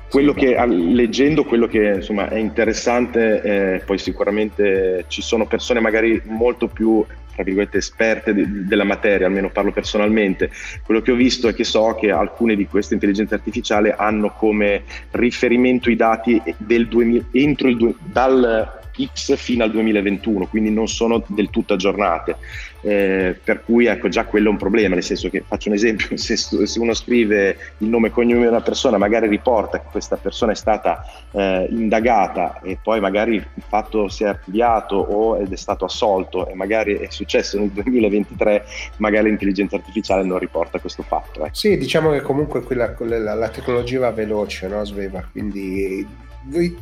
quello 0.10 0.34
che, 0.34 0.58
leggendo 0.66 1.44
quello 1.44 1.68
che 1.68 1.94
insomma, 1.96 2.30
è 2.30 2.38
interessante, 2.38 3.42
eh, 3.42 3.80
poi 3.86 3.98
sicuramente 3.98 5.06
ci 5.08 5.22
sono 5.22 5.46
persone 5.46 5.80
magari 5.80 6.22
molto 6.26 6.68
più 6.68 7.06
tra 7.40 7.48
virgolette 7.48 7.78
esperte 7.78 8.34
di, 8.34 8.66
della 8.66 8.84
materia, 8.84 9.26
almeno 9.28 9.50
parlo 9.50 9.72
personalmente. 9.72 10.52
Quello 10.84 11.00
che 11.00 11.14
ho 11.14 11.16
visto 11.16 11.48
è 11.48 11.54
che 11.54 11.64
so 11.64 11.96
che 11.98 12.12
alcune 12.12 12.54
di 12.54 12.68
queste 12.68 12.96
intelligenze 12.96 13.36
artificiali 13.36 13.94
hanno 13.96 14.32
come 14.32 14.84
riferimento 15.12 15.90
i 15.90 15.96
dati 15.96 16.42
del 16.58 16.90
2000, 16.90 17.28
entro 17.32 17.70
il, 17.70 17.96
dal 18.04 18.79
X 19.08 19.36
fino 19.36 19.64
al 19.64 19.72
2021, 19.72 20.48
quindi 20.48 20.70
non 20.72 20.88
sono 20.88 21.24
del 21.28 21.50
tutto 21.50 21.74
aggiornate. 21.74 22.38
Eh, 22.82 23.38
per 23.44 23.64
cui 23.66 23.88
ecco 23.88 24.08
già 24.08 24.24
quello 24.24 24.48
è 24.48 24.52
un 24.52 24.58
problema, 24.58 24.96
nel 24.96 25.04
senso 25.04 25.30
che 25.30 25.44
faccio 25.46 25.68
un 25.68 25.76
esempio, 25.76 26.16
se, 26.18 26.38
se 26.38 26.80
uno 26.80 26.94
scrive 26.94 27.58
il 27.80 27.88
nome 27.88 28.08
e 28.08 28.12
cognome 28.12 28.42
di 28.42 28.48
una 28.48 28.62
persona, 28.62 28.98
magari 28.98 29.28
riporta 29.28 29.80
che 29.80 29.88
questa 29.92 30.16
persona 30.16 30.54
è 30.54 30.56
stata 30.56 31.04
eh, 31.32 31.68
indagata 31.70 32.62
e 32.62 32.78
poi 32.82 33.00
magari 33.00 33.36
il 33.36 33.64
fatto 33.68 34.08
si 34.08 34.24
è 34.24 34.28
archiviato 34.28 34.96
o 34.96 35.38
ed 35.38 35.52
è 35.52 35.58
stato 35.58 35.86
assolto 35.86 36.48
e 36.48 36.56
magari 36.56 36.96
è 36.96 37.08
successo 37.10 37.60
nel 37.60 37.70
2023, 37.70 38.66
magari 38.98 39.28
l'intelligenza 39.28 39.76
artificiale 39.76 40.24
non 40.24 40.40
riporta 40.40 40.80
questo 40.80 41.04
fatto. 41.04 41.44
Ecco. 41.46 41.56
Sì, 41.56 41.78
diciamo 41.78 42.12
che 42.12 42.22
comunque 42.22 42.62
qui 42.62 42.76
la, 42.76 42.96
la, 42.98 43.34
la 43.34 43.50
tecnologia 43.50 44.00
va 44.00 44.12
veloce, 44.12 44.68
no 44.68 44.86
Sveva? 44.86 45.28
Quindi 45.30 46.28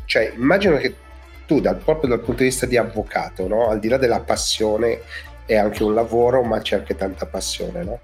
cioè, 0.05 0.33
immagino 0.35 0.77
che 0.77 0.93
tu 1.47 1.61
dal, 1.61 1.77
proprio 1.77 2.09
dal 2.09 2.19
punto 2.19 2.43
di 2.43 2.49
vista 2.49 2.67
di 2.67 2.77
avvocato, 2.77 3.47
no? 3.47 3.69
al 3.69 3.79
di 3.79 3.87
là 3.87 3.97
della 3.97 4.19
passione, 4.19 5.01
è 5.45 5.55
anche 5.55 5.81
un 5.83 5.95
lavoro, 5.95 6.43
ma 6.43 6.59
c'è 6.59 6.75
anche 6.75 6.95
tanta 6.95 7.25
passione. 7.25 7.83
No? 7.83 8.01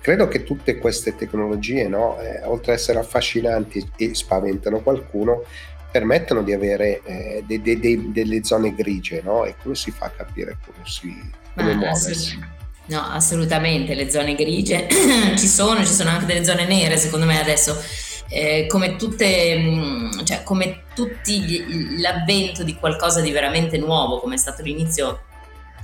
Credo 0.00 0.28
che 0.28 0.44
tutte 0.44 0.78
queste 0.78 1.16
tecnologie, 1.16 1.88
no? 1.88 2.18
eh, 2.20 2.42
oltre 2.44 2.72
ad 2.72 2.78
essere 2.78 3.00
affascinanti 3.00 3.90
e 3.96 4.14
spaventano 4.14 4.80
qualcuno, 4.80 5.42
permettono 5.90 6.42
di 6.42 6.52
avere 6.52 7.02
eh, 7.02 7.44
de, 7.44 7.60
de, 7.60 7.80
de, 7.80 8.12
delle 8.12 8.44
zone 8.44 8.74
grigie, 8.74 9.20
no? 9.22 9.44
E 9.44 9.54
come 9.62 9.74
si 9.74 9.90
fa 9.90 10.06
a 10.06 10.10
capire 10.10 10.58
come 10.64 10.86
si 10.86 11.12
come 11.54 11.74
muoversi? 11.74 12.38
No, 12.86 13.00
assolutamente, 13.00 13.94
le 13.94 14.10
zone 14.10 14.34
grigie 14.34 14.86
ci 15.36 15.46
sono, 15.46 15.84
ci 15.84 15.92
sono 15.92 16.10
anche 16.10 16.26
delle 16.26 16.44
zone 16.44 16.66
nere, 16.66 16.98
secondo 16.98 17.24
me 17.24 17.40
adesso 17.40 17.82
eh, 18.28 18.66
come, 18.68 18.96
tutte, 18.96 19.56
mm, 19.58 20.24
cioè, 20.24 20.42
come 20.42 20.82
tutti 20.94 21.40
gli, 21.40 22.00
l'avvento 22.00 22.62
di 22.62 22.74
qualcosa 22.74 23.20
di 23.20 23.30
veramente 23.30 23.78
nuovo, 23.78 24.18
come 24.18 24.34
è 24.34 24.38
stato 24.38 24.62
l'inizio 24.62 25.22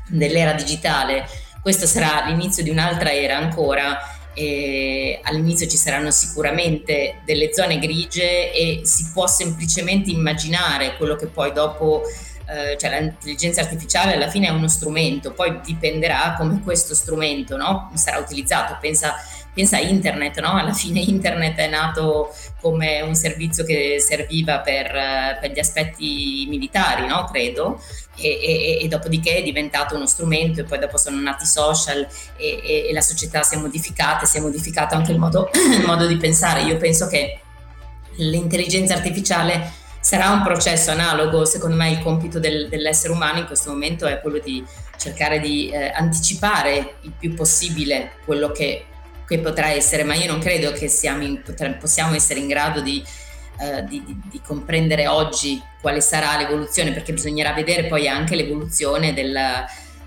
dell'era 0.09 0.53
digitale, 0.53 1.27
questo 1.61 1.87
sarà 1.87 2.27
l'inizio 2.27 2.63
di 2.63 2.71
un'altra 2.71 3.13
era 3.13 3.37
ancora 3.37 3.99
e 4.35 5.21
all'inizio 5.23 5.67
ci 5.69 5.77
saranno 5.77 6.11
sicuramente 6.11 7.21
delle 7.25 7.53
zone 7.53 7.79
grigie 7.79 8.51
e 8.53 8.81
si 8.85 9.11
può 9.13 9.27
semplicemente 9.27 10.11
immaginare 10.11 10.97
quello 10.97 11.17
che 11.17 11.27
poi 11.27 11.53
dopo 11.53 12.03
eh, 12.49 12.77
cioè 12.77 12.91
l'intelligenza 12.91 13.61
artificiale 13.61 14.15
alla 14.15 14.29
fine 14.29 14.49
è 14.49 14.51
uno 14.51 14.69
strumento, 14.69 15.33
poi 15.33 15.61
dipenderà 15.65 16.35
come 16.37 16.61
questo 16.61 16.95
strumento 16.95 17.57
no? 17.57 17.91
sarà 17.95 18.19
utilizzato. 18.19 18.77
Pensa, 18.81 19.15
pensa, 19.53 19.77
a 19.77 19.81
internet, 19.81 20.41
no? 20.41 20.57
alla 20.57 20.73
fine 20.73 21.01
internet 21.07 21.57
è 21.57 21.69
nato 21.69 22.35
come 22.61 23.01
un 23.01 23.15
servizio 23.15 23.65
che 23.65 24.01
serviva 24.01 24.61
per, 24.61 25.39
per 25.41 25.51
gli 25.53 25.59
aspetti 25.59 26.47
militari, 26.49 27.07
no? 27.07 27.25
credo, 27.31 27.81
e, 28.17 28.29
e, 28.29 28.79
e, 28.83 28.89
dopodiché 28.89 29.37
è 29.37 29.43
diventato 29.43 29.97
uno 29.97 30.07
strumento 30.07 30.61
e 30.61 30.65
poi 30.65 30.79
dopo 30.79 30.97
sono 30.97 31.21
nati 31.21 31.45
i 31.45 31.47
social 31.47 32.07
e, 32.37 32.89
e 32.89 32.93
la 32.93 33.01
società 33.01 33.43
si 33.43 33.55
è 33.55 33.59
modificata, 33.59 34.27
si 34.27 34.39
è 34.39 34.41
modificato 34.41 34.95
anche 34.95 35.13
il 35.13 35.19
modo, 35.19 35.51
il 35.55 35.85
modo 35.85 36.07
di 36.07 36.17
pensare. 36.17 36.63
Io 36.63 36.77
penso 36.77 37.07
che 37.07 37.41
l'intelligenza 38.17 38.95
artificiale 38.95 39.81
sarà 40.03 40.31
un 40.31 40.43
processo 40.43 40.91
analogo, 40.91 41.45
secondo 41.45 41.77
me 41.77 41.91
il 41.91 42.01
compito 42.01 42.39
del, 42.39 42.69
dell'essere 42.69 43.13
umano 43.13 43.39
in 43.39 43.47
questo 43.47 43.71
momento 43.71 44.07
è 44.07 44.21
quello 44.21 44.39
di 44.39 44.65
cercare 44.99 45.41
di 45.41 45.71
eh, 45.71 45.91
anticipare 45.91 46.97
il 47.03 47.13
più 47.17 47.35
possibile 47.35 48.13
quello 48.25 48.51
che, 48.51 48.87
che, 49.27 49.39
potrà 49.39 49.71
essere, 49.71 50.05
ma 50.05 50.15
io 50.15 50.31
non 50.31 50.41
credo 50.41 50.73
che 50.73 50.91
in, 51.05 51.43
possiamo 51.79 52.15
essere 52.15 52.41
in 52.41 52.49
grado 52.49 52.81
di, 52.81 53.03
eh, 53.61 53.85
di, 53.85 54.03
di, 54.05 54.21
di, 54.31 54.41
comprendere 54.45 55.07
oggi 55.07 55.63
quale 55.81 56.01
sarà 56.01 56.37
l'evoluzione, 56.39 56.93
perché 56.93 57.13
bisognerà 57.13 57.53
vedere 57.53 57.87
poi 57.87 58.09
anche 58.09 58.37
l'evoluzione 58.37 59.15
del, 59.15 59.37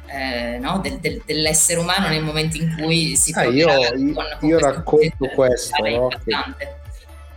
eh, 0.08 0.58
no? 0.60 0.80
del, 0.80 1.00
del, 1.00 1.22
dell'essere 1.26 1.80
umano 1.80 2.08
nel 2.08 2.24
momento 2.24 2.58
in 2.58 2.76
cui 2.78 3.16
si 3.16 3.32
ah, 3.36 3.44
io, 3.46 3.68
con, 3.68 4.14
con 4.14 4.50
io 4.50 4.60
racconto 4.60 5.28
questo, 5.34 5.84
no? 5.84 6.10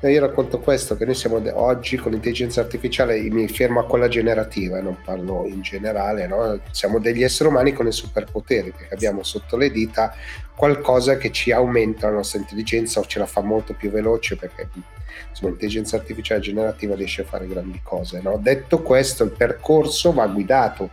Io 0.00 0.20
racconto 0.20 0.60
questo, 0.60 0.96
che 0.96 1.04
noi 1.04 1.16
siamo 1.16 1.42
oggi 1.54 1.96
con 1.96 2.12
l'intelligenza 2.12 2.60
artificiale, 2.60 3.20
mi 3.30 3.48
fermo 3.48 3.80
a 3.80 3.84
quella 3.84 4.06
generativa, 4.06 4.80
non 4.80 4.98
parlo 5.04 5.44
in 5.44 5.60
generale, 5.60 6.28
no? 6.28 6.60
siamo 6.70 7.00
degli 7.00 7.24
esseri 7.24 7.48
umani 7.48 7.72
con 7.72 7.88
i 7.88 7.90
superpoteri, 7.90 8.70
perché 8.70 8.94
abbiamo 8.94 9.24
sotto 9.24 9.56
le 9.56 9.72
dita 9.72 10.14
qualcosa 10.54 11.16
che 11.16 11.32
ci 11.32 11.50
aumenta 11.50 12.06
la 12.06 12.14
nostra 12.14 12.38
intelligenza 12.38 13.00
o 13.00 13.06
ce 13.06 13.18
la 13.18 13.26
fa 13.26 13.40
molto 13.40 13.74
più 13.74 13.90
veloce, 13.90 14.36
perché 14.36 14.68
insomma, 15.30 15.50
l'intelligenza 15.50 15.96
artificiale 15.96 16.40
generativa 16.42 16.94
riesce 16.94 17.22
a 17.22 17.24
fare 17.24 17.48
grandi 17.48 17.80
cose. 17.82 18.20
No? 18.22 18.38
Detto 18.40 18.82
questo, 18.82 19.24
il 19.24 19.30
percorso 19.30 20.12
va 20.12 20.28
guidato, 20.28 20.90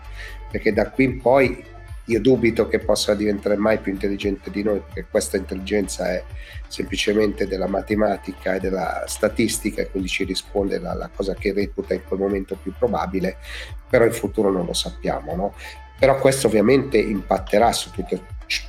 perché 0.50 0.74
da 0.74 0.90
qui 0.90 1.04
in 1.04 1.22
poi 1.22 1.64
io 2.06 2.22
dubito 2.22 2.68
che 2.68 2.80
possa 2.80 3.16
diventare 3.16 3.56
mai 3.56 3.80
più 3.80 3.92
intelligente 3.92 4.52
di 4.52 4.64
noi, 4.64 4.80
perché 4.80 5.08
questa 5.10 5.38
intelligenza 5.38 6.12
è 6.12 6.24
semplicemente 6.68 7.48
della 7.48 7.68
matematica 7.68 8.56
e 8.56 8.60
della 8.60 9.04
statistica 9.08 9.82
e 9.82 9.90
quindi 9.90 10.10
ci 10.10 10.24
risponde 10.24 10.80
la, 10.80 10.94
la 10.94 11.10
cosa 11.14 11.34
che 11.34 11.54
reputa 11.54 11.94
in 11.94 12.04
quel 12.08 12.20
momento 12.20 12.58
più 12.62 12.74
probabile, 12.78 13.38
però 13.90 14.06
in 14.06 14.12
futuro 14.12 14.52
non 14.52 14.66
lo 14.66 14.74
sappiamo. 14.74 15.36
No? 15.36 15.54
Però 15.98 16.20
questo 16.20 16.48
ovviamente 16.48 16.98
impatterà 16.98 17.72
su 17.72 17.90
tutto 17.92 18.16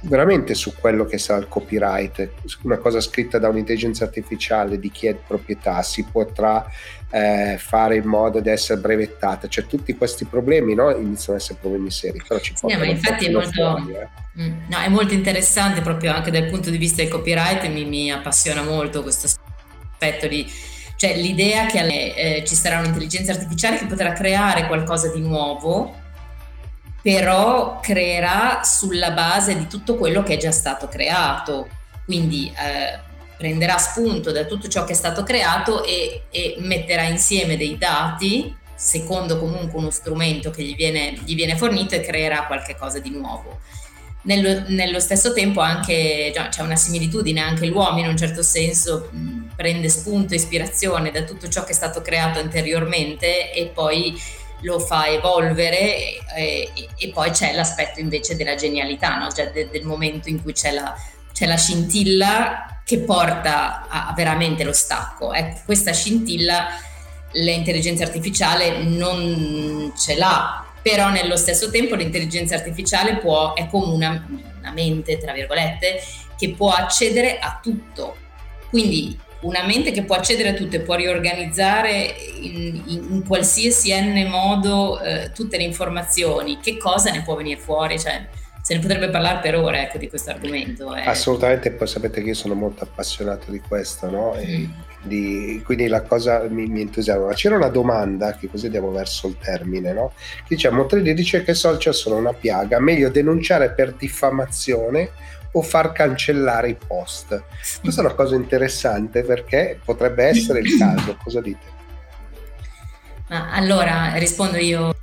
veramente 0.02 0.54
su 0.54 0.74
quello 0.74 1.04
che 1.04 1.18
sarà 1.18 1.38
il 1.38 1.48
copyright, 1.48 2.30
una 2.62 2.78
cosa 2.78 3.00
scritta 3.00 3.38
da 3.38 3.48
un'intelligenza 3.48 4.04
artificiale 4.04 4.78
di 4.78 4.90
chi 4.90 5.06
è 5.06 5.14
proprietà, 5.14 5.82
si 5.82 6.04
potrà 6.10 6.66
eh, 7.10 7.56
fare 7.58 7.96
in 7.96 8.04
modo 8.04 8.40
di 8.40 8.48
essere 8.48 8.80
brevettata, 8.80 9.48
cioè 9.48 9.66
tutti 9.66 9.94
questi 9.96 10.24
problemi 10.24 10.74
no, 10.74 10.90
iniziano 10.90 11.38
ad 11.38 11.44
essere 11.44 11.58
problemi 11.60 11.90
seri, 11.90 12.22
però 12.26 12.40
ci 12.40 12.54
sì, 12.56 12.66
ma 12.66 12.84
infatti 12.84 13.26
è 13.26 13.30
molto, 13.30 13.50
fuori, 13.50 13.92
eh. 13.92 14.08
mm, 14.42 14.52
no, 14.68 14.78
è 14.78 14.88
molto 14.88 15.14
interessante 15.14 15.82
proprio 15.82 16.12
anche 16.12 16.30
dal 16.30 16.46
punto 16.46 16.70
di 16.70 16.78
vista 16.78 17.02
del 17.02 17.10
copyright, 17.10 17.68
mi, 17.68 17.84
mi 17.84 18.10
appassiona 18.10 18.62
molto 18.62 19.02
questo 19.02 19.26
aspetto 19.26 20.26
di 20.26 20.50
cioè 20.96 21.14
l'idea 21.14 21.66
che 21.66 21.78
eh, 22.16 22.44
ci 22.46 22.54
sarà 22.54 22.78
un'intelligenza 22.78 23.32
artificiale 23.32 23.76
che 23.76 23.84
potrà 23.84 24.14
creare 24.14 24.66
qualcosa 24.66 25.12
di 25.12 25.20
nuovo 25.20 26.04
però 27.06 27.78
creerà 27.78 28.62
sulla 28.64 29.12
base 29.12 29.56
di 29.56 29.68
tutto 29.68 29.94
quello 29.94 30.24
che 30.24 30.34
è 30.34 30.36
già 30.38 30.50
stato 30.50 30.88
creato. 30.88 31.68
Quindi 32.04 32.52
eh, 32.52 32.98
prenderà 33.36 33.78
spunto 33.78 34.32
da 34.32 34.44
tutto 34.44 34.66
ciò 34.66 34.82
che 34.82 34.90
è 34.90 34.96
stato 34.96 35.22
creato 35.22 35.84
e, 35.84 36.22
e, 36.32 36.56
metterà 36.58 37.04
insieme 37.04 37.56
dei 37.56 37.78
dati, 37.78 38.52
secondo 38.74 39.38
comunque 39.38 39.78
uno 39.78 39.90
strumento 39.90 40.50
che 40.50 40.64
gli 40.64 40.74
viene, 40.74 41.16
gli 41.24 41.36
viene 41.36 41.56
fornito 41.56 41.94
e 41.94 42.00
creerà 42.00 42.44
qualcosa 42.46 42.98
di 42.98 43.10
nuovo. 43.10 43.60
Nello, 44.22 44.64
nello, 44.66 44.98
stesso 44.98 45.32
tempo 45.32 45.60
anche, 45.60 46.32
già, 46.34 46.48
c'è 46.48 46.62
una 46.62 46.74
similitudine, 46.74 47.40
anche 47.40 47.66
l'uomo 47.66 48.00
in 48.00 48.08
un 48.08 48.16
certo 48.16 48.42
senso 48.42 49.10
mh, 49.12 49.50
prende 49.54 49.88
spunto 49.88 50.34
ispirazione 50.34 51.12
da 51.12 51.22
tutto 51.22 51.48
ciò 51.48 51.62
che 51.62 51.70
è 51.70 51.74
stato 51.74 52.02
creato 52.02 52.40
anteriormente 52.40 53.52
e 53.52 53.66
poi 53.66 54.18
lo 54.60 54.78
fa 54.78 55.08
evolvere 55.08 56.24
e, 56.34 56.70
e, 56.96 57.10
poi 57.12 57.30
c'è 57.30 57.54
l'aspetto 57.54 58.00
invece 58.00 58.36
della 58.36 58.54
genialità, 58.54 59.18
no? 59.18 59.30
cioè 59.30 59.50
de, 59.50 59.68
del 59.70 59.84
momento 59.84 60.28
in 60.28 60.42
cui 60.42 60.52
c'è 60.52 60.72
la, 60.72 60.94
c'è 61.32 61.46
la 61.46 61.56
scintilla 61.56 62.80
che 62.84 63.00
porta 63.00 63.86
a, 63.88 64.08
a 64.08 64.12
veramente 64.14 64.64
lo 64.64 64.72
stacco. 64.72 65.32
Ecco, 65.32 65.60
questa 65.64 65.92
scintilla 65.92 66.68
l'intelligenza 67.32 68.04
artificiale 68.04 68.82
non 68.82 69.92
ce 69.96 70.16
l'ha, 70.16 70.64
però 70.80 71.10
nello 71.10 71.36
stesso 71.36 71.70
tempo 71.70 71.94
l'intelligenza 71.94 72.54
artificiale 72.54 73.16
può, 73.16 73.54
è 73.54 73.66
come 73.66 73.92
una, 73.92 74.26
una 74.58 74.72
mente, 74.72 75.18
tra 75.18 75.32
virgolette, 75.32 76.00
che 76.38 76.50
può 76.50 76.70
accedere 76.70 77.38
a 77.38 77.58
tutto. 77.62 78.16
Quindi 78.70 79.18
una 79.46 79.64
mente 79.64 79.92
che 79.92 80.02
può 80.02 80.16
accedere 80.16 80.50
a 80.50 80.54
tutto 80.54 80.76
e 80.76 80.80
può 80.80 80.94
riorganizzare 80.94 82.14
in, 82.40 82.82
in, 82.86 83.06
in 83.10 83.24
qualsiasi 83.26 83.92
n 83.94 84.26
modo 84.28 85.00
eh, 85.00 85.30
tutte 85.32 85.56
le 85.56 85.62
informazioni, 85.62 86.58
che 86.60 86.76
cosa 86.76 87.10
ne 87.10 87.22
può 87.22 87.36
venire 87.36 87.60
fuori? 87.60 87.98
Cioè, 87.98 88.26
se 88.66 88.74
ne 88.74 88.80
potrebbe 88.80 89.10
parlare 89.10 89.38
per 89.40 89.54
ore 89.54 89.82
ecco, 89.82 89.96
di 89.96 90.08
questo 90.08 90.30
argomento. 90.30 90.92
Eh. 90.92 91.06
Assolutamente, 91.06 91.70
poi 91.70 91.86
sapete 91.86 92.20
che 92.20 92.28
io 92.30 92.34
sono 92.34 92.54
molto 92.54 92.82
appassionato 92.82 93.52
di 93.52 93.60
questo, 93.60 94.10
no? 94.10 94.34
E 94.34 94.68
di, 95.02 95.62
quindi 95.64 95.86
la 95.86 96.02
cosa 96.02 96.42
mi, 96.48 96.66
mi 96.66 96.80
entusiasma. 96.80 97.32
C'era 97.32 97.54
una 97.54 97.68
domanda, 97.68 98.34
che 98.34 98.48
così 98.48 98.66
andiamo 98.66 98.90
verso 98.90 99.28
il 99.28 99.36
termine, 99.38 99.92
no? 99.92 100.14
Che 100.16 100.56
dice, 100.56 100.70
Montreal 100.70 101.14
dice 101.14 101.44
che 101.44 101.52
i 101.52 101.54
social 101.54 101.94
sono 101.94 102.16
una 102.16 102.32
piaga, 102.32 102.80
meglio 102.80 103.08
denunciare 103.08 103.70
per 103.70 103.92
diffamazione 103.92 105.10
o 105.56 105.62
far 105.62 105.92
cancellare 105.92 106.68
i 106.68 106.74
post. 106.76 107.42
Questa 107.80 108.02
è 108.02 108.04
una 108.04 108.14
cosa 108.14 108.34
interessante 108.34 109.22
perché 109.22 109.80
potrebbe 109.82 110.24
essere 110.24 110.60
il 110.60 110.76
caso. 110.76 111.16
Cosa 111.22 111.40
dite? 111.40 111.74
Ma 113.28 113.52
allora 113.52 114.12
rispondo 114.16 114.58
io. 114.58 114.94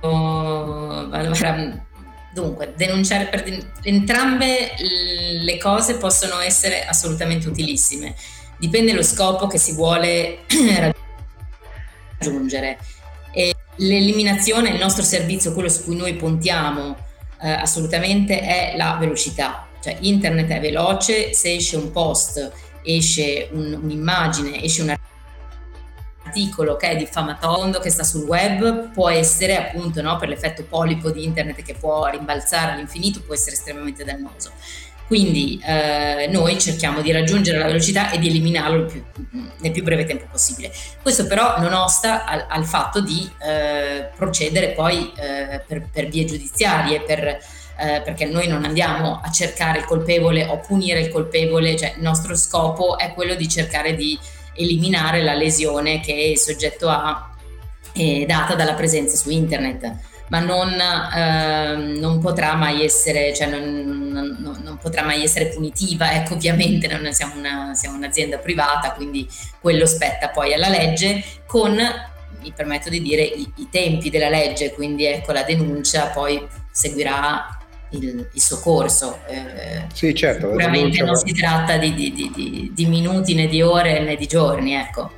Allora, 0.00 1.86
dunque, 2.32 2.74
denunciare 2.76 3.26
per 3.26 3.44
entrambe 3.82 4.72
le 4.78 5.58
cose 5.58 5.96
possono 5.96 6.40
essere 6.40 6.84
assolutamente 6.84 7.48
utilissime. 7.48 8.16
Dipende 8.58 8.92
lo 8.92 9.04
scopo 9.04 9.46
che 9.46 9.58
si 9.58 9.72
vuole 9.72 10.40
raggiungere. 12.18 12.78
E 13.30 13.54
l'eliminazione, 13.76 14.70
il 14.70 14.80
nostro 14.80 15.04
servizio, 15.04 15.52
quello 15.52 15.68
su 15.68 15.84
cui 15.84 15.94
noi 15.94 16.14
puntiamo, 16.14 17.06
eh, 17.40 17.50
assolutamente 17.50 18.40
è 18.40 18.74
la 18.76 18.96
velocità. 18.98 19.66
Cioè 19.80 19.96
internet 20.00 20.48
è 20.48 20.60
veloce, 20.60 21.32
se 21.34 21.54
esce 21.54 21.76
un 21.76 21.90
post, 21.90 22.52
esce 22.82 23.48
un, 23.52 23.78
un'immagine, 23.80 24.62
esce 24.62 24.82
un 24.82 24.94
articolo 26.24 26.76
che 26.76 26.90
è 26.90 26.96
diffamatorio, 26.96 27.78
che 27.80 27.90
sta 27.90 28.02
sul 28.02 28.24
web, 28.24 28.90
può 28.92 29.08
essere 29.08 29.56
appunto 29.56 30.02
no, 30.02 30.16
per 30.16 30.28
l'effetto 30.28 30.64
polipo 30.64 31.10
di 31.10 31.24
internet 31.24 31.62
che 31.62 31.74
può 31.74 32.06
rimbalzare 32.06 32.72
all'infinito, 32.72 33.22
può 33.22 33.34
essere 33.34 33.56
estremamente 33.56 34.04
dannoso. 34.04 34.52
Quindi 35.08 35.58
eh, 35.64 36.28
noi 36.30 36.60
cerchiamo 36.60 37.00
di 37.00 37.10
raggiungere 37.12 37.56
la 37.56 37.64
velocità 37.64 38.10
e 38.10 38.18
di 38.18 38.28
eliminarlo 38.28 38.84
più, 38.84 39.02
nel 39.60 39.72
più 39.72 39.82
breve 39.82 40.04
tempo 40.04 40.26
possibile. 40.30 40.70
Questo 41.00 41.26
però 41.26 41.58
non 41.58 41.72
osta 41.72 42.26
al, 42.26 42.44
al 42.46 42.66
fatto 42.66 43.00
di 43.00 43.26
eh, 43.42 44.10
procedere 44.14 44.72
poi 44.72 45.10
eh, 45.16 45.62
per, 45.66 45.88
per, 45.90 46.08
vie 46.08 46.26
giudiziarie, 46.26 47.00
per, 47.00 47.24
eh, 47.24 48.02
perché 48.04 48.26
noi 48.26 48.48
non 48.48 48.66
andiamo 48.66 49.18
a 49.24 49.30
cercare 49.30 49.78
il 49.78 49.86
colpevole 49.86 50.44
o 50.44 50.58
punire 50.58 51.00
il 51.00 51.08
colpevole, 51.08 51.74
cioè 51.74 51.94
il 51.96 52.02
nostro 52.02 52.36
scopo 52.36 52.98
è 52.98 53.14
quello 53.14 53.34
di 53.34 53.48
cercare 53.48 53.94
di 53.94 54.18
eliminare 54.52 55.22
la 55.22 55.32
lesione 55.32 56.00
che 56.00 56.12
il 56.12 56.38
soggetto 56.38 56.90
ha 56.90 57.34
eh, 57.94 58.26
data 58.26 58.54
dalla 58.54 58.74
presenza 58.74 59.16
su 59.16 59.30
internet 59.30 59.90
ma 60.28 60.40
non, 60.40 60.70
eh, 60.70 61.98
non 61.98 62.18
potrà 62.20 62.54
mai 62.54 62.84
essere, 62.84 63.34
cioè 63.34 63.48
non, 63.48 64.08
non, 64.10 64.60
non, 64.62 64.78
potrà 64.78 65.02
mai 65.02 65.22
essere 65.22 65.48
punitiva, 65.48 66.12
ecco 66.14 66.34
ovviamente 66.34 66.86
non 66.88 67.12
siamo, 67.12 67.34
una, 67.36 67.74
siamo 67.74 67.96
un'azienda 67.96 68.38
privata, 68.38 68.92
quindi 68.92 69.28
quello 69.60 69.86
spetta 69.86 70.28
poi 70.28 70.54
alla 70.54 70.68
legge 70.68 71.22
con, 71.46 71.76
mi 72.40 72.52
permetto 72.54 72.88
di 72.88 73.00
dire, 73.00 73.22
i, 73.22 73.50
i 73.56 73.68
tempi 73.70 74.10
della 74.10 74.28
legge, 74.28 74.72
quindi 74.72 75.04
ecco 75.06 75.32
la 75.32 75.42
denuncia 75.42 76.06
poi 76.06 76.46
seguirà 76.70 77.58
il, 77.90 78.28
il 78.32 78.40
soccorso. 78.40 79.20
Eh, 79.26 79.86
sì, 79.92 80.14
certo. 80.14 80.48
Sicuramente 80.48 81.02
non 81.02 81.16
si 81.16 81.32
tratta 81.32 81.76
di, 81.78 81.94
di, 81.94 82.12
di, 82.12 82.70
di, 82.74 82.86
minuti 82.86 83.34
né 83.34 83.46
di 83.46 83.62
ore 83.62 84.00
né 84.00 84.16
di 84.16 84.26
giorni, 84.26 84.74
ecco. 84.74 85.10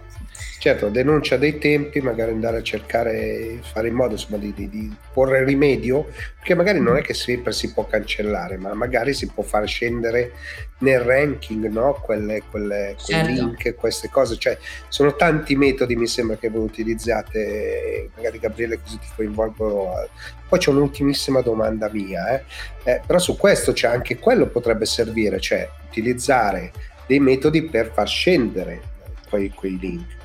Certo, 0.60 0.90
denuncia 0.90 1.38
dei 1.38 1.56
tempi, 1.56 2.02
magari 2.02 2.32
andare 2.32 2.58
a 2.58 2.62
cercare, 2.62 3.60
fare 3.62 3.88
in 3.88 3.94
modo 3.94 4.12
insomma, 4.12 4.36
di, 4.36 4.52
di, 4.52 4.68
di, 4.68 4.94
porre 5.10 5.42
rimedio, 5.42 6.08
perché 6.36 6.54
magari 6.54 6.80
non 6.80 6.98
è 6.98 7.00
che 7.00 7.14
sempre 7.14 7.52
si 7.52 7.72
può 7.72 7.86
cancellare, 7.86 8.58
ma 8.58 8.74
magari 8.74 9.14
si 9.14 9.26
può 9.28 9.42
far 9.42 9.66
scendere 9.66 10.32
nel 10.80 11.00
ranking 11.00 11.66
no? 11.68 11.98
quelle, 12.04 12.42
quelle, 12.50 12.94
certo. 12.98 13.24
quei 13.24 13.34
link, 13.36 13.74
queste 13.74 14.10
cose. 14.10 14.36
Cioè, 14.36 14.58
sono 14.88 15.16
tanti 15.16 15.56
metodi, 15.56 15.96
mi 15.96 16.06
sembra, 16.06 16.36
che 16.36 16.50
voi 16.50 16.64
utilizzate, 16.64 18.10
magari 18.14 18.38
Gabriele 18.38 18.78
così 18.82 18.98
ti 18.98 19.08
coinvolgo. 19.16 20.10
Poi 20.46 20.58
c'è 20.58 20.68
un'ultimissima 20.68 21.40
domanda 21.40 21.88
mia, 21.90 22.34
eh? 22.34 22.44
Eh, 22.84 23.00
però 23.06 23.18
su 23.18 23.38
questo 23.38 23.72
c'è 23.72 23.88
anche 23.88 24.18
quello 24.18 24.46
potrebbe 24.46 24.84
servire, 24.84 25.40
cioè 25.40 25.66
utilizzare 25.88 26.70
dei 27.06 27.18
metodi 27.18 27.62
per 27.62 27.92
far 27.94 28.06
scendere 28.06 28.82
quei, 29.26 29.48
quei 29.48 29.78
link. 29.78 30.18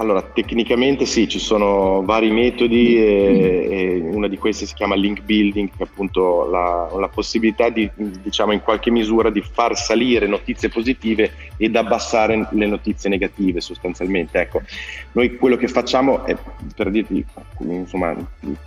Allora, 0.00 0.22
tecnicamente 0.22 1.04
sì, 1.04 1.28
ci 1.28 1.38
sono 1.38 2.02
vari 2.02 2.30
metodi 2.30 2.96
e, 2.96 3.66
e 3.70 4.00
una 4.00 4.28
di 4.28 4.38
queste 4.38 4.64
si 4.64 4.72
chiama 4.72 4.94
link 4.94 5.20
building, 5.20 5.68
che 5.68 5.82
è 5.82 5.82
appunto 5.82 6.48
la, 6.48 6.88
la, 6.98 7.08
possibilità 7.08 7.68
di, 7.68 7.88
diciamo, 7.94 8.52
in 8.52 8.62
qualche 8.62 8.90
misura 8.90 9.28
di 9.28 9.42
far 9.42 9.76
salire 9.76 10.26
notizie 10.26 10.70
positive 10.70 11.30
ed 11.60 11.76
abbassare 11.76 12.48
le 12.52 12.66
notizie 12.66 13.10
negative 13.10 13.60
sostanzialmente. 13.60 14.40
Ecco, 14.40 14.62
noi 15.12 15.36
quello 15.36 15.56
che 15.56 15.68
facciamo 15.68 16.24
è, 16.24 16.34
per 16.74 16.90
dirti, 16.90 17.22
insomma, 17.58 18.16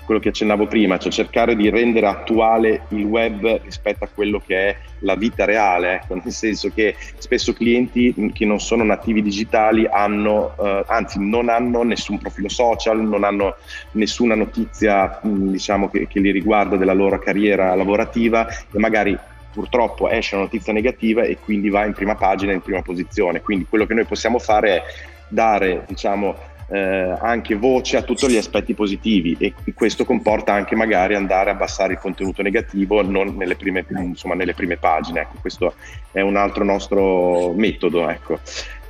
quello 0.06 0.20
che 0.20 0.30
accennavo 0.30 0.68
prima, 0.68 1.00
cioè 1.00 1.12
cercare 1.12 1.56
di 1.56 1.72
rendere 1.72 2.06
attuale 2.06 2.84
il 2.90 3.06
web 3.06 3.62
rispetto 3.64 4.04
a 4.04 4.10
quello 4.14 4.40
che 4.46 4.70
è 4.70 4.78
la 5.00 5.16
vita 5.16 5.44
reale, 5.44 5.96
ecco, 5.96 6.14
nel 6.14 6.32
senso 6.32 6.70
che 6.70 6.96
spesso 7.18 7.54
clienti 7.54 8.14
che 8.32 8.46
non 8.46 8.60
sono 8.60 8.84
nativi 8.84 9.24
digitali 9.24 9.88
hanno, 9.88 10.54
eh, 10.62 10.84
anzi 10.86 11.18
non 11.20 11.50
hanno 11.50 11.82
nessun 11.82 12.20
profilo 12.20 12.48
social, 12.48 13.02
non 13.02 13.24
hanno 13.24 13.56
nessuna 13.94 14.36
notizia 14.36 15.20
diciamo, 15.24 15.90
che, 15.90 16.06
che 16.08 16.20
li 16.20 16.30
riguarda 16.30 16.78
della 16.78 16.94
loro 16.94 17.18
carriera 17.18 17.74
lavorativa 17.74 18.48
e 18.48 18.78
magari 18.78 19.18
purtroppo 19.54 20.10
esce 20.10 20.36
una 20.36 20.46
notizia 20.46 20.74
negativa 20.74 21.24
e 21.24 21.38
quindi 21.38 21.70
va 21.70 21.86
in 21.86 21.94
prima 21.94 22.16
pagina, 22.16 22.52
in 22.52 22.62
prima 22.62 22.82
posizione. 22.82 23.42
Quindi 23.42 23.66
quello 23.70 23.86
che 23.86 23.94
noi 23.94 24.06
possiamo 24.06 24.40
fare 24.40 24.76
è 24.76 24.84
dare 25.28 25.86
diciamo, 25.88 26.36
eh, 26.70 27.16
anche 27.20 27.56
voce 27.56 27.98
a 27.98 28.02
tutti 28.02 28.28
gli 28.28 28.38
aspetti 28.38 28.74
positivi 28.74 29.36
e 29.40 29.54
questo 29.74 30.06
comporta 30.06 30.54
anche 30.54 30.76
magari 30.76 31.16
andare 31.16 31.50
a 31.50 31.54
abbassare 31.54 31.94
il 31.94 32.00
contenuto 32.00 32.42
negativo 32.42 33.02
non 33.02 33.36
nelle 33.36 33.56
prime, 33.56 33.86
insomma, 33.90 34.34
nelle 34.34 34.54
prime 34.54 34.78
pagine. 34.78 35.22
Ecco, 35.22 35.38
questo 35.40 35.76
è 36.12 36.22
un 36.22 36.36
altro 36.36 36.64
nostro 36.64 37.54
metodo 37.54 38.10
ecco, 38.10 38.40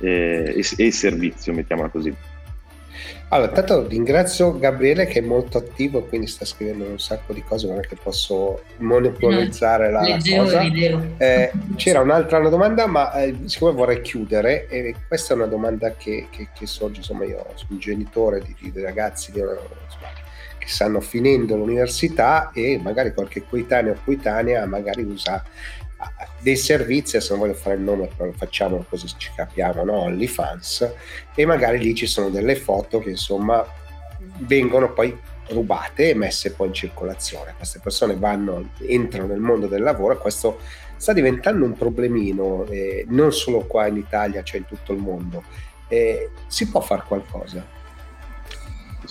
eh, 0.00 0.54
e, 0.56 0.84
e 0.84 0.90
servizio, 0.90 1.52
mettiamola 1.52 1.88
così. 1.88 2.14
Allora, 3.34 3.48
intanto 3.48 3.88
ringrazio 3.88 4.56
Gabriele 4.56 5.06
che 5.06 5.18
è 5.18 5.22
molto 5.22 5.58
attivo, 5.58 6.04
quindi 6.04 6.28
sta 6.28 6.44
scrivendo 6.44 6.84
un 6.84 7.00
sacco 7.00 7.32
di 7.32 7.42
cose, 7.42 7.66
non 7.66 7.78
è 7.78 7.80
che 7.80 7.96
posso 8.00 8.62
monopolizzare 8.76 9.90
la, 9.90 10.02
Leggevo, 10.02 10.44
cosa. 10.44 10.62
Eh, 11.16 11.50
c'era 11.74 11.98
un'altra 11.98 12.38
una 12.38 12.48
domanda, 12.48 12.86
ma 12.86 13.12
eh, 13.14 13.34
siccome 13.46 13.72
vorrei 13.72 14.02
chiudere, 14.02 14.68
e 14.68 14.94
questa 15.08 15.34
è 15.34 15.36
una 15.36 15.46
domanda 15.46 15.96
che, 15.96 16.28
che, 16.30 16.50
che 16.54 16.66
sorge, 16.68 16.98
insomma, 16.98 17.24
io 17.24 17.44
sono 17.54 17.70
un 17.70 17.78
genitore 17.80 18.40
di, 18.40 18.70
di 18.70 18.80
ragazzi 18.80 19.32
di 19.32 19.40
una, 19.40 19.50
insomma, 19.50 20.12
che 20.56 20.68
stanno 20.68 21.00
finendo 21.00 21.56
l'università 21.56 22.52
e 22.54 22.78
magari 22.80 23.12
qualche 23.12 23.42
coetaneo 23.44 23.94
o 23.94 23.96
coetanea 24.04 24.64
magari 24.66 25.02
usa 25.02 25.44
dei 26.40 26.56
servizi, 26.56 27.16
adesso 27.16 27.34
non 27.34 27.46
voglio 27.46 27.58
fare 27.58 27.76
il 27.76 27.82
nome, 27.82 28.08
però 28.14 28.30
facciamo 28.32 28.84
così 28.88 29.08
ci 29.16 29.30
capiamo, 29.34 29.84
no? 29.84 30.00
OnlyFans, 30.00 30.92
e 31.34 31.46
magari 31.46 31.78
lì 31.78 31.94
ci 31.94 32.06
sono 32.06 32.28
delle 32.28 32.56
foto 32.56 32.98
che 32.98 33.10
insomma 33.10 33.64
vengono 34.38 34.92
poi 34.92 35.16
rubate 35.48 36.10
e 36.10 36.14
messe 36.14 36.52
poi 36.52 36.68
in 36.68 36.74
circolazione. 36.74 37.54
Queste 37.56 37.80
persone 37.82 38.14
vanno, 38.16 38.70
entrano 38.86 39.28
nel 39.28 39.40
mondo 39.40 39.66
del 39.66 39.82
lavoro 39.82 40.14
e 40.14 40.18
questo 40.18 40.60
sta 40.96 41.12
diventando 41.12 41.64
un 41.64 41.74
problemino, 41.74 42.64
eh, 42.66 43.04
non 43.08 43.32
solo 43.32 43.60
qua 43.66 43.86
in 43.86 43.96
Italia, 43.96 44.42
cioè 44.42 44.60
in 44.60 44.66
tutto 44.66 44.92
il 44.92 44.98
mondo. 44.98 45.44
Eh, 45.88 46.30
si 46.46 46.68
può 46.68 46.80
fare 46.80 47.02
qualcosa? 47.06 47.64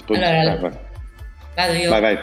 Allora, 0.07 0.79
vado 1.55 1.73
io. 1.73 1.89
Vai, 1.89 2.01
vai. 2.01 2.17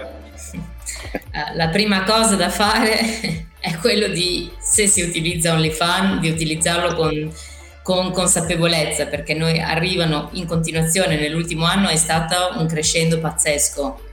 La 1.55 1.69
prima 1.69 2.05
cosa 2.05 2.37
da 2.37 2.51
fare 2.51 3.47
è 3.61 3.77
quello 3.77 4.09
di, 4.09 4.51
se 4.59 4.87
si 4.87 5.03
utilizza 5.03 5.53
OnlyFans, 5.53 6.21
di 6.21 6.31
utilizzarlo 6.31 6.95
con, 6.95 7.33
con 7.83 8.11
consapevolezza, 8.13 9.07
perché 9.07 9.35
noi 9.35 9.61
arrivano 9.61 10.31
in 10.33 10.47
continuazione, 10.47 11.19
nell'ultimo 11.19 11.65
anno 11.65 11.89
è 11.89 11.97
stato 11.97 12.59
un 12.59 12.67
crescendo 12.67 13.19
pazzesco 13.19 14.09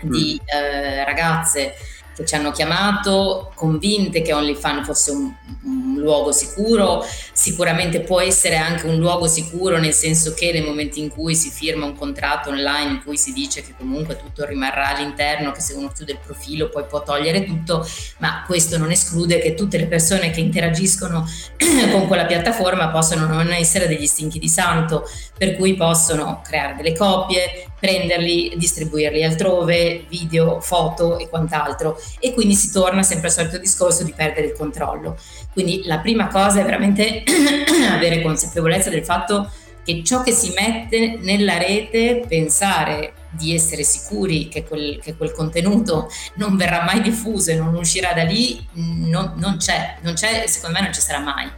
di 0.00 0.40
mm. 0.40 0.46
eh, 0.46 1.04
ragazze 1.04 1.74
che 2.18 2.26
ci 2.26 2.34
hanno 2.34 2.50
chiamato 2.50 3.52
convinte 3.54 4.22
che 4.22 4.32
OnlyFans 4.32 4.84
fosse 4.84 5.12
un, 5.12 5.32
un, 5.62 5.96
luogo 5.98 6.32
sicuro, 6.32 7.04
sicuramente 7.32 8.00
può 8.00 8.20
essere 8.20 8.56
anche 8.56 8.86
un 8.86 8.98
luogo 8.98 9.26
sicuro 9.28 9.78
nel 9.78 9.92
senso 9.92 10.34
che 10.34 10.52
nel 10.52 10.64
momento 10.64 10.98
in 10.98 11.10
cui 11.10 11.34
si 11.34 11.50
firma 11.50 11.84
un 11.84 11.96
contratto 11.96 12.50
online 12.50 12.90
in 12.90 13.02
cui 13.04 13.16
si 13.16 13.32
dice 13.32 13.62
che 13.62 13.74
comunque 13.76 14.16
tutto 14.16 14.44
rimarrà 14.44 14.96
all'interno, 14.96 15.52
che 15.52 15.60
se 15.60 15.74
uno 15.74 15.92
chiude 15.94 16.12
il 16.12 16.18
profilo 16.24 16.68
poi 16.68 16.84
può 16.86 17.02
togliere 17.02 17.44
tutto, 17.44 17.86
ma 18.18 18.42
questo 18.46 18.78
non 18.78 18.90
esclude 18.90 19.38
che 19.38 19.54
tutte 19.54 19.78
le 19.78 19.86
persone 19.86 20.30
che 20.30 20.40
interagiscono 20.40 21.24
con 21.92 22.06
quella 22.06 22.26
piattaforma 22.26 22.88
possano 22.88 23.26
non 23.26 23.52
essere 23.52 23.86
degli 23.86 24.06
stinchi 24.06 24.38
di 24.38 24.48
santo, 24.48 25.08
per 25.36 25.56
cui 25.56 25.74
possono 25.74 26.42
creare 26.44 26.74
delle 26.74 26.96
copie, 26.96 27.68
prenderli, 27.78 28.54
distribuirli 28.56 29.24
altrove, 29.24 30.04
video, 30.08 30.60
foto 30.60 31.18
e 31.18 31.28
quant'altro 31.28 32.00
e 32.18 32.34
quindi 32.34 32.54
si 32.54 32.72
torna 32.72 33.02
sempre 33.02 33.28
al 33.28 33.32
solito 33.32 33.58
discorso 33.58 34.02
di 34.02 34.12
perdere 34.14 34.48
il 34.48 34.52
controllo. 34.52 35.16
Quindi 35.52 35.82
la 35.84 35.98
prima 35.98 36.28
cosa 36.28 36.60
è 36.60 36.64
veramente 36.64 37.22
avere 37.90 38.22
consapevolezza 38.22 38.90
del 38.90 39.04
fatto 39.04 39.50
che 39.84 40.02
ciò 40.04 40.22
che 40.22 40.32
si 40.32 40.52
mette 40.54 41.18
nella 41.22 41.56
rete, 41.56 42.22
pensare 42.28 43.14
di 43.30 43.54
essere 43.54 43.84
sicuri 43.84 44.48
che 44.48 44.64
quel, 44.64 45.00
che 45.02 45.16
quel 45.16 45.32
contenuto 45.32 46.10
non 46.34 46.56
verrà 46.56 46.82
mai 46.84 47.00
diffuso 47.00 47.50
e 47.50 47.56
non 47.56 47.74
uscirà 47.74 48.12
da 48.12 48.22
lì, 48.22 48.66
non, 48.72 49.32
non 49.36 49.56
c'è, 49.56 49.96
non 50.02 50.12
c'è, 50.12 50.46
secondo 50.46 50.76
me 50.78 50.84
non 50.84 50.92
ci 50.92 51.00
sarà 51.00 51.20
mai. 51.20 51.50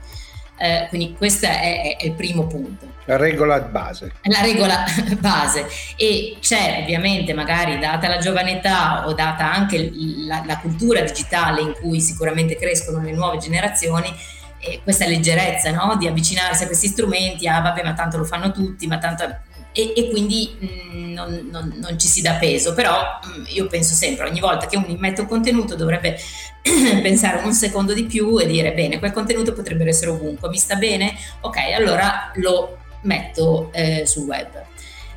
Eh, 0.63 0.89
quindi 0.91 1.15
questo 1.17 1.47
è, 1.47 1.97
è, 1.99 2.05
il 2.05 2.13
primo 2.13 2.47
punto. 2.47 2.87
La 3.07 3.17
regola 3.17 3.61
base. 3.61 4.13
La 4.25 4.43
regola 4.43 4.85
base. 5.19 5.67
E 5.97 6.37
c'è 6.39 6.81
ovviamente, 6.83 7.33
magari 7.33 7.79
data 7.79 8.09
la 8.09 8.19
giovane 8.19 8.59
età 8.59 9.07
o 9.07 9.15
data 9.15 9.51
anche 9.51 9.91
la, 10.27 10.43
la 10.45 10.59
cultura 10.59 11.01
digitale 11.01 11.63
in 11.63 11.73
cui 11.81 11.99
sicuramente 12.03 12.57
crescono 12.57 13.01
le 13.01 13.13
nuove 13.13 13.39
generazioni, 13.39 14.15
eh, 14.59 14.81
questa 14.83 15.07
leggerezza 15.07 15.71
no? 15.71 15.97
di 15.97 16.07
avvicinarsi 16.07 16.65
a 16.65 16.67
questi 16.67 16.89
strumenti, 16.89 17.49
ah 17.49 17.61
vabbè 17.63 17.83
ma 17.83 17.95
tanto 17.95 18.19
lo 18.19 18.25
fanno 18.25 18.53
tutti, 18.53 18.87
ma 18.87 18.99
tanto 18.99 19.25
e, 19.73 19.93
e 19.97 20.11
quindi 20.11 20.57
mh, 20.59 20.67
mm, 20.67 21.13
non, 21.13 21.49
non, 21.51 21.75
non, 21.77 21.99
ci 21.99 22.09
si 22.09 22.23
dà 22.23 22.35
peso, 22.35 22.75
però 22.75 23.19
mh, 23.23 23.41
mm, 23.41 23.45
io 23.49 23.67
penso 23.67 23.95
sempre, 23.95 24.29
ogni 24.29 24.41
volta 24.41 24.67
che 24.67 24.77
uno 24.77 24.87
immette 24.89 25.21
un 25.21 25.27
contenuto 25.27 25.77
dovrebbe 25.77 26.19
pensare 27.03 27.45
un 27.45 27.53
secondo 27.53 27.93
di 27.93 28.05
più 28.05 28.39
e 28.39 28.47
dire 28.47 28.73
bene, 28.73 28.99
quel 28.99 29.13
contenuto 29.13 29.53
potrebbe 29.53 29.87
essere 29.87 30.11
ovunque, 30.11 30.49
mi 30.49 30.59
sta 30.59 30.77
bene? 30.77 31.15
Ok, 31.41 31.57
allora 31.75 32.31
lo 32.35 32.79
metto 33.03 33.71
eh, 33.73 34.05
sul 34.07 34.27
web. 34.27 34.69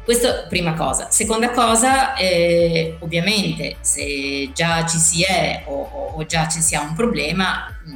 Questa 0.04 0.47
prima 0.49 0.74
cosa. 0.74 1.10
Seconda 1.12 1.51
cosa, 1.51 2.14
eh, 2.16 2.97
ovviamente 2.99 3.78
se 3.80 4.51
già 4.54 4.86
ci 4.86 4.97
si 4.97 5.24
è 5.24 5.64
o, 5.66 6.12
o, 6.16 6.26
già 6.26 6.47
ci 6.49 6.60
si 6.62 6.76
ha 6.76 6.82
un 6.82 6.93
problema, 6.93 7.74
mm, 7.88 7.95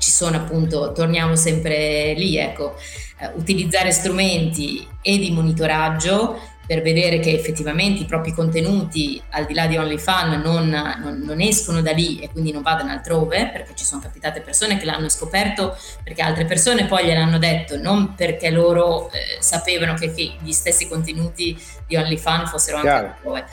ci 0.00 0.10
sono 0.10 0.36
appunto, 0.36 0.92
torniamo 0.92 1.36
sempre 1.36 2.14
lì, 2.14 2.36
ecco, 2.38 2.74
eh, 3.18 3.30
utilizzare 3.34 3.92
strumenti 3.92 4.86
e 5.02 5.18
di 5.18 5.30
monitoraggio 5.30 6.40
per 6.66 6.82
vedere 6.82 7.18
che 7.18 7.32
effettivamente 7.32 8.02
i 8.02 8.06
propri 8.06 8.32
contenuti, 8.32 9.20
al 9.30 9.44
di 9.44 9.54
là 9.54 9.66
di 9.66 9.76
OnlyFans, 9.76 10.40
non, 10.42 10.68
non, 10.68 11.20
non, 11.20 11.40
escono 11.40 11.82
da 11.82 11.90
lì 11.90 12.20
e 12.20 12.30
quindi 12.30 12.52
non 12.52 12.62
vadano 12.62 12.92
altrove, 12.92 13.50
perché 13.52 13.74
ci 13.74 13.84
sono 13.84 14.00
capitate 14.00 14.40
persone 14.40 14.78
che 14.78 14.84
l'hanno 14.84 15.08
scoperto 15.08 15.76
perché 16.04 16.22
altre 16.22 16.44
persone 16.44 16.86
poi 16.86 17.06
gliel'hanno 17.06 17.38
detto, 17.38 17.76
non 17.76 18.14
perché 18.14 18.50
loro 18.50 19.10
eh, 19.10 19.38
sapevano 19.40 19.94
che, 19.94 20.14
che, 20.14 20.36
gli 20.40 20.52
stessi 20.52 20.86
contenuti 20.86 21.60
di 21.88 21.96
OnlyFans 21.96 22.50
fossero 22.50 22.76
anche 22.76 22.88
Chiaro. 22.88 23.06
altrove. 23.08 23.46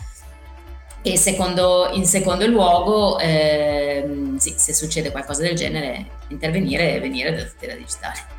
E 1.08 1.16
secondo, 1.16 1.90
in 1.94 2.06
secondo 2.06 2.46
luogo, 2.48 3.18
eh, 3.18 4.34
sì, 4.36 4.56
se 4.58 4.74
succede 4.74 5.10
qualcosa 5.10 5.42
del 5.42 5.56
genere, 5.56 6.06
intervenire 6.28 6.96
e 6.96 7.00
venire 7.00 7.34
da 7.34 7.44
tutela 7.46 7.76
digitale. 7.76 8.36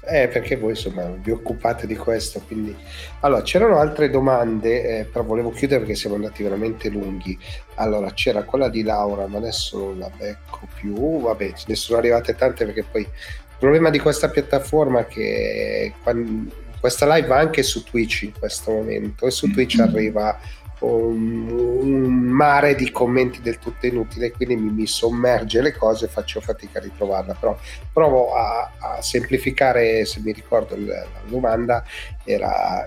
Eh, 0.00 0.26
perché 0.26 0.56
voi 0.56 0.70
insomma 0.70 1.04
vi 1.22 1.30
occupate 1.30 1.86
di 1.86 1.94
questo, 1.94 2.42
quindi... 2.44 2.74
Allora, 3.20 3.42
c'erano 3.42 3.78
altre 3.78 4.10
domande, 4.10 4.98
eh, 4.98 5.04
però 5.04 5.22
volevo 5.22 5.50
chiudere 5.50 5.80
perché 5.80 5.94
siamo 5.94 6.16
andati 6.16 6.42
veramente 6.42 6.88
lunghi. 6.88 7.38
Allora, 7.76 8.10
c'era 8.12 8.42
quella 8.42 8.68
di 8.68 8.82
Laura, 8.82 9.28
ma 9.28 9.38
adesso 9.38 9.78
non 9.78 9.98
la 10.00 10.10
becco 10.16 10.66
più. 10.74 11.20
Vabbè, 11.20 11.52
ne 11.66 11.74
sono 11.76 11.98
arrivate 11.98 12.34
tante 12.34 12.64
perché 12.64 12.82
poi 12.82 13.02
il 13.02 13.56
problema 13.58 13.90
di 13.90 14.00
questa 14.00 14.28
piattaforma 14.28 15.00
è 15.00 15.06
che 15.06 15.92
quando, 16.02 16.50
questa 16.80 17.12
live 17.14 17.28
va 17.28 17.38
anche 17.38 17.62
su 17.62 17.82
Twitch 17.84 18.22
in 18.22 18.32
questo 18.38 18.70
momento 18.72 19.26
e 19.26 19.30
su 19.30 19.50
Twitch 19.50 19.78
mm-hmm. 19.78 19.88
arriva 19.88 20.38
un, 20.80 22.26
mare 22.38 22.74
di 22.74 22.90
commenti 22.90 23.40
del 23.40 23.58
tutto 23.58 23.86
inutile, 23.86 24.30
quindi 24.30 24.56
mi, 24.56 24.70
mi, 24.70 24.86
sommerge 24.86 25.60
le 25.60 25.76
cose 25.76 26.04
e 26.04 26.08
faccio 26.08 26.40
fatica 26.40 26.78
a 26.78 26.82
ritrovarla. 26.82 27.34
Però 27.34 27.58
provo 27.92 28.34
a, 28.34 28.70
a 28.78 29.02
semplificare, 29.02 30.04
se 30.04 30.20
mi 30.20 30.32
ricordo 30.32 30.76
la, 30.76 31.00
la 31.00 31.20
domanda, 31.26 31.84
era 32.24 32.86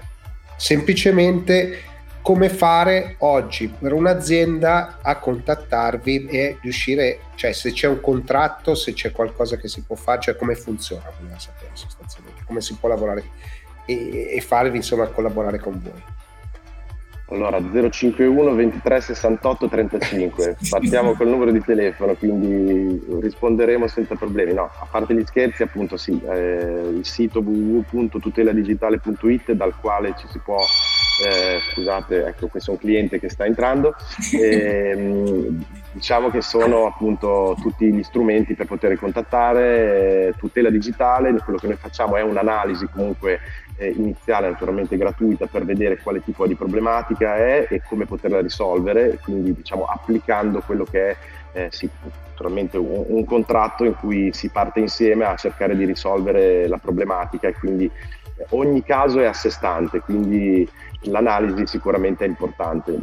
semplicemente 0.56 1.90
come 2.22 2.50
fare 2.50 3.16
oggi 3.20 3.68
per 3.68 3.94
un'azienda 3.94 5.00
a 5.02 5.18
contattarvi 5.18 6.28
e 6.28 6.58
riuscire, 6.62 7.22
cioè 7.36 7.52
se 7.52 7.72
c'è 7.72 7.88
un 7.88 8.00
contratto, 8.00 8.76
se 8.76 8.94
c'è 8.94 9.12
qualcosa 9.12 9.58
che 9.58 9.68
si 9.68 9.82
può 9.82 9.96
fare, 9.96 10.22
cioè 10.22 10.36
come 10.36 10.56
funziona, 10.56 11.12
sapere 11.38 11.72
sostanzialmente, 11.74 12.44
come 12.46 12.62
si 12.62 12.76
può 12.76 12.90
lavorare 12.90 13.24
e, 13.86 14.36
e 14.36 14.42
farvi 14.42 14.78
insomma 14.78 15.08
collaborare 15.08 15.60
con 15.60 15.82
voi. 15.82 16.20
Allora 17.32 17.60
051 17.90 18.56
23 18.56 19.00
68 19.00 19.70
35, 19.70 20.58
partiamo 20.70 21.14
col 21.14 21.30
numero 21.30 21.52
di 21.52 21.64
telefono, 21.64 22.14
quindi 22.16 23.02
risponderemo 23.22 23.88
senza 23.88 24.16
problemi. 24.16 24.52
No, 24.54 24.64
a 24.64 24.86
parte 24.92 25.16
gli 25.16 25.24
scherzi, 25.24 25.64
appunto 25.64 25.96
sì, 25.96 26.20
eh, 26.30 26.90
il 26.94 27.06
sito 27.06 27.40
www.tuteladigitale.it 27.40 29.54
dal 29.54 29.74
quale 29.80 30.14
ci 30.20 30.28
si 30.30 30.40
può, 30.40 30.60
eh, 30.60 31.60
scusate, 31.72 32.26
ecco 32.26 32.48
questo 32.48 32.72
è 32.72 32.74
un 32.74 32.80
cliente 32.82 33.18
che 33.18 33.30
sta 33.30 33.46
entrando, 33.46 33.96
eh, 34.38 35.48
diciamo 35.94 36.30
che 36.32 36.42
sono 36.42 36.86
appunto 36.86 37.56
tutti 37.62 37.94
gli 37.94 38.04
strumenti 38.04 38.56
per 38.56 38.66
poter 38.66 39.00
contattare, 39.00 40.28
eh, 40.28 40.34
tutela 40.38 40.70
digitale, 40.70 41.34
quello 41.46 41.60
che 41.60 41.68
noi 41.68 41.78
facciamo 41.78 42.18
è 42.18 42.22
un'analisi 42.22 42.90
comunque 42.94 43.40
eh, 43.82 43.94
iniziale 43.98 44.48
naturalmente 44.48 44.96
gratuita 44.96 45.48
per 45.48 45.66
vedere 45.66 45.98
quale 45.98 46.24
tipo 46.24 46.46
di 46.46 46.54
problematica 46.54 47.36
è 47.36 47.66
e 47.68 47.82
come 47.82 48.06
poterla 48.06 48.40
risolvere, 48.40 49.18
quindi 49.24 49.54
diciamo 49.54 49.86
applicando 49.86 50.62
quello 50.62 50.84
che 50.84 51.10
è 51.10 51.18
eh, 51.54 51.68
sì, 51.72 51.90
naturalmente 52.30 52.78
un, 52.78 53.06
un, 53.08 53.26
contratto 53.26 53.84
in 53.84 53.96
cui 53.96 54.32
si 54.34 54.50
parte 54.50 54.80
insieme 54.80 55.26
a 55.26 55.36
cercare 55.36 55.76
di 55.76 55.84
risolvere 55.86 56.68
la 56.68 56.78
problematica 56.78 57.48
e 57.48 57.54
quindi 57.54 57.86
eh, 57.86 58.46
ogni 58.50 58.84
caso 58.84 59.20
è 59.20 59.26
a 59.26 59.34
sé 59.34 59.50
stante, 59.50 60.00
quindi 60.00 60.70
l'analisi 61.06 61.66
sicuramente 61.66 62.24
è 62.24 62.28
importante. 62.28 62.96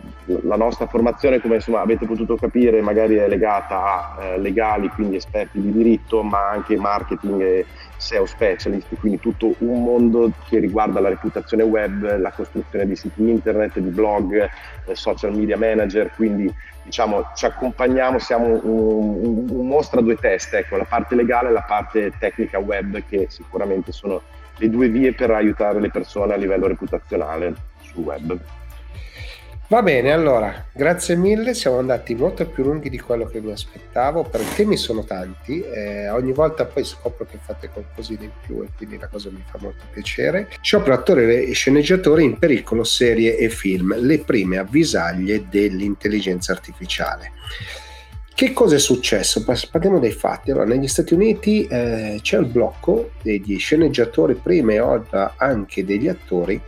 La 0.44 0.56
nostra 0.56 0.86
formazione, 0.86 1.40
come 1.40 1.56
insomma, 1.56 1.80
avete 1.80 2.06
potuto 2.06 2.36
capire, 2.36 2.80
magari 2.80 3.16
è 3.16 3.26
legata 3.26 4.14
a 4.14 4.22
eh, 4.22 4.38
legali, 4.38 4.88
quindi 4.90 5.16
esperti 5.16 5.60
di 5.60 5.72
diritto, 5.72 6.22
ma 6.22 6.48
anche 6.48 6.76
marketing 6.76 7.40
e 7.40 7.66
SEO 7.98 8.26
specialist, 8.26 8.96
quindi 8.98 9.18
tutto 9.20 9.54
un 9.58 9.82
mondo 9.82 10.32
che 10.48 10.58
riguarda 10.60 11.00
la 11.00 11.08
reputazione 11.08 11.64
web, 11.64 12.18
la 12.18 12.30
costruzione 12.30 12.86
di 12.86 12.96
siti 12.96 13.28
internet, 13.28 13.78
di 13.78 13.90
blog, 13.90 14.48
eh, 14.86 14.94
social 14.94 15.34
media 15.34 15.58
manager, 15.58 16.10
quindi 16.14 16.52
diciamo 16.84 17.30
ci 17.34 17.44
accompagniamo, 17.44 18.18
siamo 18.18 18.46
un, 18.46 18.60
un, 18.62 19.46
un 19.50 19.66
mostro 19.66 20.00
a 20.00 20.02
due 20.02 20.16
teste, 20.16 20.58
ecco, 20.58 20.76
la 20.76 20.84
parte 20.84 21.14
legale 21.14 21.48
e 21.48 21.52
la 21.52 21.62
parte 21.62 22.12
tecnica 22.18 22.58
web 22.58 23.02
che 23.08 23.26
sicuramente 23.28 23.92
sono 23.92 24.22
le 24.56 24.70
due 24.70 24.88
vie 24.88 25.12
per 25.12 25.30
aiutare 25.30 25.80
le 25.80 25.90
persone 25.90 26.34
a 26.34 26.36
livello 26.36 26.66
reputazionale 26.66 27.54
sul 27.82 28.04
web. 28.04 28.38
Va 29.70 29.82
bene, 29.82 30.12
allora, 30.12 30.64
grazie 30.72 31.14
mille, 31.14 31.52
siamo 31.52 31.76
andati 31.76 32.14
molto 32.14 32.46
più 32.46 32.64
lunghi 32.64 32.88
di 32.88 32.98
quello 32.98 33.26
che 33.26 33.38
mi 33.42 33.52
aspettavo, 33.52 34.22
perché 34.22 34.46
i 34.46 34.54
temi 34.54 34.78
sono 34.78 35.04
tanti, 35.04 35.60
eh, 35.60 36.08
ogni 36.08 36.32
volta 36.32 36.64
poi 36.64 36.84
scopro 36.84 37.26
che 37.26 37.36
fate 37.38 37.68
qualcosina 37.68 38.22
in 38.22 38.30
più 38.40 38.62
e 38.62 38.68
quindi 38.74 38.96
la 38.96 39.08
cosa 39.08 39.28
mi 39.28 39.44
fa 39.44 39.58
molto 39.60 39.84
piacere. 39.92 40.48
Shop 40.62 40.88
attori 40.88 41.50
e 41.50 41.52
sceneggiatori 41.52 42.24
in 42.24 42.38
pericolo, 42.38 42.82
serie 42.82 43.36
e 43.36 43.50
film, 43.50 43.94
le 43.98 44.20
prime 44.20 44.56
avvisaglie 44.56 45.48
dell'intelligenza 45.50 46.52
artificiale. 46.52 47.32
Che 48.34 48.52
cosa 48.54 48.76
è 48.76 48.78
successo? 48.78 49.44
Parliamo 49.44 49.98
dei 49.98 50.12
fatti. 50.12 50.50
Allora, 50.50 50.64
negli 50.64 50.88
Stati 50.88 51.12
Uniti 51.12 51.66
eh, 51.66 52.20
c'è 52.22 52.38
il 52.38 52.46
blocco 52.46 53.10
degli 53.20 53.58
sceneggiatori 53.58 54.32
prima 54.32 54.72
e 54.72 54.80
ora 54.80 55.34
anche 55.36 55.84
degli 55.84 56.08
attori 56.08 56.58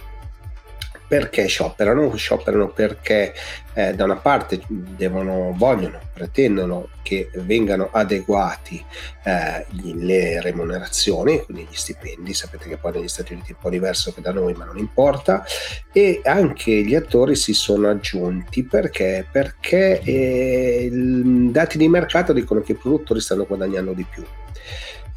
perché 1.11 1.47
sciopperano? 1.49 2.15
Sciopperano 2.15 2.69
perché 2.69 3.35
eh, 3.75 3.95
da 3.95 4.05
una 4.05 4.19
parte 4.19 4.61
devono, 4.69 5.53
vogliono, 5.57 5.99
pretendono 6.15 6.91
che 7.03 7.31
vengano 7.35 7.89
adeguati 7.91 8.81
eh, 9.25 9.67
le 9.97 10.41
remunerazioni, 10.41 11.43
quindi 11.45 11.67
gli 11.69 11.75
stipendi, 11.75 12.33
sapete 12.33 12.69
che 12.69 12.77
poi 12.77 12.93
negli 12.93 13.09
Stati 13.09 13.33
Uniti 13.33 13.51
è 13.51 13.55
un 13.55 13.61
po' 13.61 13.71
diverso 13.71 14.13
che 14.13 14.21
da 14.21 14.31
noi, 14.31 14.55
ma 14.55 14.67
non 14.67 14.79
importa, 14.79 15.45
e 15.93 16.21
anche 16.23 16.71
gli 16.85 16.95
attori 16.95 17.35
si 17.35 17.55
sono 17.55 17.89
aggiunti 17.89 18.63
perché? 18.63 19.27
Perché 19.29 20.01
eh, 20.03 20.89
i 20.93 21.51
dati 21.51 21.77
di 21.77 21.89
mercato 21.89 22.33
dicono 22.33 22.61
che 22.61 22.71
i 22.71 22.77
produttori 22.77 23.19
stanno 23.19 23.47
guadagnando 23.47 23.95
di 23.95 24.07
più 24.09 24.25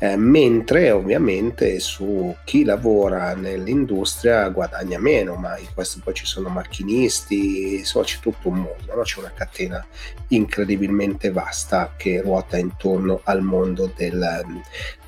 eh, 0.04 0.18
mentre 0.18 0.92
ovviamente 0.92 1.80
su 1.80 2.36
chi 2.44 2.66
lavora 2.66 3.36
nell'industria 3.36 4.50
guadagna 4.50 5.00
meno, 5.00 5.36
ma 5.36 5.58
in 5.58 5.68
questo 5.74 6.02
poi 6.04 6.14
ci 6.14 6.26
sono 6.26 6.50
macchinisti, 6.50 7.78
insomma 7.78 8.04
c'è 8.04 8.20
tutto 8.20 8.50
un 8.50 8.56
mondo, 8.56 8.96
no? 8.96 9.02
c'è 9.04 9.20
una 9.20 9.32
catena 9.34 9.86
incredibilmente 10.28 11.32
vasta 11.32 11.94
che 11.96 12.20
ruota 12.20 12.58
intorno 12.58 13.22
al 13.24 13.44
mondo 13.44 13.94
del, 13.96 14.44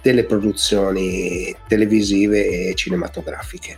delle 0.01 0.23
produzioni 0.23 1.53
televisive 1.67 2.69
e 2.69 2.73
cinematografiche. 2.75 3.77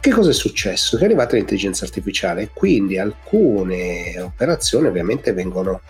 Che 0.00 0.10
cosa 0.10 0.30
è 0.30 0.34
successo? 0.34 0.96
Che 0.96 1.02
è 1.04 1.06
arrivata 1.06 1.36
l'intelligenza 1.36 1.84
artificiale 1.84 2.50
quindi 2.52 2.98
alcune 2.98 4.18
operazioni 4.18 4.88
ovviamente 4.88 5.32
vengono 5.32 5.80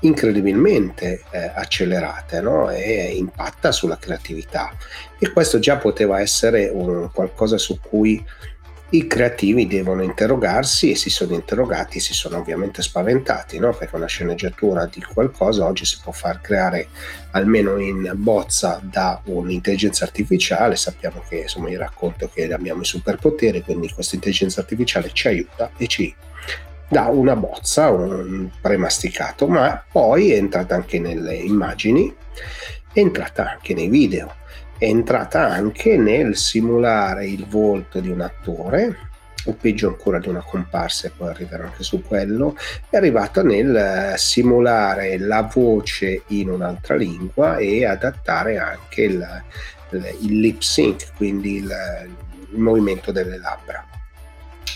incredibilmente 0.00 1.24
eh, 1.30 1.50
accelerate 1.54 2.40
no? 2.40 2.70
e 2.70 3.14
impatta 3.16 3.72
sulla 3.72 3.98
creatività 3.98 4.72
e 5.18 5.32
questo 5.32 5.58
già 5.58 5.76
poteva 5.76 6.20
essere 6.20 6.70
un 6.72 7.10
qualcosa 7.12 7.58
su 7.58 7.80
cui 7.80 8.24
i 8.90 9.06
creativi 9.06 9.66
devono 9.66 10.02
interrogarsi 10.02 10.90
e 10.92 10.96
si 10.96 11.10
sono 11.10 11.34
interrogati, 11.34 12.00
si 12.00 12.14
sono 12.14 12.38
ovviamente 12.38 12.80
spaventati, 12.80 13.58
no? 13.58 13.74
perché 13.74 13.96
una 13.96 14.06
sceneggiatura 14.06 14.86
di 14.86 15.02
qualcosa 15.02 15.66
oggi 15.66 15.84
si 15.84 15.98
può 16.02 16.12
far 16.12 16.40
creare 16.40 16.88
almeno 17.32 17.76
in 17.78 18.10
bozza 18.14 18.80
da 18.82 19.20
un'intelligenza 19.24 20.04
artificiale, 20.04 20.76
sappiamo 20.76 21.22
che 21.28 21.40
insomma 21.40 21.68
io 21.68 21.78
racconto 21.78 22.30
che 22.32 22.50
abbiamo 22.50 22.80
i 22.80 22.86
superpoteri, 22.86 23.62
quindi 23.62 23.90
questa 23.92 24.14
intelligenza 24.14 24.60
artificiale 24.60 25.10
ci 25.12 25.28
aiuta 25.28 25.70
e 25.76 25.86
ci 25.86 26.14
da 26.88 27.08
una 27.08 27.36
bozza, 27.36 27.90
un 27.90 28.48
premasticato, 28.60 29.46
ma 29.46 29.84
poi 29.90 30.32
è 30.32 30.36
entrata 30.36 30.74
anche 30.74 30.98
nelle 30.98 31.34
immagini, 31.34 32.14
è 32.92 32.98
entrata 32.98 33.50
anche 33.50 33.74
nei 33.74 33.88
video, 33.88 34.34
è 34.78 34.86
entrata 34.86 35.46
anche 35.48 35.98
nel 35.98 36.36
simulare 36.36 37.26
il 37.26 37.46
volto 37.46 38.00
di 38.00 38.08
un 38.08 38.22
attore, 38.22 39.06
o 39.44 39.52
peggio 39.52 39.88
ancora 39.88 40.18
di 40.18 40.28
una 40.28 40.42
comparsa, 40.42 41.08
e 41.08 41.12
poi 41.14 41.28
arriverò 41.28 41.64
anche 41.64 41.82
su 41.82 42.02
quello, 42.02 42.56
è 42.88 42.96
arrivata 42.96 43.42
nel 43.42 44.14
simulare 44.16 45.18
la 45.18 45.42
voce 45.42 46.22
in 46.28 46.48
un'altra 46.48 46.96
lingua 46.96 47.58
e 47.58 47.84
adattare 47.84 48.58
anche 48.58 49.02
il, 49.02 49.42
il 49.90 50.40
lip 50.40 50.62
sync, 50.62 51.12
quindi 51.16 51.56
il, 51.56 51.70
il 52.50 52.58
movimento 52.58 53.12
delle 53.12 53.38
labbra 53.38 53.86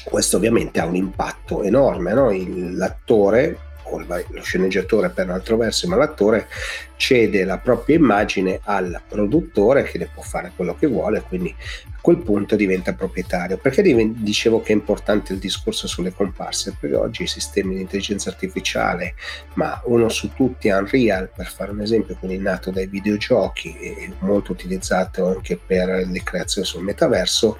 questo 0.04 0.36
ovviamente 0.36 0.80
ha 0.80 0.86
un 0.86 0.96
impatto 0.96 1.62
enorme, 1.62 2.12
no? 2.12 2.30
Il, 2.30 2.76
l'attore 2.76 3.58
o 3.92 3.98
lo 3.98 4.42
sceneggiatore 4.42 5.10
per 5.10 5.26
un 5.26 5.32
altro 5.32 5.56
verso, 5.56 5.86
ma 5.88 5.96
l'attore 5.96 6.48
cede 6.96 7.44
la 7.44 7.58
propria 7.58 7.96
immagine 7.96 8.60
al 8.62 9.00
produttore 9.06 9.82
che 9.82 9.98
ne 9.98 10.08
può 10.12 10.22
fare 10.22 10.52
quello 10.54 10.76
che 10.76 10.86
vuole, 10.86 11.20
quindi 11.20 11.54
a 11.84 11.98
quel 12.00 12.18
punto 12.18 12.56
diventa 12.56 12.94
proprietario. 12.94 13.58
Perché 13.58 13.82
dicevo 13.82 14.60
che 14.60 14.72
è 14.72 14.76
importante 14.76 15.32
il 15.32 15.38
discorso 15.38 15.86
sulle 15.86 16.12
comparse? 16.12 16.76
Perché 16.78 16.96
oggi 16.96 17.24
i 17.24 17.28
sistemi 17.28 17.74
di 17.74 17.82
intelligenza 17.82 18.30
artificiale, 18.30 19.14
ma 19.54 19.80
uno 19.86 20.08
su 20.08 20.32
tutti 20.32 20.68
Unreal, 20.68 21.30
per 21.34 21.46
fare 21.46 21.72
un 21.72 21.80
esempio, 21.80 22.16
quindi 22.16 22.38
nato 22.38 22.70
dai 22.70 22.86
videogiochi 22.86 23.76
e 23.78 24.12
molto 24.20 24.52
utilizzato 24.52 25.26
anche 25.26 25.58
per 25.58 26.06
le 26.06 26.22
creazioni 26.22 26.66
sul 26.66 26.82
metaverso, 26.82 27.58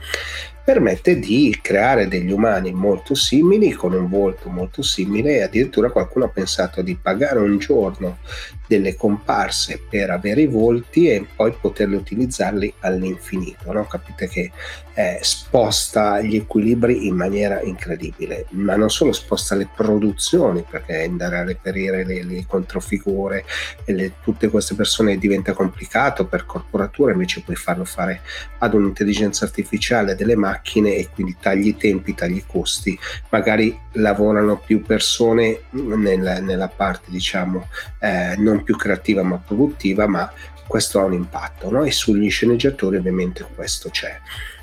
permette 0.65 1.19
di 1.19 1.59
creare 1.61 2.07
degli 2.09 2.31
umani 2.31 2.73
molto 2.73 3.15
simili, 3.15 3.73
con 3.73 3.93
un 3.93 4.09
volto 4.09 4.49
molto 4.49 4.83
simile 4.83 5.37
e 5.37 5.43
addirittura 5.43 5.91
qualcuno 5.91 6.27
ha 6.27 6.29
pensato 6.29 6.83
di 6.83 6.97
pagare 6.97 7.41
un 7.41 7.59
giorno 7.59 8.19
delle 8.67 8.95
comparse 8.95 9.81
per 9.89 10.11
avere 10.11 10.43
i 10.43 10.47
volti 10.47 11.09
e 11.09 11.27
poi 11.37 11.53
poterli 11.61 11.95
utilizzarli 11.95 12.73
all'infinito. 12.81 13.73
No? 13.73 13.85
Capite 13.85 14.29
che 14.29 14.51
eh, 14.95 15.19
sposta 15.21 16.21
gli 16.21 16.37
equilibri 16.37 17.07
in 17.07 17.15
maniera 17.15 17.61
incredibile, 17.61 18.47
ma 18.51 18.77
non 18.77 18.89
solo 18.89 19.13
sposta 19.13 19.55
le 19.55 19.69
produzioni 19.75 20.65
perché 20.69 21.05
andare 21.05 21.39
a 21.39 21.45
reperire 21.45 22.05
le, 22.05 22.23
le 22.23 22.45
controfigure 22.47 23.45
e 23.85 23.93
le, 23.93 24.13
tutte 24.23 24.49
queste 24.49 24.75
persone 24.75 25.19
diventa 25.19 25.53
complicato 25.53 26.27
per 26.27 26.47
corporature, 26.47 27.13
invece 27.13 27.43
puoi 27.43 27.57
farlo 27.57 27.85
fare 27.85 28.23
ad 28.59 28.75
un'intelligenza 28.75 29.45
artificiale 29.45 30.15
delle 30.15 30.37
macchine 30.37 30.52
e 30.97 31.09
quindi 31.13 31.37
tagli 31.41 31.69
i 31.69 31.77
tempi, 31.77 32.15
tagli 32.15 32.37
i 32.37 32.45
costi, 32.47 32.99
magari 33.31 33.79
lavorano 33.93 34.59
più 34.59 34.83
persone 34.83 35.63
nella, 35.71 36.41
nella 36.41 36.69
parte 36.69 37.11
diciamo 37.11 37.69
eh, 38.01 38.35
non 38.37 38.63
più 38.63 38.77
creativa 38.77 39.23
ma 39.23 39.37
produttiva, 39.37 40.07
ma 40.07 40.31
questo 40.67 41.01
ha 41.01 41.05
un 41.05 41.13
impatto 41.13 41.71
no? 41.71 41.85
e 41.85 41.91
sugli 41.91 42.31
sceneggiatori 42.31 42.97
ovviamente 42.97 43.47
questo 43.55 43.91
c'è. 43.91 44.19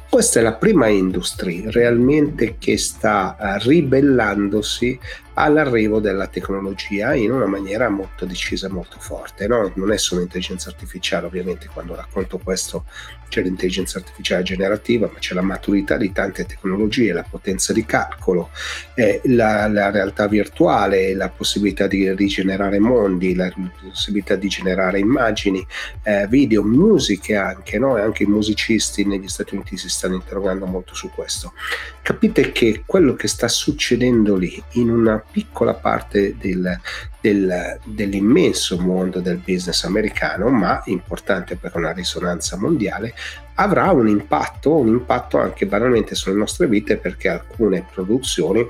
Questa 0.10 0.40
è 0.40 0.44
la 0.44 0.54
prima 0.54 0.88
industria 0.88 1.70
realmente 1.70 2.56
che 2.58 2.80
sta 2.80 3.38
eh, 3.40 3.60
ribellandosi 3.60 5.00
all'arrivo 5.40 6.00
della 6.00 6.28
tecnologia 6.28 7.14
in 7.14 7.32
una 7.32 7.46
maniera 7.46 7.88
molto 7.90 8.26
decisa, 8.26 8.70
molto 8.70 8.98
forte. 9.00 9.48
No? 9.48 9.72
Non 9.76 9.92
è 9.92 9.98
solo 9.98 10.22
intelligenza 10.22 10.70
artificiale, 10.70 11.26
ovviamente 11.26 11.70
quando 11.72 11.96
racconto 11.96 12.38
questo 12.38 12.84
c'è 13.30 13.42
l'intelligenza 13.42 14.00
artificiale 14.00 14.44
generativa, 14.44 15.10
ma 15.12 15.20
c'è 15.20 15.34
la 15.34 15.42
maturità 15.42 15.96
di 15.96 16.12
tante 16.12 16.46
tecnologie, 16.46 17.14
la 17.14 17.24
potenza 17.24 17.72
di 17.72 17.86
calcolo, 17.86 18.50
eh, 18.96 19.22
la, 19.26 19.68
la, 19.68 19.92
realtà 19.92 20.28
virtuale, 20.28 21.14
la 21.14 21.30
possibilità 21.30 21.88
di 21.88 22.14
rigenerare 22.14 22.80
mondi, 22.80 23.36
la 23.36 23.52
possibilità 23.82 24.36
di 24.36 24.48
generare 24.48 25.00
immagini, 25.00 25.66
eh, 26.04 26.28
video, 26.28 26.64
musiche 26.64 27.36
anche, 27.36 27.78
no? 27.78 27.98
e 27.98 28.02
anche 28.02 28.24
i 28.24 28.28
musicisti 28.28 29.06
negli 29.06 29.28
Stati 29.28 29.54
Uniti 29.54 29.78
si 29.78 29.90
stanno 29.90 30.16
interrogando 30.16 30.66
molto 30.66 30.96
su 30.96 31.10
questo. 31.10 31.54
Capite 32.02 32.52
che 32.52 32.84
quello 32.86 33.14
che 33.14 33.28
sta 33.28 33.48
succedendo 33.48 34.36
lì 34.36 34.62
in 34.74 34.90
una 34.90 35.24
piccola 35.32 35.74
parte 35.74 36.36
del, 36.38 36.80
del, 37.22 37.80
dell'immenso 37.84 38.80
mondo 38.80 39.20
del 39.20 39.38
business 39.38 39.84
americano, 39.84 40.50
ma 40.50 40.82
importante 40.86 41.56
per 41.56 41.76
una 41.76 41.92
risonanza 41.92 42.58
mondiale, 42.58 43.14
avrà 43.56 43.92
un 43.92 44.08
impatto, 44.08 44.76
un 44.78 44.88
impatto 44.88 45.40
anche 45.40 45.66
banalmente 45.66 46.16
sulle 46.16 46.36
nostre 46.36 46.68
vite 46.68 46.98
perché 46.98 47.30
alcune 47.30 47.86
produzioni 47.92 48.68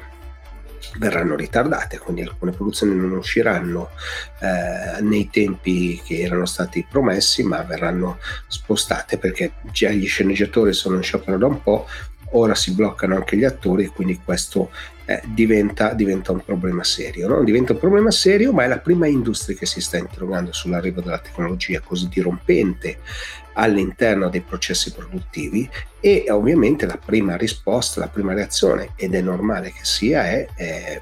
verranno 0.97 1.36
ritardate, 1.36 1.99
quindi 1.99 2.24
alcune 2.24 2.51
produzioni 2.51 2.95
non 2.95 3.12
usciranno 3.12 3.89
eh, 4.39 5.01
nei 5.01 5.30
tempi 5.30 6.01
che 6.03 6.22
erano 6.22 6.45
stati 6.45 6.86
promessi, 6.89 7.43
ma 7.43 7.62
verranno 7.62 8.18
spostate 8.47 9.18
perché 9.18 9.53
già 9.72 9.89
gli 9.89 10.07
sceneggiatori 10.07 10.74
sono 10.74 10.95
in 10.95 11.03
sciopero 11.03 11.38
da 11.38 11.45
un 11.45 11.62
po', 11.62 11.88
ora 12.32 12.56
si 12.56 12.74
bloccano 12.74 13.16
anche 13.16 13.38
gli 13.38 13.44
attori 13.44 13.86
e 13.86 13.90
quindi 13.90 14.20
questo 14.24 14.72
eh, 15.06 15.22
diventa, 15.26 15.94
diventa, 15.94 16.32
un 16.32 16.44
problema 16.44 16.84
serio. 16.84 17.28
No? 17.28 17.44
Diventa 17.44 17.74
un 17.74 17.80
problema 17.80 18.12
serio, 18.12 18.54
ma 18.54 18.64
è 18.64 18.68
la 18.68 18.78
prima 18.78 19.08
industria 19.08 19.58
che 19.58 19.66
si 19.66 19.82
sta 19.82 19.98
interrogando 19.98 20.54
sull'arrivo 20.54 21.02
della 21.02 21.20
tecnologia 21.20 21.80
così 21.80 22.08
dirompente 22.08 23.00
all'interno 23.54 24.30
dei 24.30 24.42
processi 24.42 24.94
produttivi 24.94 25.70
e 26.00 26.26
ovviamente 26.30 26.86
la 26.86 27.00
prima 27.04 27.36
risposta, 27.36 28.00
la 28.00 28.08
prima 28.08 28.34
reazione, 28.34 28.92
ed 28.96 29.16
è 29.16 29.22
normale 29.22 29.72
che 29.72 29.84
sia, 29.84 30.26
è 30.26 30.48
eh, 30.56 31.02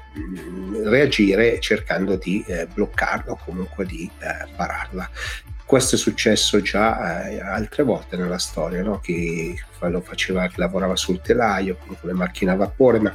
reagire 0.84 1.60
cercando 1.60 2.16
di 2.16 2.42
eh, 2.46 2.66
bloccarla 2.66 3.32
o 3.32 3.38
comunque 3.44 3.84
di 3.84 4.10
eh, 4.18 4.48
pararla. 4.56 5.08
Questo 5.64 5.96
è 5.96 5.98
successo 5.98 6.62
già 6.62 7.28
eh, 7.28 7.40
altre 7.40 7.82
volte 7.82 8.16
nella 8.16 8.38
storia, 8.38 8.82
no? 8.82 9.00
chi 9.00 9.54
lo 9.86 10.00
faceva, 10.00 10.46
chi 10.48 10.54
lavorava 10.58 10.96
sul 10.96 11.20
telaio, 11.20 11.76
con 11.76 11.96
le 12.02 12.12
macchine 12.12 12.50
a 12.50 12.56
vapore, 12.56 12.98
ma 12.98 13.14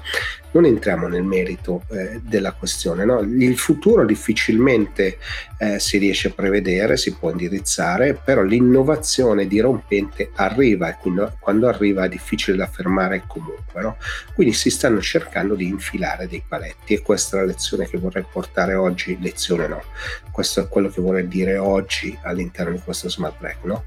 non 0.54 0.66
entriamo 0.66 1.08
nel 1.08 1.24
merito 1.24 1.84
eh, 1.90 2.22
della 2.22 2.54
questione. 2.54 3.06
No? 3.06 3.20
Il 3.20 3.58
futuro 3.58 4.06
difficilmente 4.06 5.18
eh, 5.58 5.80
si 5.80 5.98
riesce 5.98 6.30
a 6.30 6.32
prevedere, 6.32 6.98
si 6.98 7.16
può 7.16 7.32
indirizzare, 7.32 8.14
però 8.14 8.42
l'innovazione 8.44 9.48
dirompente 9.48 10.32
arriva 10.36 10.90
e 10.90 10.98
quindi, 11.00 11.26
quando 11.40 11.68
arriva 11.68 12.06
è 12.06 12.10
difficile 12.10 12.56
da 12.56 12.68
fermare 12.68 13.24
comunque. 13.28 13.82
No? 13.82 13.98
Quindi 14.34 14.54
si 14.54 14.70
stanno 14.70 15.02
cercando 15.02 15.56
di 15.56 15.68
infilare 15.68 16.28
dei 16.28 16.44
paletti 16.48 16.94
e 16.94 17.02
questa 17.02 17.38
è 17.38 17.40
la 17.42 17.48
lezione 17.48 17.88
che 17.88 17.98
vorrei 17.98 18.26
portare 18.32 18.76
oggi, 18.76 19.18
lezione 19.20 19.68
no, 19.68 19.84
questo 20.32 20.62
è 20.62 20.68
quello 20.68 20.90
che 20.90 21.02
vorrei 21.02 21.28
dire 21.28 21.58
oggi 21.58 22.18
all'interno 22.22 22.74
di 22.74 22.80
questo 22.80 23.10
smart 23.10 23.38
break. 23.40 23.64
No? 23.64 23.84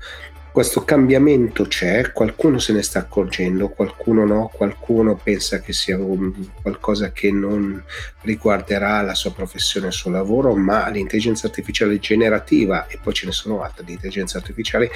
Questo 0.57 0.85
cambiamento 0.85 1.65
c'è, 1.65 2.13
qualcuno 2.13 2.59
se 2.59 2.73
ne 2.73 2.81
sta 2.81 3.01
accorgendo, 3.01 3.69
qualcuno 3.69 4.25
no, 4.25 4.51
qualcuno 4.51 5.15
pensa 5.15 5.61
che 5.61 5.75
sia 5.75 5.99
qualcosa 6.63 7.13
che 7.13 7.31
non 7.31 7.85
riguarderà 8.23 9.03
la 9.03 9.13
sua 9.13 9.35
professione, 9.35 9.89
il 9.89 9.93
suo 9.93 10.11
lavoro, 10.11 10.55
ma 10.55 10.89
l'intelligenza 10.89 11.49
artificiale 11.49 11.99
generativa, 11.99 12.87
e 12.87 12.99
poi 13.03 13.13
ce 13.13 13.27
ne 13.27 13.33
sono 13.33 13.63
altre 13.63 13.85
di 13.85 13.93
intelligenza 13.93 14.39
artificiale, 14.39 14.91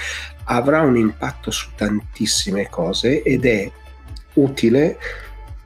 avrà 0.44 0.80
un 0.80 0.96
impatto 0.96 1.50
su 1.50 1.68
tantissime 1.76 2.70
cose 2.70 3.22
ed 3.22 3.44
è 3.44 3.70
utile 4.36 4.96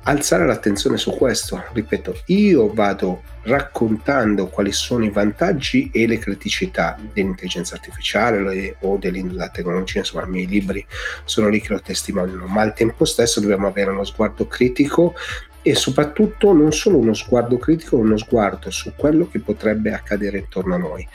alzare 0.04 0.46
l'attenzione 0.46 0.96
su 0.96 1.10
questo. 1.12 1.62
Ripeto, 1.72 2.22
io 2.26 2.72
vado 2.72 3.22
raccontando 3.42 4.46
quali 4.48 4.72
sono 4.72 5.04
i 5.04 5.10
vantaggi 5.10 5.90
e 5.92 6.06
le 6.06 6.18
criticità 6.18 6.98
dell'intelligenza 7.12 7.74
artificiale 7.74 8.76
o 8.80 8.96
della 8.96 9.48
tecnologia, 9.50 9.98
insomma 9.98 10.24
i 10.24 10.30
miei 10.30 10.46
libri 10.46 10.84
sono 11.24 11.48
lì 11.48 11.60
che 11.60 11.72
lo 11.72 11.80
testimoniano, 11.80 12.46
ma 12.46 12.62
al 12.62 12.74
tempo 12.74 13.04
stesso 13.04 13.40
dobbiamo 13.40 13.66
avere 13.66 13.90
uno 13.90 14.04
sguardo 14.04 14.46
critico 14.46 15.14
e 15.66 15.74
soprattutto 15.74 16.52
non 16.52 16.72
solo 16.72 16.98
uno 16.98 17.14
sguardo 17.14 17.56
critico, 17.56 17.96
uno 17.96 18.18
sguardo 18.18 18.70
su 18.70 18.92
quello 18.94 19.28
che 19.30 19.40
potrebbe 19.40 19.92
accadere 19.92 20.38
intorno 20.38 20.74
a 20.74 20.78
noi. 20.78 21.08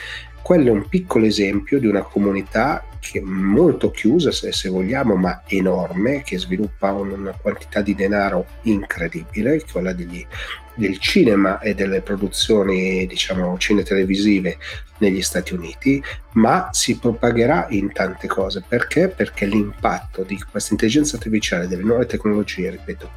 Quello 0.49 0.69
è 0.69 0.71
un 0.71 0.89
piccolo 0.89 1.25
esempio 1.25 1.77
di 1.77 1.85
una 1.85 2.01
comunità 2.01 2.83
che 2.99 3.19
è 3.19 3.21
molto 3.21 3.91
chiusa, 3.91 4.31
se, 4.31 4.51
se 4.51 4.67
vogliamo, 4.67 5.13
ma 5.13 5.43
enorme, 5.45 6.23
che 6.23 6.39
sviluppa 6.39 6.91
una 6.91 7.37
quantità 7.39 7.81
di 7.81 7.93
denaro 7.93 8.47
incredibile, 8.63 9.63
quella 9.71 9.93
degli, 9.93 10.25
del 10.73 10.97
cinema 10.97 11.59
e 11.59 11.75
delle 11.75 12.01
produzioni, 12.01 13.05
diciamo, 13.05 13.59
cinetelevisive 13.59 14.57
negli 14.97 15.21
Stati 15.21 15.53
Uniti, 15.53 16.01
ma 16.31 16.69
si 16.71 16.97
propagherà 16.97 17.67
in 17.69 17.91
tante 17.91 18.25
cose. 18.25 18.63
Perché? 18.67 19.07
Perché 19.07 19.45
l'impatto 19.45 20.23
di 20.23 20.43
questa 20.49 20.71
intelligenza 20.71 21.17
artificiale, 21.17 21.67
delle 21.67 21.83
nuove 21.83 22.07
tecnologie, 22.07 22.71
ripeto, 22.71 23.11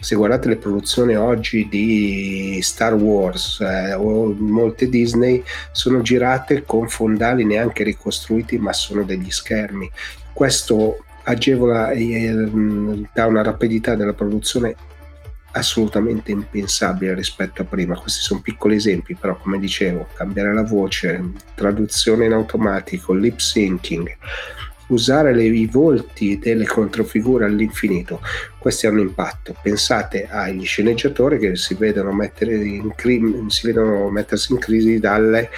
se 0.00 0.14
guardate 0.14 0.48
le 0.48 0.56
produzioni 0.56 1.16
oggi 1.16 1.68
di 1.68 2.58
Star 2.62 2.94
Wars 2.94 3.60
eh, 3.60 3.94
o 3.94 4.34
molte 4.38 4.88
Disney 4.88 5.42
sono 5.72 6.02
girate 6.02 6.64
con 6.64 6.88
fondali 6.88 7.44
neanche 7.44 7.82
ricostruiti 7.82 8.58
ma 8.58 8.72
sono 8.72 9.04
degli 9.04 9.30
schermi. 9.30 9.90
Questo 10.32 11.04
agevola 11.24 11.90
e 11.90 12.24
eh, 12.24 13.08
dà 13.12 13.26
una 13.26 13.42
rapidità 13.42 13.94
della 13.94 14.12
produzione 14.12 14.76
assolutamente 15.52 16.30
impensabile 16.30 17.14
rispetto 17.14 17.62
a 17.62 17.64
prima. 17.64 17.98
Questi 17.98 18.20
sono 18.20 18.40
piccoli 18.40 18.76
esempi 18.76 19.14
però 19.14 19.36
come 19.36 19.58
dicevo 19.58 20.08
cambiare 20.14 20.52
la 20.52 20.62
voce 20.62 21.32
traduzione 21.54 22.26
in 22.26 22.32
automatico 22.32 23.14
lip 23.14 23.38
syncing 23.38 24.14
usare 24.88 25.34
le, 25.34 25.44
i 25.44 25.66
volti 25.66 26.38
delle 26.38 26.66
controfigure 26.66 27.44
all'infinito, 27.44 28.20
questi 28.58 28.86
hanno 28.86 29.00
impatto. 29.00 29.56
Pensate 29.60 30.28
agli 30.28 30.64
sceneggiatori 30.64 31.38
che 31.38 31.56
si 31.56 31.74
vedono, 31.74 32.10
in, 32.10 33.46
si 33.48 33.66
vedono 33.66 34.08
mettersi 34.10 34.52
in 34.52 34.58
crisi 34.58 34.98
dalle, 34.98 35.50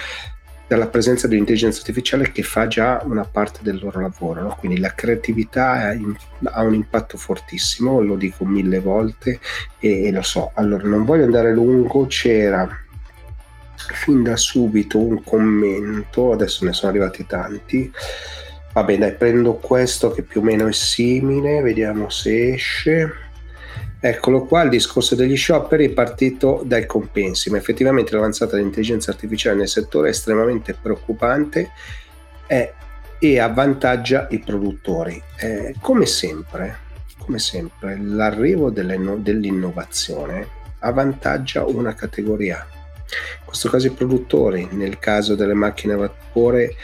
dalla 0.67 0.87
presenza 0.87 1.27
dell'intelligenza 1.27 1.79
artificiale 1.79 2.31
che 2.31 2.43
fa 2.43 2.67
già 2.67 3.01
una 3.03 3.25
parte 3.25 3.59
del 3.61 3.79
loro 3.81 4.01
lavoro. 4.01 4.41
No? 4.41 4.55
Quindi 4.57 4.79
la 4.79 4.93
creatività 4.93 5.93
ha 6.43 6.63
un 6.63 6.73
impatto 6.73 7.17
fortissimo, 7.17 8.01
lo 8.01 8.15
dico 8.15 8.45
mille 8.45 8.79
volte 8.79 9.39
e, 9.79 10.05
e 10.05 10.11
lo 10.11 10.21
so. 10.21 10.51
Allora, 10.55 10.87
non 10.87 11.05
voglio 11.05 11.25
andare 11.25 11.53
lungo, 11.53 12.05
c'era 12.07 12.67
fin 13.75 14.23
da 14.23 14.35
subito 14.35 14.99
un 14.99 15.23
commento, 15.23 16.33
adesso 16.33 16.65
ne 16.65 16.73
sono 16.73 16.91
arrivati 16.91 17.25
tanti 17.25 17.91
Va 18.79 18.85
bene, 18.85 19.11
prendo 19.11 19.55
questo 19.55 20.09
che 20.09 20.21
più 20.21 20.39
o 20.39 20.43
meno 20.45 20.65
è 20.65 20.71
simile, 20.71 21.59
vediamo 21.59 22.09
se 22.09 22.53
esce. 22.53 23.13
Eccolo 23.99 24.45
qua, 24.45 24.61
il 24.61 24.69
discorso 24.69 25.15
degli 25.15 25.35
scioperi 25.35 25.87
è 25.87 25.89
partito 25.89 26.61
dai 26.63 26.85
compensi, 26.85 27.49
ma 27.49 27.57
effettivamente 27.57 28.13
l'avanzata 28.13 28.55
dell'intelligenza 28.55 29.11
artificiale 29.11 29.57
nel 29.57 29.67
settore 29.67 30.07
è 30.07 30.11
estremamente 30.11 30.77
preoccupante 30.81 31.71
e, 32.47 32.73
e 33.19 33.39
avvantaggia 33.39 34.27
i 34.29 34.39
produttori. 34.39 35.21
Eh, 35.35 35.75
come 35.81 36.05
sempre, 36.05 36.77
come 37.17 37.37
sempre, 37.37 37.99
l'arrivo 38.01 38.69
dell'innovazione 38.69 40.47
avvantaggia 40.79 41.65
una 41.65 41.93
categoria. 41.95 42.65
In 42.69 43.43
questo 43.43 43.69
caso 43.69 43.87
i 43.87 43.91
produttori, 43.91 44.69
nel 44.71 44.99
caso 44.99 45.35
delle 45.35 45.53
macchine 45.53 45.95
a 45.95 45.97
vapore 45.97 46.75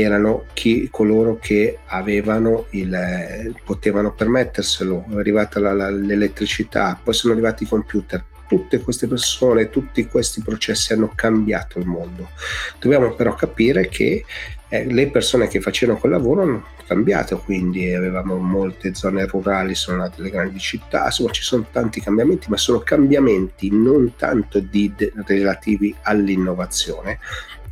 erano 0.00 0.44
chi, 0.52 0.88
coloro 0.90 1.38
che 1.40 1.78
avevano 1.86 2.66
il, 2.70 3.54
potevano 3.64 4.12
permetterselo, 4.12 5.06
è 5.10 5.14
arrivata 5.14 5.58
la, 5.58 5.72
la, 5.72 5.90
l'elettricità, 5.90 6.98
poi 7.02 7.14
sono 7.14 7.32
arrivati 7.32 7.64
i 7.64 7.68
computer, 7.68 8.22
tutte 8.46 8.80
queste 8.80 9.06
persone, 9.06 9.70
tutti 9.70 10.06
questi 10.06 10.42
processi 10.42 10.92
hanno 10.92 11.12
cambiato 11.14 11.78
il 11.78 11.86
mondo. 11.86 12.30
Dobbiamo 12.78 13.14
però 13.14 13.34
capire 13.34 13.88
che 13.88 14.24
eh, 14.68 14.84
le 14.84 15.08
persone 15.10 15.48
che 15.48 15.60
facevano 15.60 15.98
quel 15.98 16.12
lavoro 16.12 16.42
hanno 16.42 16.66
cambiato, 16.86 17.38
quindi 17.38 17.92
avevamo 17.92 18.36
molte 18.36 18.94
zone 18.94 19.26
rurali, 19.26 19.74
sono 19.74 19.98
nate 19.98 20.22
le 20.22 20.30
grandi 20.30 20.58
città, 20.58 21.06
insomma 21.06 21.30
ci 21.30 21.42
sono 21.42 21.66
tanti 21.70 22.00
cambiamenti, 22.00 22.48
ma 22.48 22.56
sono 22.56 22.80
cambiamenti 22.80 23.70
non 23.72 24.14
tanto 24.16 24.60
di, 24.60 24.92
de, 24.96 25.12
relativi 25.26 25.94
all'innovazione, 26.02 27.18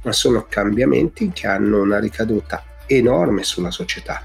ma 0.05 0.13
sono 0.13 0.47
cambiamenti 0.49 1.31
che 1.33 1.47
hanno 1.47 1.83
una 1.83 1.99
ricaduta 1.99 2.65
enorme 2.87 3.43
sulla 3.43 3.71
società 3.71 4.23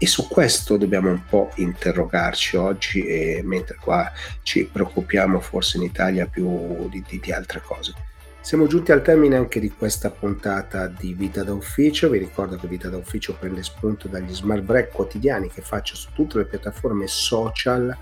e 0.00 0.06
su 0.06 0.28
questo 0.28 0.76
dobbiamo 0.76 1.10
un 1.10 1.24
po' 1.28 1.50
interrogarci 1.56 2.56
oggi, 2.56 3.04
e 3.04 3.40
mentre 3.44 3.76
qua 3.80 4.10
ci 4.42 4.64
preoccupiamo 4.64 5.40
forse 5.40 5.76
in 5.76 5.82
Italia 5.82 6.26
più 6.26 6.88
di, 6.88 7.02
di, 7.06 7.18
di 7.18 7.32
altre 7.32 7.60
cose. 7.60 7.94
Siamo 8.40 8.68
giunti 8.68 8.92
al 8.92 9.02
termine 9.02 9.36
anche 9.36 9.58
di 9.58 9.70
questa 9.70 10.10
puntata 10.10 10.86
di 10.86 11.12
Vita 11.12 11.42
da 11.42 11.52
Ufficio. 11.52 12.08
Vi 12.08 12.18
ricordo 12.18 12.56
che 12.56 12.68
Vita 12.68 12.88
da 12.88 12.96
Ufficio 12.96 13.34
prende 13.34 13.62
spunto 13.64 14.06
dagli 14.06 14.32
smart 14.32 14.62
break 14.62 14.92
quotidiani 14.92 15.50
che 15.50 15.60
faccio 15.60 15.96
su 15.96 16.10
tutte 16.14 16.38
le 16.38 16.46
piattaforme 16.46 17.08
social 17.08 17.94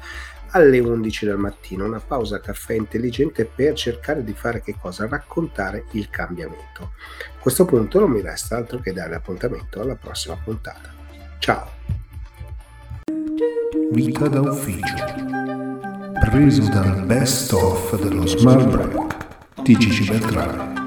alle 0.57 0.79
11 0.79 1.27
del 1.27 1.37
mattino, 1.37 1.85
una 1.85 2.01
pausa 2.01 2.41
caffè 2.41 2.73
intelligente 2.73 3.45
per 3.45 3.75
cercare 3.75 4.25
di 4.25 4.33
fare 4.33 4.63
che 4.63 4.75
cosa? 4.81 5.07
Raccontare 5.07 5.85
il 5.93 6.09
cambiamento. 6.09 6.93
A 7.37 7.41
questo 7.41 7.67
punto 7.67 8.01
non 8.01 8.11
mi 8.11 8.23
resta 8.23 8.57
altro 8.57 8.79
che 8.79 8.93
dare 8.93 9.15
appuntamento 9.15 9.81
alla 9.81 9.97
prossima 9.97 10.37
puntata. 10.43 10.93
Ciao! 11.39 11.69
Vita 13.91 14.29
da 14.29 14.41
ufficio. 14.41 14.95
Preso 16.21 16.69
dal 16.71 17.05
best 17.05 17.53
of 17.53 18.01
dello 18.01 18.27
Smart 18.27 18.67
Break 18.67 19.63
di 19.63 19.77
Gigi. 19.77 20.86